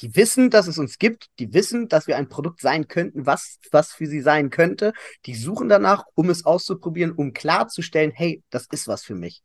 Die 0.00 0.16
wissen, 0.16 0.50
dass 0.50 0.66
es 0.66 0.78
uns 0.78 0.98
gibt, 0.98 1.28
die 1.38 1.52
wissen, 1.54 1.88
dass 1.88 2.06
wir 2.06 2.16
ein 2.16 2.28
Produkt 2.28 2.60
sein 2.60 2.88
könnten, 2.88 3.26
was, 3.26 3.58
was 3.70 3.92
für 3.92 4.06
sie 4.06 4.20
sein 4.20 4.50
könnte. 4.50 4.92
Die 5.26 5.34
suchen 5.34 5.68
danach, 5.68 6.04
um 6.14 6.30
es 6.30 6.44
auszuprobieren, 6.44 7.12
um 7.12 7.32
klarzustellen, 7.32 8.10
hey, 8.10 8.42
das 8.50 8.66
ist 8.70 8.88
was 8.88 9.04
für 9.04 9.14
mich. 9.14 9.42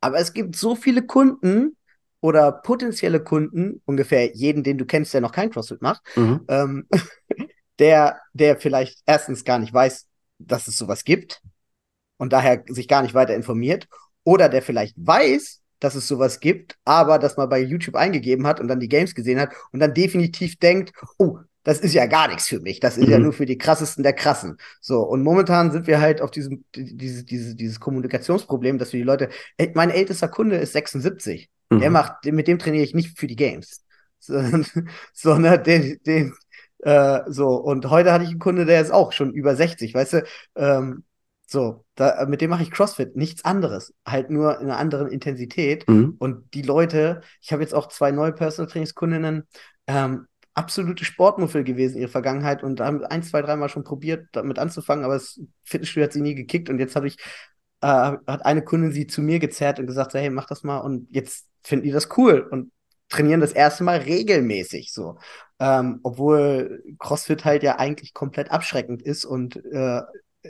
Aber 0.00 0.18
es 0.18 0.32
gibt 0.32 0.56
so 0.56 0.74
viele 0.74 1.04
Kunden 1.06 1.76
oder 2.20 2.52
potenzielle 2.52 3.22
Kunden, 3.22 3.82
ungefähr 3.84 4.34
jeden, 4.34 4.62
den 4.62 4.78
du 4.78 4.86
kennst, 4.86 5.12
der 5.12 5.20
noch 5.20 5.32
kein 5.32 5.50
CrossFit 5.50 5.82
macht, 5.82 6.02
mhm. 6.16 6.40
ähm, 6.48 6.88
der, 7.78 8.18
der 8.32 8.56
vielleicht 8.56 9.02
erstens 9.04 9.44
gar 9.44 9.58
nicht 9.58 9.74
weiß, 9.74 10.06
dass 10.38 10.68
es 10.68 10.78
sowas 10.78 11.04
gibt 11.04 11.42
und 12.16 12.32
daher 12.32 12.64
sich 12.68 12.88
gar 12.88 13.02
nicht 13.02 13.14
weiter 13.14 13.34
informiert 13.34 13.88
oder 14.24 14.48
der 14.48 14.62
vielleicht 14.62 14.94
weiß, 14.96 15.60
dass 15.84 15.94
es 15.94 16.08
sowas 16.08 16.40
gibt, 16.40 16.76
aber 16.84 17.18
das 17.18 17.36
mal 17.36 17.46
bei 17.46 17.60
YouTube 17.60 17.94
eingegeben 17.94 18.46
hat 18.46 18.58
und 18.58 18.68
dann 18.68 18.80
die 18.80 18.88
Games 18.88 19.14
gesehen 19.14 19.38
hat 19.38 19.50
und 19.70 19.80
dann 19.80 19.92
definitiv 19.92 20.56
denkt, 20.56 20.92
oh, 21.18 21.38
das 21.62 21.80
ist 21.80 21.94
ja 21.94 22.06
gar 22.06 22.28
nichts 22.28 22.48
für 22.48 22.60
mich. 22.60 22.80
Das 22.80 22.96
ist 22.96 23.06
mhm. 23.06 23.12
ja 23.12 23.18
nur 23.18 23.32
für 23.32 23.46
die 23.46 23.58
krassesten 23.58 24.02
der 24.02 24.12
krassen. 24.12 24.56
So, 24.80 25.02
und 25.02 25.22
momentan 25.22 25.72
sind 25.72 25.86
wir 25.86 26.00
halt 26.00 26.20
auf 26.20 26.30
diesem, 26.30 26.64
dieses, 26.74 27.24
dieses, 27.24 27.56
dieses 27.56 27.80
Kommunikationsproblem, 27.80 28.78
dass 28.78 28.92
wir 28.92 29.00
die 29.00 29.04
Leute, 29.04 29.28
mein 29.74 29.90
ältester 29.90 30.28
Kunde 30.28 30.56
ist 30.56 30.72
76. 30.72 31.50
Mhm. 31.70 31.80
Der 31.80 31.90
macht, 31.90 32.24
mit 32.24 32.48
dem 32.48 32.58
trainiere 32.58 32.84
ich 32.84 32.94
nicht 32.94 33.18
für 33.18 33.26
die 33.26 33.36
Games. 33.36 33.82
So, 34.18 34.40
so 35.12 35.34
ne, 35.36 35.58
den, 35.58 35.98
den, 36.06 36.34
äh, 36.78 37.20
so, 37.26 37.48
und 37.56 37.90
heute 37.90 38.12
hatte 38.12 38.24
ich 38.24 38.30
einen 38.30 38.38
Kunde, 38.38 38.64
der 38.64 38.80
ist 38.80 38.90
auch 38.90 39.12
schon 39.12 39.32
über 39.32 39.54
60, 39.54 39.92
weißt 39.92 40.12
du, 40.14 40.24
ähm, 40.56 41.04
so, 41.46 41.84
da, 41.94 42.24
mit 42.26 42.40
dem 42.40 42.50
mache 42.50 42.62
ich 42.62 42.70
CrossFit, 42.70 43.16
nichts 43.16 43.44
anderes, 43.44 43.94
halt 44.06 44.30
nur 44.30 44.60
in 44.60 44.66
einer 44.66 44.78
anderen 44.78 45.08
Intensität. 45.08 45.88
Mhm. 45.88 46.16
Und 46.18 46.54
die 46.54 46.62
Leute, 46.62 47.20
ich 47.40 47.52
habe 47.52 47.62
jetzt 47.62 47.74
auch 47.74 47.88
zwei 47.88 48.10
neue 48.10 48.32
Personal 48.32 48.70
Trainingskundinnen, 48.70 49.46
ähm, 49.86 50.26
absolute 50.54 51.04
Sportmuffel 51.04 51.64
gewesen 51.64 51.98
ihre 51.98 52.08
Vergangenheit 52.08 52.62
und 52.62 52.80
haben 52.80 53.04
ein, 53.04 53.22
zwei, 53.22 53.42
dreimal 53.42 53.68
schon 53.68 53.84
probiert, 53.84 54.28
damit 54.32 54.58
anzufangen, 54.58 55.04
aber 55.04 55.14
das 55.14 55.40
Fitnessstudio 55.64 56.04
hat 56.04 56.12
sie 56.12 56.22
nie 56.22 56.34
gekickt 56.34 56.70
und 56.70 56.78
jetzt 56.78 56.96
habe 56.96 57.08
ich, 57.08 57.16
äh, 57.80 57.86
hat 57.86 58.46
eine 58.46 58.62
Kundin 58.62 58.92
sie 58.92 59.06
zu 59.06 59.20
mir 59.20 59.40
gezerrt 59.40 59.78
und 59.80 59.86
gesagt, 59.86 60.14
hey, 60.14 60.30
mach 60.30 60.46
das 60.46 60.62
mal 60.62 60.78
und 60.78 61.08
jetzt 61.10 61.46
finden 61.62 61.84
die 61.84 61.90
das 61.90 62.08
cool 62.16 62.40
und 62.40 62.70
trainieren 63.08 63.40
das 63.40 63.52
erste 63.52 63.84
Mal 63.84 63.98
regelmäßig 63.98 64.92
so. 64.92 65.18
Ähm, 65.60 66.00
obwohl 66.02 66.82
CrossFit 66.98 67.44
halt 67.44 67.62
ja 67.62 67.78
eigentlich 67.78 68.14
komplett 68.14 68.50
abschreckend 68.50 69.02
ist 69.02 69.24
und 69.24 69.56
äh, 69.56 70.02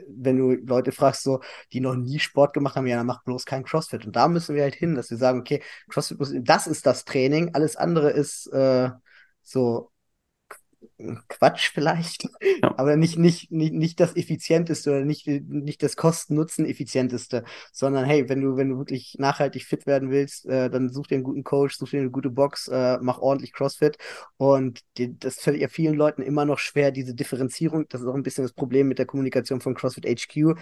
wenn 0.08 0.36
du 0.38 0.52
Leute 0.54 0.92
fragst, 0.92 1.22
so, 1.22 1.40
die 1.72 1.80
noch 1.80 1.94
nie 1.94 2.18
Sport 2.18 2.52
gemacht 2.54 2.76
haben, 2.76 2.86
ja, 2.86 2.96
dann 2.96 3.06
mach 3.06 3.22
bloß 3.24 3.44
kein 3.46 3.64
CrossFit. 3.64 4.06
Und 4.06 4.16
da 4.16 4.28
müssen 4.28 4.54
wir 4.54 4.62
halt 4.62 4.74
hin, 4.74 4.94
dass 4.94 5.10
wir 5.10 5.18
sagen, 5.18 5.40
okay, 5.40 5.62
CrossFit, 5.88 6.18
das 6.42 6.66
ist 6.66 6.86
das 6.86 7.04
Training, 7.04 7.54
alles 7.54 7.76
andere 7.76 8.10
ist 8.10 8.46
äh, 8.52 8.90
so 9.42 9.90
Quatsch 11.28 11.70
vielleicht, 11.72 12.28
ja. 12.62 12.74
aber 12.76 12.96
nicht, 12.96 13.18
nicht, 13.18 13.50
nicht, 13.50 13.72
nicht 13.72 13.98
das 13.98 14.14
effizienteste 14.16 14.90
oder 14.90 15.04
nicht, 15.04 15.26
nicht 15.26 15.82
das 15.82 15.96
Kosten-Nutzen-effizienteste, 15.96 17.44
sondern 17.72 18.04
hey, 18.04 18.28
wenn 18.28 18.40
du, 18.40 18.56
wenn 18.56 18.68
du 18.68 18.78
wirklich 18.78 19.16
nachhaltig 19.18 19.64
fit 19.64 19.86
werden 19.86 20.10
willst, 20.10 20.46
äh, 20.46 20.70
dann 20.70 20.90
such 20.90 21.08
dir 21.08 21.16
einen 21.16 21.24
guten 21.24 21.42
Coach, 21.42 21.76
such 21.76 21.90
dir 21.90 22.00
eine 22.00 22.10
gute 22.10 22.30
Box, 22.30 22.68
äh, 22.68 22.98
mach 23.00 23.18
ordentlich 23.18 23.52
CrossFit 23.52 23.98
und 24.36 24.80
die, 24.96 25.18
das 25.18 25.36
fällt 25.36 25.60
ja 25.60 25.68
vielen 25.68 25.94
Leuten 25.94 26.22
immer 26.22 26.44
noch 26.44 26.58
schwer, 26.58 26.92
diese 26.92 27.14
Differenzierung, 27.14 27.88
das 27.88 28.00
ist 28.00 28.06
auch 28.06 28.14
ein 28.14 28.22
bisschen 28.22 28.44
das 28.44 28.52
Problem 28.52 28.86
mit 28.86 28.98
der 28.98 29.06
Kommunikation 29.06 29.60
von 29.60 29.74
CrossFit 29.74 30.06
HQ, 30.06 30.56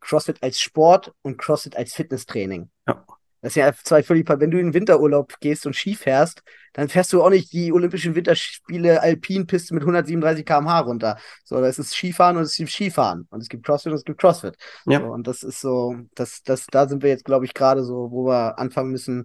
CrossFit 0.00 0.42
als 0.42 0.60
Sport 0.60 1.12
und 1.22 1.38
CrossFit 1.38 1.76
als 1.76 1.94
Fitnesstraining. 1.94 2.70
Ja. 2.86 3.04
Das 3.40 3.54
sind 3.54 3.62
ja 3.62 3.72
zwei 3.72 4.02
völlig, 4.02 4.28
wenn 4.28 4.50
du 4.50 4.58
in 4.58 4.68
den 4.68 4.74
Winterurlaub 4.74 5.38
gehst 5.40 5.66
und 5.66 5.76
Ski 5.76 5.94
fährst, 5.94 6.42
dann 6.72 6.88
fährst 6.88 7.12
du 7.12 7.22
auch 7.22 7.30
nicht 7.30 7.52
die 7.52 7.72
Olympischen 7.72 8.14
Winterspiele 8.14 9.00
Alpinpiste 9.00 9.74
mit 9.74 9.82
137 9.82 10.44
km/h 10.44 10.80
runter. 10.80 11.18
So, 11.44 11.60
das 11.60 11.78
ist 11.78 11.94
Skifahren 11.94 12.36
und 12.36 12.42
es 12.42 12.56
gibt 12.56 12.70
Skifahren. 12.70 13.26
Und 13.30 13.40
es 13.40 13.48
gibt 13.48 13.64
CrossFit 13.64 13.92
und 13.92 13.98
es 13.98 14.04
gibt 14.04 14.20
CrossFit. 14.20 14.56
Ja. 14.86 15.00
So, 15.00 15.06
und 15.06 15.26
das 15.26 15.42
ist 15.42 15.60
so, 15.60 15.96
das, 16.14 16.42
das, 16.42 16.66
da 16.66 16.88
sind 16.88 17.02
wir 17.02 17.10
jetzt, 17.10 17.24
glaube 17.24 17.44
ich, 17.44 17.54
gerade 17.54 17.84
so, 17.84 18.10
wo 18.10 18.26
wir 18.26 18.58
anfangen 18.58 18.90
müssen, 18.90 19.24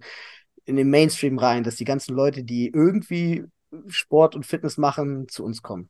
in 0.66 0.76
den 0.76 0.90
Mainstream 0.90 1.38
rein, 1.38 1.64
dass 1.64 1.76
die 1.76 1.86
ganzen 1.86 2.16
Leute, 2.16 2.44
die 2.44 2.70
irgendwie 2.74 3.44
Sport 3.88 4.36
und 4.36 4.46
Fitness 4.46 4.78
machen, 4.78 5.28
zu 5.28 5.44
uns 5.44 5.62
kommen. 5.62 5.90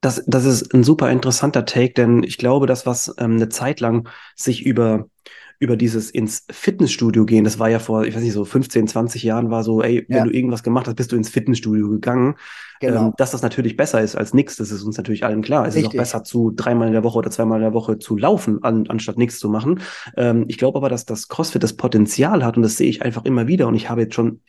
Das, 0.00 0.22
das 0.26 0.44
ist 0.44 0.74
ein 0.74 0.84
super 0.84 1.10
interessanter 1.10 1.64
Take, 1.64 1.94
denn 1.94 2.22
ich 2.22 2.36
glaube, 2.36 2.66
das, 2.66 2.84
was 2.84 3.14
ähm, 3.18 3.36
eine 3.36 3.48
Zeit 3.48 3.80
lang 3.80 4.08
sich 4.36 4.64
über 4.64 5.08
über 5.58 5.76
dieses 5.76 6.10
ins 6.10 6.44
Fitnessstudio 6.50 7.24
gehen, 7.24 7.44
das 7.44 7.58
war 7.58 7.68
ja 7.68 7.78
vor, 7.78 8.04
ich 8.04 8.14
weiß 8.14 8.22
nicht, 8.22 8.32
so 8.32 8.44
15, 8.44 8.88
20 8.88 9.22
Jahren 9.22 9.50
war 9.50 9.64
so, 9.64 9.82
ey, 9.82 10.04
ja. 10.08 10.16
wenn 10.16 10.24
du 10.24 10.34
irgendwas 10.34 10.62
gemacht 10.62 10.86
hast, 10.86 10.96
bist 10.96 11.12
du 11.12 11.16
ins 11.16 11.28
Fitnessstudio 11.28 11.88
gegangen. 11.88 12.36
Genau. 12.80 13.06
Ähm, 13.06 13.12
dass 13.16 13.30
das 13.30 13.42
natürlich 13.42 13.76
besser 13.76 14.00
ist 14.00 14.16
als 14.16 14.34
nichts, 14.34 14.56
das 14.56 14.70
ist 14.70 14.82
uns 14.82 14.96
natürlich 14.96 15.24
allen 15.24 15.42
klar. 15.42 15.66
Es 15.66 15.74
Richtig. 15.74 15.82
ist 15.82 15.88
auch 15.88 16.02
besser, 16.02 16.24
zu 16.24 16.50
dreimal 16.50 16.88
in 16.88 16.92
der 16.92 17.04
Woche 17.04 17.18
oder 17.18 17.30
zweimal 17.30 17.58
in 17.58 17.64
der 17.64 17.74
Woche 17.74 17.98
zu 17.98 18.16
laufen, 18.16 18.62
an, 18.62 18.86
anstatt 18.88 19.16
nichts 19.16 19.38
zu 19.38 19.48
machen. 19.48 19.80
Ähm, 20.16 20.44
ich 20.48 20.58
glaube 20.58 20.78
aber, 20.78 20.88
dass 20.88 21.04
das 21.04 21.28
CrossFit 21.28 21.62
das 21.62 21.74
Potenzial 21.74 22.44
hat 22.44 22.56
und 22.56 22.62
das 22.62 22.76
sehe 22.76 22.88
ich 22.88 23.02
einfach 23.02 23.24
immer 23.24 23.46
wieder 23.46 23.68
und 23.68 23.74
ich 23.74 23.88
habe 23.88 24.02
jetzt 24.02 24.14
schon 24.14 24.40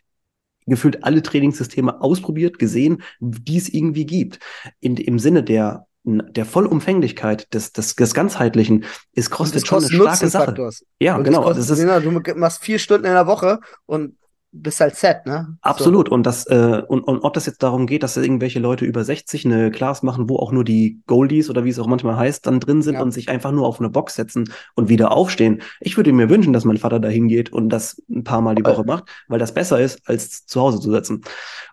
gefühlt 0.66 1.04
alle 1.04 1.22
Trainingssysteme 1.22 2.00
ausprobiert, 2.00 2.58
gesehen, 2.58 3.02
die 3.20 3.56
es 3.56 3.68
irgendwie 3.68 4.04
gibt. 4.04 4.40
In, 4.80 4.96
Im 4.96 5.18
Sinne 5.18 5.42
der 5.42 5.86
der 6.06 6.46
Vollumfänglichkeit 6.46 7.52
des, 7.52 7.72
des, 7.72 7.96
des 7.96 8.14
Ganzheitlichen 8.14 8.84
ist 9.12 9.30
CrossFit 9.30 9.66
schon 9.66 9.84
eine 9.84 9.92
starke 9.92 10.28
Sache. 10.28 10.70
Ja, 11.00 11.16
und 11.16 11.24
genau. 11.24 11.52
Das, 11.52 11.66
das 11.66 11.78
ist, 11.78 12.04
du 12.04 12.22
machst 12.36 12.62
vier 12.62 12.78
Stunden 12.78 13.06
in 13.06 13.12
der 13.12 13.26
Woche 13.26 13.58
und 13.86 14.16
bist 14.52 14.80
halt 14.80 14.96
set, 14.96 15.26
ne? 15.26 15.56
Absolut. 15.60 16.08
So. 16.08 16.14
Und 16.14 16.24
das, 16.24 16.46
äh, 16.46 16.82
und, 16.86 17.02
und 17.02 17.20
ob 17.20 17.34
das 17.34 17.46
jetzt 17.46 17.62
darum 17.62 17.86
geht, 17.86 18.02
dass 18.02 18.16
irgendwelche 18.16 18.58
Leute 18.58 18.84
über 18.84 19.04
60 19.04 19.44
eine 19.44 19.70
Class 19.70 20.02
machen, 20.02 20.28
wo 20.28 20.36
auch 20.36 20.52
nur 20.52 20.64
die 20.64 21.00
Goldies 21.06 21.50
oder 21.50 21.64
wie 21.64 21.70
es 21.70 21.78
auch 21.78 21.86
manchmal 21.86 22.16
heißt, 22.16 22.46
dann 22.46 22.60
drin 22.60 22.82
sind 22.82 22.94
ja. 22.94 23.02
und 23.02 23.12
sich 23.12 23.28
einfach 23.28 23.52
nur 23.52 23.66
auf 23.66 23.80
eine 23.80 23.90
Box 23.90 24.14
setzen 24.14 24.50
und 24.74 24.88
wieder 24.88 25.12
aufstehen. 25.12 25.62
Ich 25.80 25.96
würde 25.96 26.12
mir 26.12 26.30
wünschen, 26.30 26.52
dass 26.52 26.64
mein 26.64 26.78
Vater 26.78 27.00
da 27.00 27.08
hingeht 27.08 27.52
und 27.52 27.68
das 27.68 28.02
ein 28.08 28.24
paar 28.24 28.40
Mal 28.40 28.54
die 28.54 28.64
Woche 28.64 28.84
macht, 28.84 29.04
weil 29.28 29.38
das 29.38 29.52
besser 29.52 29.80
ist, 29.80 30.08
als 30.08 30.46
zu 30.46 30.60
Hause 30.60 30.80
zu 30.80 30.90
sitzen. 30.90 31.22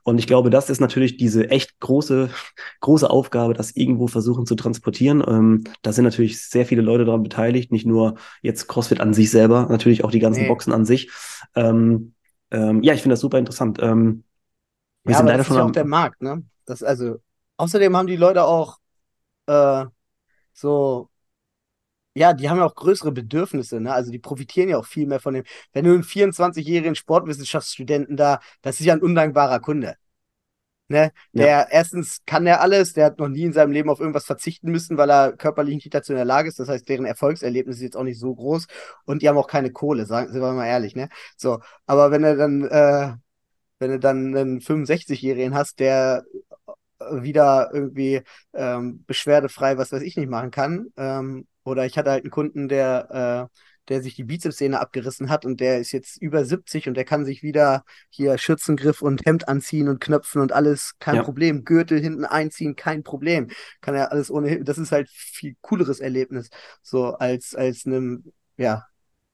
Und 0.04 0.18
ich 0.18 0.28
glaube, 0.28 0.50
das 0.50 0.70
ist 0.70 0.82
natürlich 0.82 1.18
diese 1.18 1.50
echt 1.50 1.80
große, 1.80 2.30
große 2.82 3.10
Aufgabe, 3.10 3.54
das 3.54 3.76
irgendwo 3.76 4.08
versuchen 4.08 4.46
zu 4.46 4.56
transportieren. 4.56 5.24
Ähm, 5.26 5.64
da 5.82 5.94
sind 5.94 6.04
natürlich 6.04 6.42
sehr 6.42 6.66
viele 6.66 6.82
Leute 6.82 7.06
daran 7.06 7.24
beteiligt, 7.24 7.72
nicht 7.72 7.86
nur 7.86 8.16
jetzt 8.42 8.68
CrossFit 8.68 9.00
an 9.00 9.14
sich 9.14 9.32
selber, 9.32 9.68
natürlich 9.70 10.04
auch 10.04 10.12
die 10.12 10.20
ganzen 10.20 10.44
nee. 10.44 10.48
Boxen 10.48 10.74
an 10.74 10.86
sich. 10.86 11.10
Ähm, 11.56 12.14
ähm, 12.54 12.84
ja, 12.84 12.94
ich 12.94 13.02
finde 13.02 13.14
das 13.14 13.20
super 13.22 13.40
interessant. 13.40 13.80
Ähm, 13.82 14.24
wir 15.04 15.12
ja, 15.12 15.18
sind 15.18 15.28
leider 15.28 15.40
das 15.40 15.48
schon 15.48 15.56
ist 15.56 15.60
ja 15.60 15.66
auch 15.66 15.72
der 15.72 15.86
Markt, 15.86 16.22
ne? 16.22 16.44
Das, 16.66 16.84
also, 16.84 17.20
außerdem 17.58 17.96
haben 17.98 18.08
die 18.08 18.16
Leute 18.16 18.44
auch 18.46 18.80
äh, 19.48 19.86
so, 20.54 21.10
ja, 22.16 22.34
die 22.34 22.50
haben 22.50 22.58
ja 22.58 22.66
auch 22.66 22.76
größere 22.76 23.12
Bedürfnisse, 23.12 23.80
ne? 23.82 23.94
Also 23.94 24.12
die 24.12 24.20
profitieren 24.20 24.70
ja 24.70 24.78
auch 24.78 24.86
viel 24.86 25.08
mehr 25.08 25.20
von 25.20 25.34
dem. 25.34 25.44
Wenn 25.74 25.86
du 25.86 25.94
einen 25.94 26.04
24-jährigen 26.04 26.96
Sportwissenschaftsstudenten 26.96 28.18
da, 28.18 28.40
das 28.62 28.80
ist 28.80 28.86
ja 28.86 28.94
ein 28.94 29.02
undankbarer 29.02 29.60
Kunde. 29.60 29.96
Ne? 30.90 31.12
Der 31.32 31.48
ja. 31.48 31.68
erstens 31.70 32.22
kann 32.26 32.46
er 32.46 32.62
alles, 32.62 32.94
der 32.94 33.06
hat 33.06 33.20
noch 33.20 33.30
nie 33.30 33.44
in 33.44 33.54
seinem 33.54 33.72
Leben 33.72 33.90
auf 33.90 34.00
irgendwas 34.00 34.26
verzichten 34.26 34.70
müssen, 34.70 34.98
weil 34.98 35.10
er 35.10 35.34
körperlich 35.34 35.76
nicht 35.76 35.94
dazu 35.94 36.12
in 36.12 36.18
der 36.18 36.26
Lage 36.26 36.50
ist. 36.50 36.60
Das 36.60 36.68
heißt, 36.70 36.88
deren 36.88 37.06
Erfolgserlebnis 37.06 37.78
ist 37.78 37.84
jetzt 37.84 37.98
auch 37.98 38.04
nicht 38.04 38.20
so 38.20 38.36
groß 38.36 38.68
und 39.06 39.22
die 39.22 39.30
haben 39.30 39.38
auch 39.38 39.48
keine 39.48 39.72
Kohle, 39.72 40.06
sagen, 40.06 40.32
sind 40.32 40.42
wir 40.42 40.52
mal 40.54 40.68
ehrlich, 40.68 40.96
ne? 40.96 41.10
So, 41.38 41.60
aber 41.86 42.12
wenn 42.12 42.24
er 42.24 42.36
dann, 42.36 42.66
äh, 42.66 43.14
wenn 43.80 43.92
du 43.92 44.00
dann 44.00 44.36
einen 44.36 44.62
65-Jährigen 44.62 45.56
hast, 45.56 45.80
der 45.80 46.24
wieder 47.12 47.70
irgendwie 47.74 48.22
ähm, 48.54 49.04
beschwerdefrei, 49.06 49.78
was 49.78 49.92
weiß 49.92 50.02
ich 50.04 50.16
nicht 50.16 50.30
machen 50.30 50.52
kann, 50.52 50.88
ähm, 50.98 51.48
oder 51.64 51.86
ich 51.86 51.98
hatte 51.98 52.12
halt 52.12 52.24
einen 52.24 52.32
Kunden, 52.32 52.68
der 52.68 53.50
äh, 53.52 53.58
der 53.90 54.02
sich 54.02 54.16
die 54.16 54.24
Bizepssehne 54.24 54.80
abgerissen 54.80 55.30
hat 55.30 55.46
und 55.46 55.60
der 55.60 55.80
ist 55.80 55.92
jetzt 55.92 56.22
über 56.22 56.46
70 56.46 56.88
und 56.88 56.96
der 56.96 57.06
kann 57.06 57.26
sich 57.26 57.44
wieder 57.44 57.84
hier 58.10 58.38
Schützengriff 58.38 59.02
und 59.02 59.26
Hemd 59.26 59.48
anziehen 59.48 59.90
und 59.90 60.00
knöpfen 60.00 60.42
und 60.42 60.52
alles, 60.52 60.94
kein 61.00 61.16
ja. 61.16 61.24
Problem. 61.24 61.66
Gürtel 61.66 62.00
hinten 62.00 62.26
einziehen, 62.26 62.76
kein 62.76 63.04
Problem. 63.04 63.50
Kann 63.82 63.96
er 63.96 64.12
alles 64.12 64.32
ohne, 64.32 64.64
das 64.64 64.78
ist 64.78 64.92
halt 64.92 65.10
viel 65.10 65.56
cooleres 65.62 66.00
Erlebnis, 66.00 66.50
so 66.82 67.14
als, 67.14 67.56
als 67.56 67.86
einem, 67.86 68.32
ja, 68.58 68.86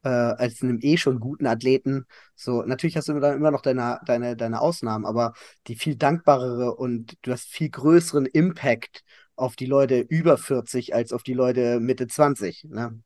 äh, 0.04 0.10
als 0.10 0.62
einem 0.62 0.80
eh 0.82 0.98
schon 0.98 1.20
guten 1.20 1.46
Athleten. 1.46 2.06
So, 2.36 2.64
natürlich 2.64 2.98
hast 2.98 3.10
du 3.10 3.20
dann 3.20 3.36
immer 3.36 3.52
noch 3.52 3.62
deine, 3.62 4.00
deine, 4.06 4.36
deine 4.36 4.62
Ausnahmen, 4.62 5.06
aber 5.06 5.34
die 5.68 5.76
viel 5.76 5.96
dankbarere 5.96 6.76
und 6.76 7.18
du 7.22 7.32
hast 7.32 7.50
viel 7.50 7.70
größeren 7.70 8.26
Impact 8.26 9.04
auf 9.40 9.56
die 9.56 9.66
Leute 9.66 10.00
über 10.00 10.38
40 10.38 10.94
als 10.94 11.14
auf 11.14 11.24
die 11.24 11.34
Leute 11.34 11.80
Mitte 11.80 12.08
20. 12.08 12.66
Ne? 12.70 13.00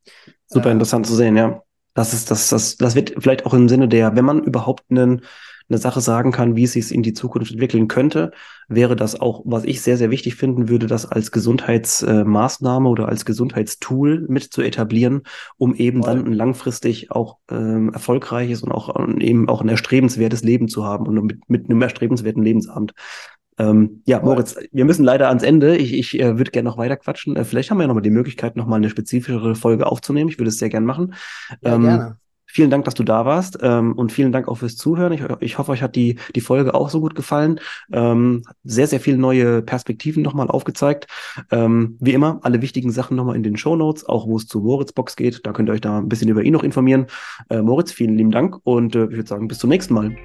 Super 0.48 0.70
äh, 0.70 0.72
interessant 0.72 1.08
zu 1.08 1.16
sehen, 1.16 1.38
ja. 1.38 1.64
Das 1.94 2.14
ist, 2.14 2.32
das, 2.32 2.50
das, 2.50 2.78
das 2.78 2.96
wird 2.96 3.14
vielleicht 3.20 3.46
auch 3.46 3.54
im 3.54 3.70
Sinne 3.70 3.88
der, 3.88 4.16
wenn 4.16 4.26
man 4.26 4.44
überhaupt 4.44 4.86
einen, 4.90 5.22
eine 5.70 5.78
Sache 5.78 6.02
sagen 6.02 6.32
kann, 6.32 6.56
wie 6.56 6.64
es 6.64 6.74
sich 6.74 6.92
in 6.92 7.04
die 7.04 7.14
Zukunft 7.14 7.52
entwickeln 7.52 7.88
könnte, 7.88 8.32
wäre 8.68 8.96
das 8.96 9.20
auch, 9.20 9.44
was 9.46 9.64
ich 9.64 9.82
sehr, 9.82 9.98
sehr 9.98 10.10
wichtig 10.10 10.36
finden 10.36 10.70
würde, 10.70 10.88
das 10.88 11.06
als 11.06 11.32
Gesundheitsmaßnahme 11.32 12.90
oder 12.90 13.08
als 13.08 13.26
Gesundheitstool 13.26 14.26
mit 14.28 14.44
zu 14.44 14.62
etablieren, 14.62 15.22
um 15.58 15.76
eben 15.76 16.04
Voll. 16.04 16.16
dann 16.16 16.26
ein 16.26 16.34
langfristig 16.34 17.12
auch 17.12 17.38
ähm, 17.52 17.92
erfolgreiches 17.94 18.64
und 18.64 18.72
auch 18.72 19.00
ähm, 19.00 19.20
eben 19.20 19.48
auch 19.48 19.62
ein 19.62 19.70
erstrebenswertes 19.70 20.44
Leben 20.44 20.68
zu 20.68 20.86
haben 20.86 21.08
und 21.08 21.24
mit, 21.26 21.50
mit 21.50 21.70
einem 21.70 21.82
erstrebenswerten 21.82 22.44
Lebensabend. 22.44 22.94
Ähm, 23.58 24.02
ja, 24.06 24.20
Moritz, 24.22 24.56
wir 24.72 24.86
müssen 24.86 25.04
leider 25.04 25.30
ans 25.30 25.44
Ende. 25.44 25.78
Ich, 25.78 25.94
ich 25.94 26.20
äh, 26.20 26.38
würde 26.38 26.52
gerne 26.52 26.70
noch 26.70 26.78
weiter 26.78 26.98
quatschen. 26.98 27.36
Äh, 27.36 27.46
vielleicht 27.46 27.70
haben 27.70 27.78
wir 27.78 27.84
ja 27.84 27.88
nochmal 27.88 28.04
die 28.04 28.10
Möglichkeit, 28.10 28.56
nochmal 28.56 28.78
eine 28.78 28.90
spezifischere 28.90 29.56
Folge 29.56 29.88
aufzunehmen. 29.88 30.30
Ich 30.30 30.40
würde 30.40 30.50
es 30.50 30.58
sehr 30.58 30.70
gerne 30.70 30.86
machen. 30.86 31.14
Ja, 31.62 31.76
ähm, 31.76 31.84
gerne. 31.84 32.18
Vielen 32.54 32.70
Dank, 32.70 32.86
dass 32.86 32.94
du 32.94 33.02
da 33.02 33.26
warst 33.26 33.58
ähm, 33.64 33.94
und 33.94 34.12
vielen 34.12 34.32
Dank 34.32 34.48
auch 34.48 34.60
fürs 34.60 34.76
Zuhören. 34.76 35.12
Ich, 35.12 35.24
ich 35.40 35.58
hoffe, 35.58 35.72
euch 35.72 35.82
hat 35.82 35.96
die, 35.96 36.20
die 36.36 36.42
Folge 36.42 36.76
auch 36.76 36.92
so 36.92 37.02
gut 37.02 37.16
gefallen. 37.16 37.60
Ähm, 37.92 38.44
sehr, 38.64 38.86
sehr 38.86 39.00
viele 39.00 39.18
neue 39.18 39.64
Perspektiven 39.64 40.22
nochmal 40.22 40.50
aufgezeigt. 40.50 41.08
Ähm, 41.50 41.98
wie 42.00 42.14
immer, 42.14 42.42
alle 42.44 42.62
wichtigen 42.62 42.92
Sachen 42.92 43.18
nochmal 43.18 43.38
in 43.38 43.42
den 43.42 43.58
Show 43.58 43.76
Notes, 43.76 44.06
auch 44.06 44.28
wo 44.28 44.38
es 44.38 44.46
zu 44.46 44.60
Moritz 44.60 44.92
Box 44.92 45.16
geht. 45.16 45.42
Da 45.48 45.52
könnt 45.52 45.68
ihr 45.68 45.74
euch 45.74 45.82
da 45.82 45.98
ein 45.98 46.10
bisschen 46.10 46.30
über 46.30 46.44
ihn 46.44 46.54
noch 46.54 46.64
informieren. 46.64 47.08
Äh, 47.50 47.64
Moritz, 47.64 47.92
vielen 47.92 48.18
lieben 48.18 48.30
Dank 48.30 48.60
und 48.64 48.96
äh, 48.96 49.06
ich 49.06 49.16
würde 49.16 49.28
sagen, 49.28 49.48
bis 49.48 49.58
zum 49.58 49.72
nächsten 49.72 49.96
Mal. 49.96 50.16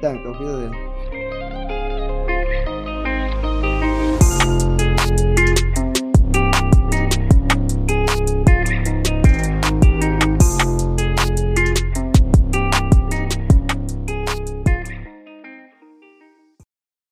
Danke, 0.00 0.30
auf 0.30 0.40
Wiedersehen. 0.40 0.91